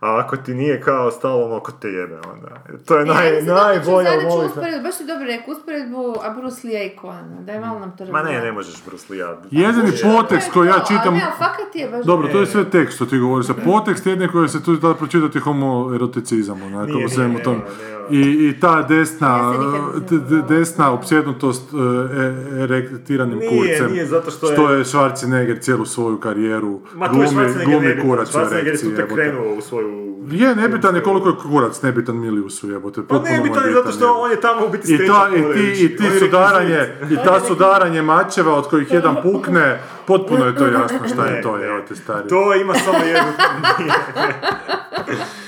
[0.00, 2.48] a ako ti nije kao stalo, ono, ko te jebe onda.
[2.86, 6.30] To je E, naj, sad najbolja ću u usporedbu, baš ti dobro rekao, usporedbu a
[6.30, 9.90] Bruce Lee i Conana, daj malo nam to Ma ne, ne možeš Bruce Lee, Jedini
[10.02, 11.14] potekst koji ja čitam...
[11.14, 12.06] Ne, fakat je baš...
[12.06, 13.50] Dobro, to je sve tekst što ti govoriš.
[13.50, 17.54] A potekst jedne koji se tu da pročitati homoeroticizam, onako, Nije, u svemu nije, tom.
[17.54, 18.01] nema, nema.
[18.12, 19.54] I, I ta desna,
[20.48, 23.92] desna opsjednutost e, e, erektiranim Nije, kurcem.
[23.92, 28.08] nije, zato što je- Što je Schwarzenegger cijelu svoju karijeru glumi, Schwarzenegger glumi nebitan.
[28.08, 28.90] kurac u erekciji.
[29.14, 30.02] krenuo u svoju...
[30.24, 33.00] Je, nebitan je koliko je kurac nebitan Miliusu, jebote.
[33.02, 35.96] Pa nebitan je zato što on je tamo u biti I, ta, i, ti, i
[35.96, 36.78] ti sudaranje,
[37.10, 41.64] i ta sudaranje mačeva od kojih jedan pukne, potpuno je to jasno šta je to,
[41.64, 42.28] evo te stari.
[42.28, 43.32] To ima samo jednu...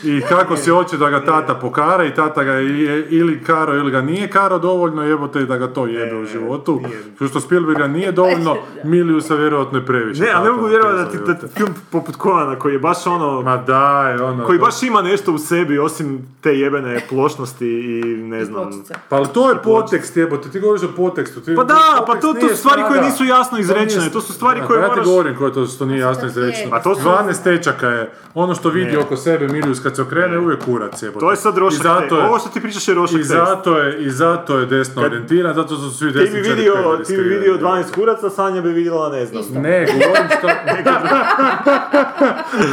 [0.05, 2.65] I kako se hoće da ga tata pokara i tata ga je
[3.07, 6.81] ili karo ili ga nije karo dovoljno, jebote da ga to jebe u životu.
[6.81, 7.03] nije.
[7.17, 10.23] Što što Spielberga nije dovoljno, Miliusa vjerojatno je previše.
[10.23, 13.43] Ne, ali ne mogu vjerovati da ti film poput Konana koji je baš ono...
[13.43, 14.45] Ma daj, ono...
[14.47, 18.71] koji to- baš ima nešto u sebi osim te jebene plošnosti i ne znam...
[19.09, 21.41] Pa ali to je potekst, jebote, ti govoriš o potekstu.
[21.41, 21.75] Ti, Pa da,
[22.07, 24.89] pa to, su stvari koje nisu jasno izrečene, nije- to su stvari koje pa ja
[24.89, 24.99] moraš...
[24.99, 26.29] ti govorim koje to, što nije jasno je.
[26.29, 26.77] izrečeno.
[26.77, 28.03] A to su- 12 tečaka je,
[28.35, 28.99] ono što vidi Ne.
[28.99, 31.21] oko sebe Milius kad se okrene, uvijek kurac jebote.
[31.21, 34.11] To je sad Rošak je- Ovo što ti pričaš je Rošak I zato je, i
[34.11, 36.75] zato je desno Kad- orijentiran, zato su svi Ti bi vidio,
[37.07, 39.63] ti bi vidio 12 kuraca, Sanja bi vidjela, ne znam.
[39.63, 40.49] Ne, govorim što...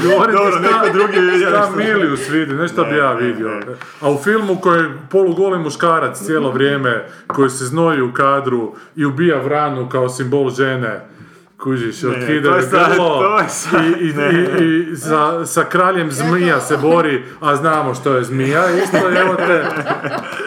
[0.06, 1.76] govorim Dobro, ti šta- neko drugi je vidio Šta nešto.
[1.78, 3.62] Milius vidi, ne šta bi ja vidio.
[4.02, 9.06] A u filmu koji je polugoli muškarac cijelo vrijeme, koji se znoji u kadru i
[9.06, 11.06] ubija vranu kao simbol žene,
[11.62, 12.50] kužiš, otkida
[12.90, 13.40] grlo
[14.00, 14.32] i, i, ne.
[14.60, 19.36] i, i sa, sa kraljem zmija se bori, a znamo što je zmija, isto evo
[19.38, 19.66] te,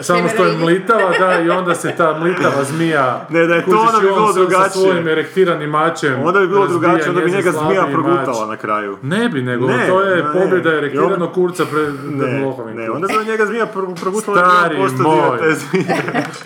[0.00, 3.66] samo što je mlitava, da, i onda se ta mlitava zmija, Ne, da je to
[3.66, 4.64] kužiš, onda bi i on bilo sa- drugačije.
[4.64, 8.48] Sa svojim erektiranim mačem Onda bi bilo drugačije, onda bi njega zmija progutala mač.
[8.48, 8.98] na kraju.
[9.02, 10.76] Ne bi, nego Ne, to je ne, pobjeda ne.
[10.76, 12.26] erektiranog kurca pred, Ne,
[12.74, 14.88] ne, onda bi njega zmija pro- progutala Stari moj.
[14.88, 16.02] dio te zmije.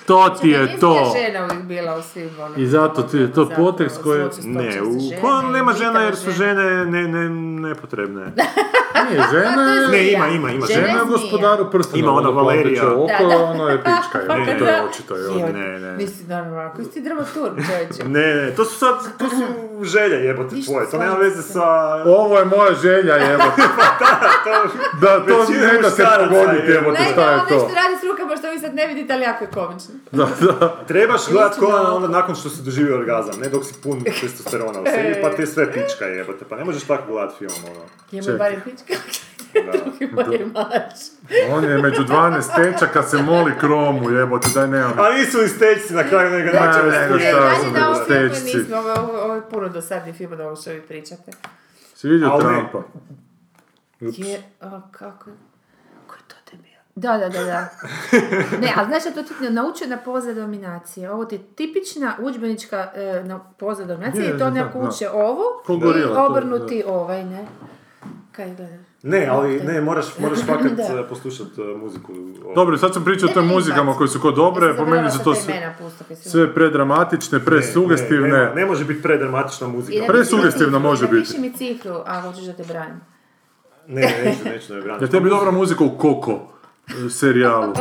[0.07, 1.13] To ti je Nije to.
[1.17, 2.55] žena uvijek bila u svim onim...
[2.57, 4.25] I zato ti je to potekst koji-
[4.59, 7.31] Ne, u žene Konanu i nema žena jer su žene ne, ne,
[7.61, 8.23] nepotrebne.
[9.01, 11.99] Nije žena, je- Ne, ima, ima, ima Žena je gospodaru prstena.
[11.99, 12.93] Ima ona ono Valerija.
[12.95, 13.37] oko, Da, da.
[13.37, 14.71] ono je pička, je, Pa to da.
[14.71, 15.17] je očito.
[15.17, 15.97] je, Ne, ne.
[15.97, 18.09] Mislim, normalno, koji si dramaturg, čovječe.
[18.09, 19.43] Ne, ne, to su sad, to su
[19.85, 21.65] želje jebote tvoje, to nema veze sa...
[22.07, 23.43] Ovo je moja želja, evo.
[25.01, 26.77] Da, to Većina ne da se pogoditi, je.
[26.77, 27.55] evo te Ne, šta ne, je to.
[27.55, 29.95] nešto radi s rukama što vi sad ne vidite, ali jako je komično.
[30.13, 30.77] Da, da.
[30.85, 31.59] Trebaš gledat.
[31.59, 34.05] Konana onda nakon što si doživio orgazam, ne dok si pun
[34.51, 37.51] testosterona u sebi, pa ti je sve pička jebote, pa ne možeš tako gledat film,
[37.67, 37.81] ono.
[38.11, 38.33] Je Čekaj.
[38.33, 38.95] mu barem pička,
[39.57, 39.73] Da.
[39.79, 40.95] drugi moj mač.
[41.51, 44.93] On je među 12 tečaka se moli kromu, jebote, daj nemam.
[44.99, 47.29] A nisu li stečci na kraju nego Ne, načeli nego sve.
[47.29, 48.57] šta sam da nego ovo filmu stečci.
[48.59, 48.77] nismo,
[49.23, 51.31] ovo, je puno dosadni film od ovo što vi pričate.
[51.95, 52.39] Si vidio ne.
[52.41, 52.83] Trumpa?
[54.01, 55.31] Je, a, kako?
[56.07, 56.71] Ko je to debil?
[57.01, 57.69] Da, da, da, da.
[58.61, 61.11] Ne, ali znaš to ti ne nauče na poza dominacije.
[61.11, 64.73] Ovo ti je tipična udžbenička e, na poza dominacije Je, i to da, da.
[64.77, 67.47] uče ovo i gorila, to, obrnuti ovaj, ne.
[68.33, 68.81] Kaj gledaš?
[69.03, 70.83] Ne, ali ne, moraš, moraš fakat Da.
[70.83, 72.13] eh, poslušat eh, muziku.
[72.45, 74.85] o- Dobro, sad sam pričao o Ne, tim ne, muzikama koje su ko dobre, po
[74.85, 75.75] meni su to sve,
[76.17, 78.29] sve predramatične, Ne, presugestivne.
[78.29, 80.05] Ne, nema- ne može biti predramatična muzika.
[80.07, 81.17] Presugestivna može biti.
[81.17, 83.01] Napiši mi cifru, a hoćeš da te branim.
[83.87, 85.05] Ne, neću, neću ne braniti.
[85.05, 86.58] Ja tebi dobra muzika u Koko e,
[87.11, 87.73] serijalu.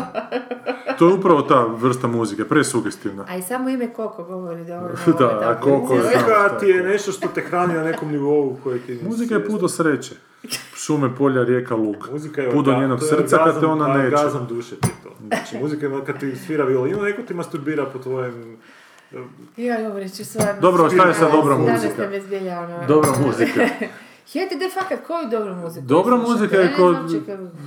[0.99, 3.25] To je upravo ta vrsta muzike, presugestivna.
[3.27, 6.84] A i samo ime Koko govori da ovo Da, a Koko je- Muzika ti je
[6.84, 8.99] nešto što te hrani na nekom nivou koji ti...
[9.03, 9.47] Muzika je svjestan.
[9.49, 10.15] pudo sreće.
[10.75, 12.07] Šume, polja, rijeka, lug.
[12.11, 14.05] Muzika je Pudo orga- njenog srca kad te ona neće.
[14.07, 15.09] Orgazam duše ti je to.
[15.27, 18.57] Znači, muzika je kad ti svira violinu, neko ti masturbira po tvojem...
[19.57, 20.61] Ja govorit ću stvarno.
[20.61, 22.09] Dobro, šta je sad dobra Danas muzika?
[22.21, 22.88] zbilja, ono...
[22.88, 23.61] Dobra muzika.
[24.34, 25.86] Jete, de fakat, koju dobru muziku?
[25.88, 26.95] Dobra muzika je ne kod...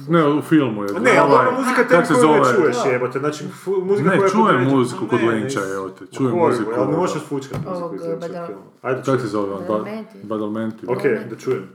[0.08, 0.88] Ne, u filmu je.
[0.94, 2.54] Ne, ali Ovaj, dobra muzika je koju ne zove?
[2.56, 3.18] čuješ jebote.
[3.18, 3.44] Znači,
[3.78, 6.42] muzika Ne, koja je čujem muziku kod Ne, Linča, evo te, čujem Koju?
[6.42, 8.62] muziku, Ali ne možeš fučkat muziku iz većeg badal- filma.
[8.82, 10.18] Ajde, Kako se zove Badalmenti.
[10.22, 10.86] Badalmenti.
[10.88, 11.68] Ok, da čujem.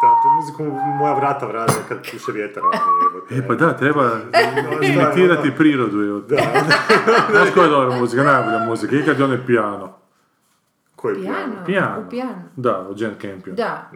[0.00, 0.64] Ta, tu muziku
[0.94, 2.62] moja vrata vrade kad puše vjetar.
[2.64, 3.38] ono.
[3.38, 4.02] E pa da, treba
[4.62, 6.00] Ono, imitirati ono, prirodu.
[6.00, 6.20] je.
[7.30, 8.22] Znaš koja je dobra muzika?
[8.24, 8.96] Najbolja muzika.
[8.96, 9.97] I kad je onaj piano.
[10.98, 11.64] Koji Pijano?
[11.66, 12.00] Pijano.
[12.06, 12.42] U pijanu?
[12.56, 13.56] Da, od Jen Campion.
[13.56, 13.90] Da.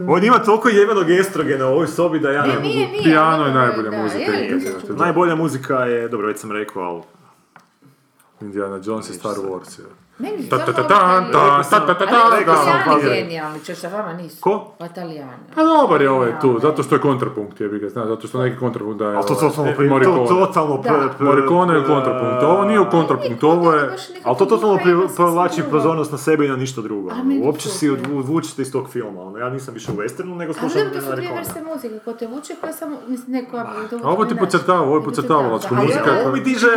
[0.00, 0.04] E.
[0.08, 2.62] Ovdje ima toliko jebenog estrogena u ovoj sobi da ja ne mogu...
[2.62, 3.02] nije, nije.
[3.04, 4.60] Piano je najbolja da, muzika je.
[4.88, 7.02] Najbolja muzika je, dobro, već sam rekao, ali...
[8.44, 9.78] Indiana Jones i Star Wars.
[9.78, 9.84] je.
[10.18, 10.88] Meni Ta samo ta ta
[11.32, 12.16] ta ta ta ta ta
[12.86, 14.36] Ali pa- genijalni, češ, a vama nisu.
[14.40, 14.72] Ko?
[14.82, 15.32] Italijani.
[15.54, 18.58] Pa dobar je ovaj tu, zato što je kontrapunkt, jebi ga, znaš, zato što neki
[18.58, 19.16] kontrapunkt daje...
[19.16, 19.72] Ali to totalno...
[19.72, 20.04] pri-.
[20.04, 20.76] To totalno...
[20.76, 20.90] Da.
[20.90, 23.96] pr- pr- Morricone je kontrapunkt, ovo nije u kontrapunkt, ovo je...
[24.24, 27.10] Ali to totalno pri- pa privlači pozornost na sebe i na ništa drugo.
[27.10, 27.44] Ono.
[27.44, 28.02] Uopće si super.
[28.02, 29.22] odvu- odvučete iz tog filma.
[29.22, 29.38] Ono.
[29.38, 32.12] Ja nisam više u westernu, nego Ali slušam dobro, to su dvije vrste muzike, ko
[32.12, 33.66] te vuče, koja samo, mislim, ne, koja...
[34.02, 36.10] A ovo ti podcrtava, ovo je podcrtavalačka Ali muzika.
[36.20, 36.68] Ovo mi diže...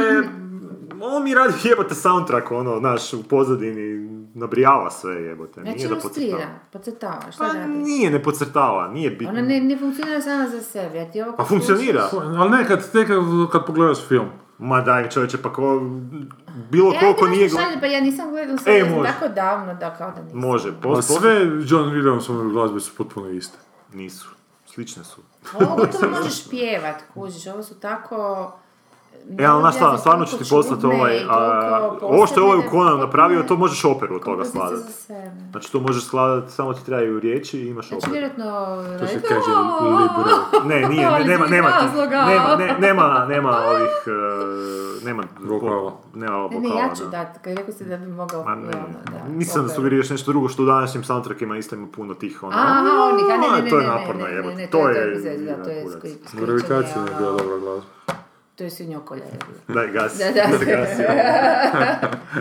[1.01, 5.53] Ovo mi radi jebote soundtrack, ono, naš, u pozadini nabrijava sve jebote.
[5.53, 7.31] Znači, Nije da ilustrira, podcrtava.
[7.31, 7.69] šta Pa radi?
[7.69, 9.29] nije, ne podcrtava, nije bitno.
[9.29, 11.33] Ona ne, ne funkcionira sama za sebe, a ti ovo...
[11.33, 12.07] Pa funkcionira.
[12.09, 13.17] slušaš- Ali nekad, tek kad,
[13.51, 14.27] kad pogledaš film.
[14.59, 15.81] Ma daj čovječe, pa ko...
[16.71, 17.49] Bilo E, koliko nije...
[17.49, 19.11] šalje, pa ja nisam gledala E, sve, može.
[19.11, 20.39] tako davno da kao da nisam.
[20.39, 23.57] Može, Pa post, sve John Williamsove glazbe su potpuno iste.
[23.93, 24.29] Nisu.
[24.65, 25.21] Slične su.
[25.55, 28.51] Ovo gotovo možeš pjevat, kužiš, ovo su tako...
[29.39, 32.69] E, ali znaš šta, stvarno ću ti poslati ovaj, a, ovo što je ovaj u
[32.71, 34.83] Conan napravio, to možeš operu od toga skladati.
[35.51, 38.11] Znači to možeš skladati, samo ti trebaju riječi i imaš Znači, operu.
[38.11, 38.45] vjerojatno...
[38.99, 39.51] To se kaže
[39.81, 40.33] libro.
[40.65, 41.69] Ne, nije, ne, nema, nema,
[42.01, 45.91] nema, ne, nema, nema ovih, e, nema Vokala.
[46.13, 47.09] Nema Ne, ne, ja vokala, ću da.
[47.09, 48.43] dat, kad rekao si da bi mogao...
[48.43, 52.13] Ma ne, da, nisam da sugeriraš nešto drugo što u današnjim soundtrackima isto ima puno
[52.13, 52.53] tih ono.
[52.53, 54.55] Aha, onih, a ne, ne, ne, to je ne, ne, naporno ne, ne, jebote.
[54.55, 55.97] ne, To je, bez veze, da, to je kurac.
[55.97, 57.96] skri- skričanje, Gravitacija je bila ono, dobra glazba.
[58.57, 59.23] To je svinjokolja.
[59.25, 59.81] bilo.
[59.81, 60.17] Daj, gasi.
[60.17, 60.57] Da, da.
[60.57, 61.03] Da, gasi.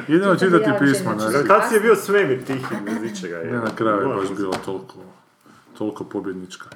[0.14, 1.14] Idemo čitati više ne?
[1.14, 1.28] neću.
[1.30, 3.38] Gravitacija je bio svemir tihi, bez ičega.
[3.38, 4.94] Ne, na kraju je baš bila toliko,
[5.78, 6.66] toliko pobjednička.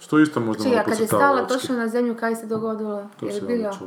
[0.00, 3.08] Što isto možda Čekaj, kad je stala točno na zemlju, kaj se dogodilo?
[3.20, 3.70] To Je bilo?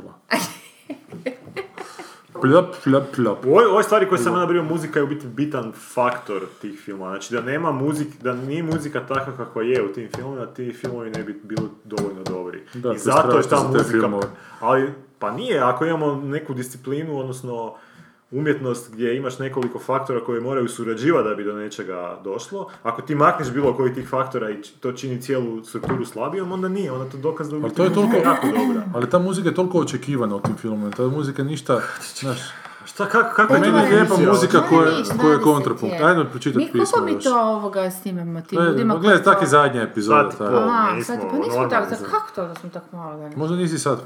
[2.40, 3.44] Pljop, pljop, pljop.
[3.46, 6.80] U ovoj, ovoj stvari koje sam ja nabrio, muzika je u biti bitan faktor tih
[6.80, 7.10] filmova.
[7.10, 11.10] Znači da nema muzik, da nije muzika takva kakva je u tim filmovima, ti filmovi
[11.10, 12.62] ne bi bili dovoljno dobri.
[12.74, 13.90] Da, I zato je ta muzika...
[13.90, 14.26] filmove.
[14.60, 17.74] Ali, pa nije, ako imamo neku disciplinu, odnosno
[18.32, 23.14] umjetnost gdje imaš nekoliko faktora koji moraju surađivati da bi do nečega došlo, ako ti
[23.14, 27.16] makneš bilo koji tih faktora i to čini cijelu strukturu slabijom, onda nije, onda to
[27.16, 28.82] dokaz da to je toliko, jako dobra.
[28.94, 31.80] ali ta muzika je toliko očekivana u tim filmovima, ta muzika ništa,
[32.20, 32.38] znaš,
[32.92, 35.94] Šta, kako, kako meni je lijepa muzika koja, je 20 kontrapunkt.
[35.94, 36.04] je.
[36.04, 38.94] Ajde pročitati Mi pismo koliko mi to ovoga snimamo tim Ne, ljudima?
[38.94, 40.30] Gledaj, koji to- tak je zadnja epizoda.
[40.30, 40.36] Ta.
[40.38, 40.58] pol.
[40.58, 43.36] Aha, nismo sad, pa nismo normalni tako, za- kako to da smo tako malo da
[43.36, 43.98] Možda nisi sad.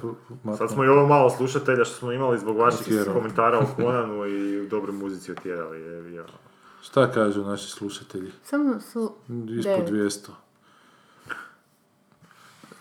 [0.58, 4.60] Sad smo i ovo malo slušatelja što smo imali zbog vaših komentara o Conanu i
[4.60, 5.80] u dobroj muzici otjerali.
[5.80, 6.24] Je, ja.
[6.82, 8.32] Šta kažu naši slušatelji?
[8.44, 9.12] Samo su...
[9.28, 9.90] Ispod devet.
[9.90, 10.28] 200.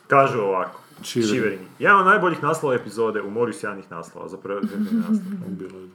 [0.07, 0.79] Kažu ovako.
[1.03, 1.61] Shivering.
[1.79, 4.61] Jedan od najboljih naslova epizode u morju sjajnih naslova za prvi
[5.07, 5.19] naslov.
[5.47, 5.87] Bilo je.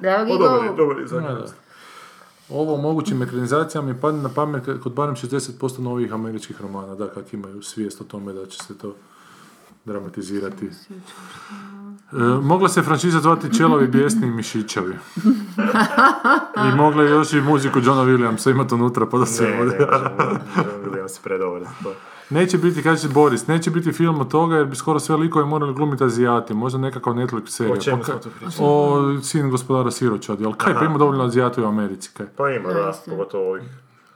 [0.00, 1.40] Dragi O, dobar dobar je zadnji Da, da.
[1.40, 1.58] naslov.
[2.48, 7.08] Ovo o mogućim ekranizacijama mi padne na pamet kod barem 60% novih američkih romana, da,
[7.08, 8.94] kak imaju svijest o tome da će se to
[9.84, 10.66] dramatizirati.
[10.66, 14.94] E, mogla se franšiza zvati Čelovi bijesni i mišićevi.
[16.72, 19.56] I mogla je još i muziku Johna Williamsa imati unutra pa da se Ne, ne,
[19.58, 19.76] vode.
[19.78, 21.94] John Williams je predobar za to.
[22.30, 25.74] Neće biti, kaže Boris, neće biti film od toga jer bi skoro sve likove morali
[25.74, 27.74] glumiti azijati, možda nekakav Netflix serija.
[27.74, 28.68] O čemu Pa smo tu pričali?
[28.68, 32.26] O sin gospodara siročadi, ali kaj, pa ima dovoljno azijata u Americi, kaj.
[32.36, 33.62] Pa ima, da, pogotovo ovih.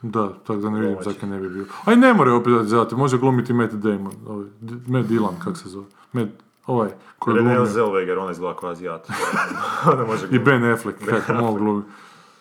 [0.01, 1.65] Da, tako da ne vidim zakaj ne bi bio.
[1.85, 5.57] A i ne moraju opet azijati, može glumiti Matt Damon, ovaj, D- Matt Dillon, kak
[5.57, 5.85] se zove.
[6.13, 6.29] Matt,
[6.65, 6.89] ovaj,
[7.19, 7.65] koji je Renée glumio.
[7.65, 9.09] Zellweger, ona izgleda kao azijat.
[10.31, 10.39] I.
[10.39, 11.89] Ben Affleck, kako mogu glumiti.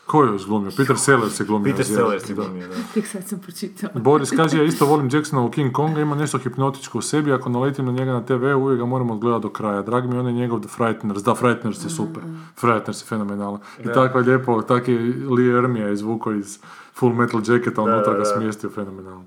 [0.07, 0.71] Ko je još glumio?
[0.77, 1.73] Peter Sellers je glumio.
[1.73, 2.75] Peter Sellers je glumio, da.
[2.95, 3.93] tek sad sam pročitala.
[3.95, 7.87] Boris kaže, ja isto volim Jacksonovu King Konga, ima nešto hipnotičko u sebi, ako naletim
[7.87, 9.83] na njega na TV, uvijek ga moram odgledati do kraja.
[9.83, 12.23] Drag mi je onaj njegov The Frighteners, da, Frighteners je super,
[12.61, 13.61] Frighteners je fenomenalan.
[13.81, 14.99] I tako je lijepo, tak je
[15.31, 16.59] Lee Ermija izvukao iz
[16.95, 19.25] Full Metal Jacketa, unutra da, ga smjestio fenomenalno.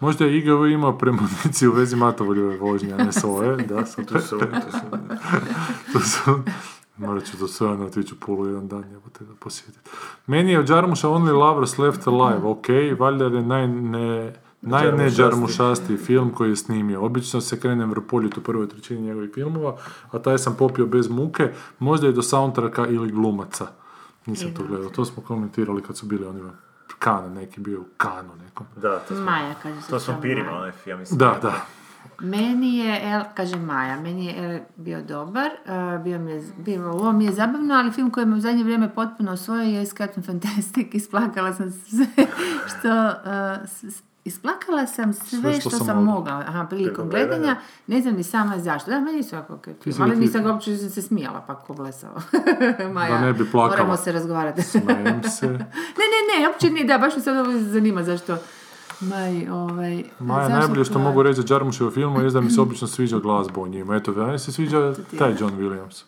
[0.00, 4.22] Možda je IGV imao premuniciju u vezi Matovoljeve vožnje, a ne svoje, da, super.
[4.22, 4.78] Su, tu su.
[5.92, 6.40] to su...
[6.98, 9.90] Morat ću do sve na otići u Pulu jedan dan, jebote da posjetiti.
[10.26, 12.66] Meni je od Jarmuša Only Lovers Left Alive, ok,
[12.98, 15.22] valjda je najne, najne Jarmušasti.
[15.22, 17.04] Jarmušastiji film koji je snimio.
[17.04, 19.76] Obično se krenem vrpoljit u prvoj trećini njegovih filmova,
[20.10, 23.66] a taj sam popio bez muke, možda i do soundtracka ili glumaca.
[24.26, 26.40] Nisam to gledao, to smo komentirali kad su bili oni
[26.98, 28.66] Kan, neki bio u Kanu nekom.
[28.76, 29.90] Da, to smo, Maja, kaže se.
[29.90, 30.58] to s samo vampirima, Maja.
[30.58, 31.18] onaj, ja mislim.
[31.18, 31.66] Da, da.
[32.20, 36.90] Meni je, El, kaže Maja, meni je El bio dobar, uh, bio mi je, bio,
[36.90, 40.22] ovo mi je zabavno, ali film koji me u zadnje vrijeme potpuno osvojio je Captain
[40.26, 42.06] Fantastic, isplakala sam sve
[42.66, 43.90] što, uh,
[44.24, 49.00] isplakala sam sve, što, sam, mogla, aha, prilikom gledanja, ne znam ni sama zašto, da,
[49.00, 51.74] meni su ovako film, ali nisam ga uopće se smijala, pa ko.
[52.94, 53.70] Maja, Da ne bi plakala.
[53.70, 54.62] Moramo se razgovarati.
[54.62, 55.46] Smijem se.
[55.98, 58.38] Ne, ne, ne, uopće nije, da, baš me sad ovo zanima zašto
[59.00, 60.04] Maj, ovaj...
[60.18, 63.18] Maja, najbolje što to- mogu reći za Jarmuševa filmu je da mi se obično sviđa
[63.18, 63.96] glazba u njima.
[63.96, 66.02] Eto, meni se sviđa taj John Williams.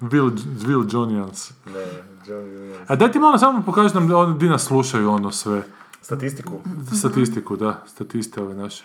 [0.00, 0.30] Will,
[0.66, 1.50] Will Johnians.
[1.66, 1.86] Ne,
[2.26, 2.84] John Williams.
[2.86, 5.62] A daj ti malo samo pokaži nam ono, di nas slušaju ono sve.
[6.02, 6.52] Statistiku.
[6.98, 8.84] Statistiku, da, statiste ove naše.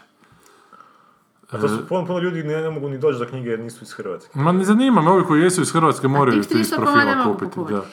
[1.51, 3.83] A to su puno, puno ljudi ne, ne mogu ni doći do knjige jer nisu
[3.83, 4.39] iz Hrvatske.
[4.39, 7.73] Ma ne zanima me, ovi koji jesu iz Hrvatske moraju to iz 300 profila kupiti.
[7.73, 7.85] Da.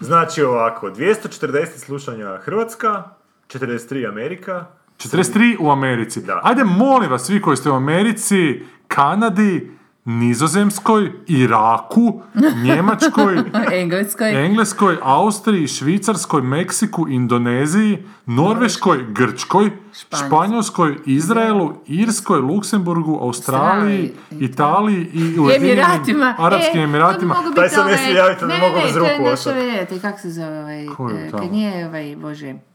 [0.00, 3.02] Znači ovako, 240 slušanja Hrvatska,
[3.50, 4.66] 43 Amerika,
[4.98, 6.22] 43 u Americi.
[6.22, 6.40] Da.
[6.42, 9.70] Ajde, molim vas, svi koji ste u Americi, Kanadi,
[10.04, 12.22] Nizozemskoj, Iraku,
[12.64, 13.38] Njemačkoj,
[13.72, 14.44] Engleskoj.
[14.46, 19.70] Engleskoj, Austriji, Švicarskoj, Meksiku, Indoneziji, Norveškoj, Grčkoj,
[20.16, 26.34] Španjolskoj, Izraelu, Irskoj, Luksemburgu, Australiji, Australiji, Italiji i Ujedinjenim Emiratima.
[26.74, 27.34] E, Emiratima.
[27.34, 28.92] to bi mogao Taj biti sam ne ovaj- javiti, da ne, ne mogu ne, bez
[28.94, 29.58] to je ruku naš ostati.
[29.60, 31.42] ovaj, te, kako se zove ovaj, Ko je e, tamo?
[31.42, 32.69] kad nije ovaj, bože, a jebi ga, ne, dobro, Ne,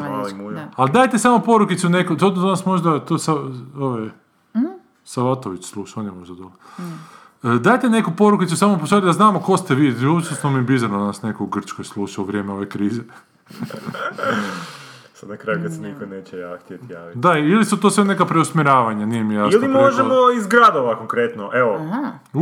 [0.00, 0.50] vam ali reći, mujo.
[0.50, 0.68] da.
[0.76, 3.32] Ali dajte samo porukicu neku, to do nas možda, to sa,
[3.76, 4.10] ove,
[4.54, 4.66] Mhm.
[5.04, 6.50] Savatović sluša, on je možda dole.
[7.46, 10.08] E, Dajte neku porukicu, samo pošalje da znamo ko ste vi.
[10.08, 13.02] Užasno mi bizarno da nas neko u Grčkoj sluša u vrijeme ove krize.
[15.14, 17.18] sad na kraju kad se niko neće ja htjeti javiti.
[17.18, 19.50] Da, ili su to sve neka preusmjeravanja, nije mi jasno.
[19.52, 21.78] Ili preko- možemo iz gradova konkretno, evo,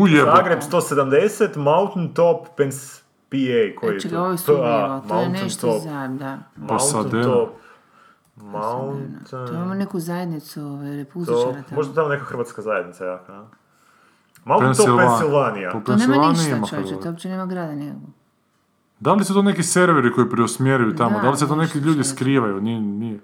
[0.09, 0.31] jebo.
[0.31, 3.01] Zagreb 170, Mountain Top, Pens,
[3.31, 3.37] PA,
[3.81, 4.21] koji je Znači, to?
[4.21, 4.43] ovo je PA,
[5.01, 6.39] to je Mountain nešto Top, za, da.
[6.57, 7.25] Mountain Pasadena.
[7.25, 7.49] Top,
[8.37, 11.65] To imamo Mountain neku zajednicu ovaj, repuzičara tamo.
[11.73, 13.45] možda tamo neka hrvatska zajednica jaka, a?
[14.45, 15.71] Mountain Top, Pensilvan- Pensilvanija.
[15.81, 18.11] To nema ništa, ima čovječe, to uopće nema grada nikakvog.
[19.01, 21.11] Da li su to neki serveri koji preusmjeruju tamo?
[21.11, 22.61] Da, Da, li se to neki ljudi skrivaju?
[22.61, 23.21] Nije, nije.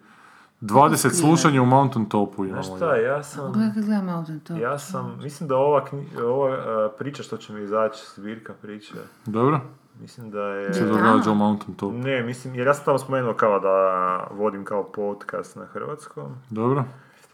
[0.60, 1.16] 20 skrivaju?
[1.16, 2.62] slušanja u Mountain Topu imamo.
[2.62, 3.52] Znaš šta, ja sam...
[3.52, 4.58] Gledaj kad gledam Mountain Top.
[4.58, 6.56] Ja sam, mislim da ova, kni- ova
[6.90, 8.94] priča što će mi izaći, zbirka priče,
[9.26, 9.60] Dobro?
[10.02, 10.74] Mislim da je...
[10.74, 11.98] Se događa u Mountain Topu.
[11.98, 13.76] Ne, mislim, jer ja sam tamo spomenuo kao da
[14.30, 16.34] vodim kao podcast na hrvatskom.
[16.50, 16.84] Dobro?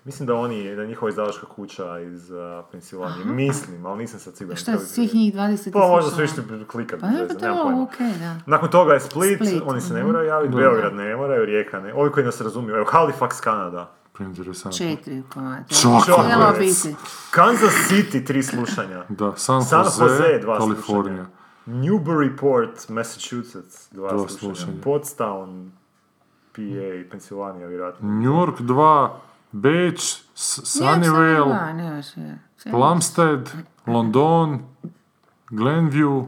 [0.04, 3.24] Mislim da oni, da je njihova izdavačka kuća iz uh, Pensilvanije.
[3.24, 4.56] Mislim, ali nisam sad siguran.
[4.56, 8.36] Šta, svih njih 20 Pa možda su išli klikat, Pa ne, pa to, okej, da.
[8.46, 10.06] Nakon toga je Split, Split, oni se ne mhm.
[10.06, 10.56] moraju javiti.
[10.56, 11.94] Beograd ne moraju, Rijeka ne.
[11.94, 13.92] Ovi koji nas razumiju, evo Halifax, Kanada.
[14.20, 14.78] Interesantno.
[14.78, 15.64] Četiri komada.
[16.48, 16.94] Obitelj.
[17.30, 19.04] Kansas City, tri slušanja.
[19.08, 21.24] Da, San, San Jose, Jose, dva Kalifornija.
[21.24, 21.37] slušanja.
[21.68, 24.54] Newburyport, Massachusetts, dva, Dva slušanja.
[24.54, 24.82] slušanja.
[24.84, 25.70] Pottstown,
[26.52, 28.08] PA, Pensilvanija, vjerojatno.
[28.10, 29.10] New York 2,
[29.52, 31.74] Beč, Sunnyvale.
[32.70, 33.50] Plumstead,
[33.86, 34.58] London,
[35.50, 36.24] Glenview,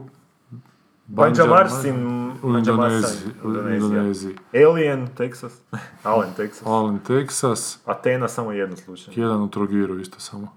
[1.07, 3.31] Banjarmasin, u Indoneziji.
[3.73, 4.35] Indoneziji.
[4.55, 5.53] Alien, Texas.
[6.03, 6.65] Allen, Texas.
[6.65, 9.17] Allen, Texas, Atena, samo jedno slušanje.
[9.17, 10.47] jedan u Trogiru isto samo.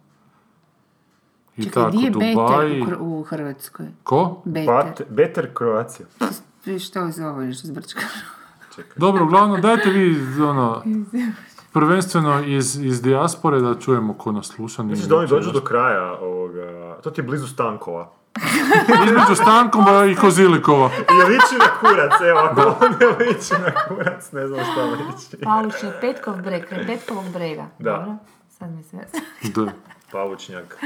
[1.56, 2.81] I Čekaj, tako, gdje je Dubai.
[2.81, 3.86] Beter u, Hrvatskoj?
[4.02, 4.43] Ko?
[4.44, 4.66] Beter.
[4.66, 6.06] Bat, Better Croatia.
[6.86, 8.01] Što zoveš iz Brčka?
[8.97, 10.82] Dobro, uglavnom, dajte vi, ono,
[11.72, 14.82] prvenstveno iz, iz dijaspore da čujemo ko nas sluša.
[14.82, 16.97] Misliš da oni dođu do kraja ovoga...
[17.02, 18.12] To ti je blizu Stankova.
[19.06, 20.90] Između Stankova i Kozilikova.
[20.97, 25.44] I liči na kurac, evo, ako on ne liči na kurac, ne znam šta liči.
[25.44, 27.66] Palušnja, Petkov breg, Petkovog brega.
[27.78, 27.90] Da.
[27.90, 28.16] Dobro?
[28.48, 28.97] Sad mi se...
[29.43, 29.72] Da.
[30.12, 30.78] Pavučnjak,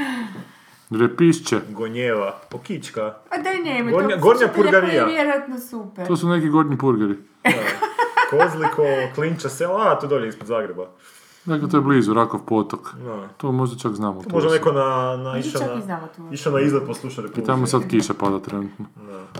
[0.91, 1.59] Repišće.
[1.69, 3.01] Gonjeva, Pokička.
[3.29, 5.05] A daj nemoj, Gornja- to Gornja Purgarija.
[5.05, 6.07] vjerojatno super.
[6.07, 7.15] To su neki gornji purgeri.
[8.29, 8.83] Kozliko,
[9.15, 10.87] Klinča sela, a to dolje ispod Zagreba.
[11.45, 12.93] Dakle, to je blizu, Rakov potok.
[12.95, 13.27] No.
[13.37, 14.23] To možda čak znamo.
[14.23, 15.99] to Možda neko na, na, išao na,
[16.31, 18.85] išao na izlet posluša I tamo sad kiša pada trenutno.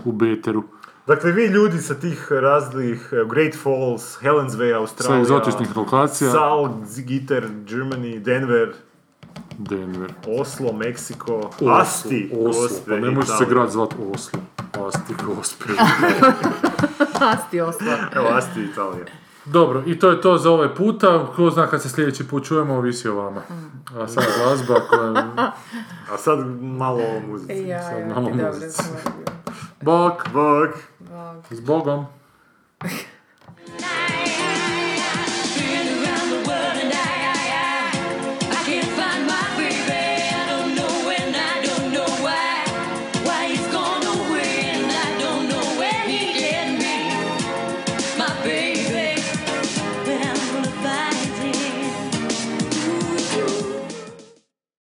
[0.04, 0.62] U Beteru.
[1.06, 6.30] Dakle, vi ljudi sa tih raznih eh, Great Falls, Helens Way, Sa Australija, egzotičnih lokacija.
[6.30, 8.72] Salzgitter, Germany, Denver,
[9.58, 10.12] Denver.
[10.40, 12.62] Oslo, Meksiko, Oslo, Asti, Oslo.
[12.62, 14.40] Gospe, Pa ne može se grad zvat Oslo.
[14.88, 15.64] Asti, gospe.
[17.20, 17.86] Pasti oslo.
[18.12, 19.04] Evo, Asti, Italija.
[19.44, 21.26] Dobro, i to je to za ovaj puta.
[21.36, 23.42] Ko zna kad se sljedeći put čujemo, ovisi o vama.
[23.98, 25.32] A sad glazba koja...
[26.12, 27.52] A sad malo o muzici.
[27.68, 28.82] Ja, Sad ja, malo muzici.
[28.82, 29.32] dobro.
[29.80, 30.12] Bog!
[30.32, 30.68] Bog!
[31.50, 32.06] S Bogom!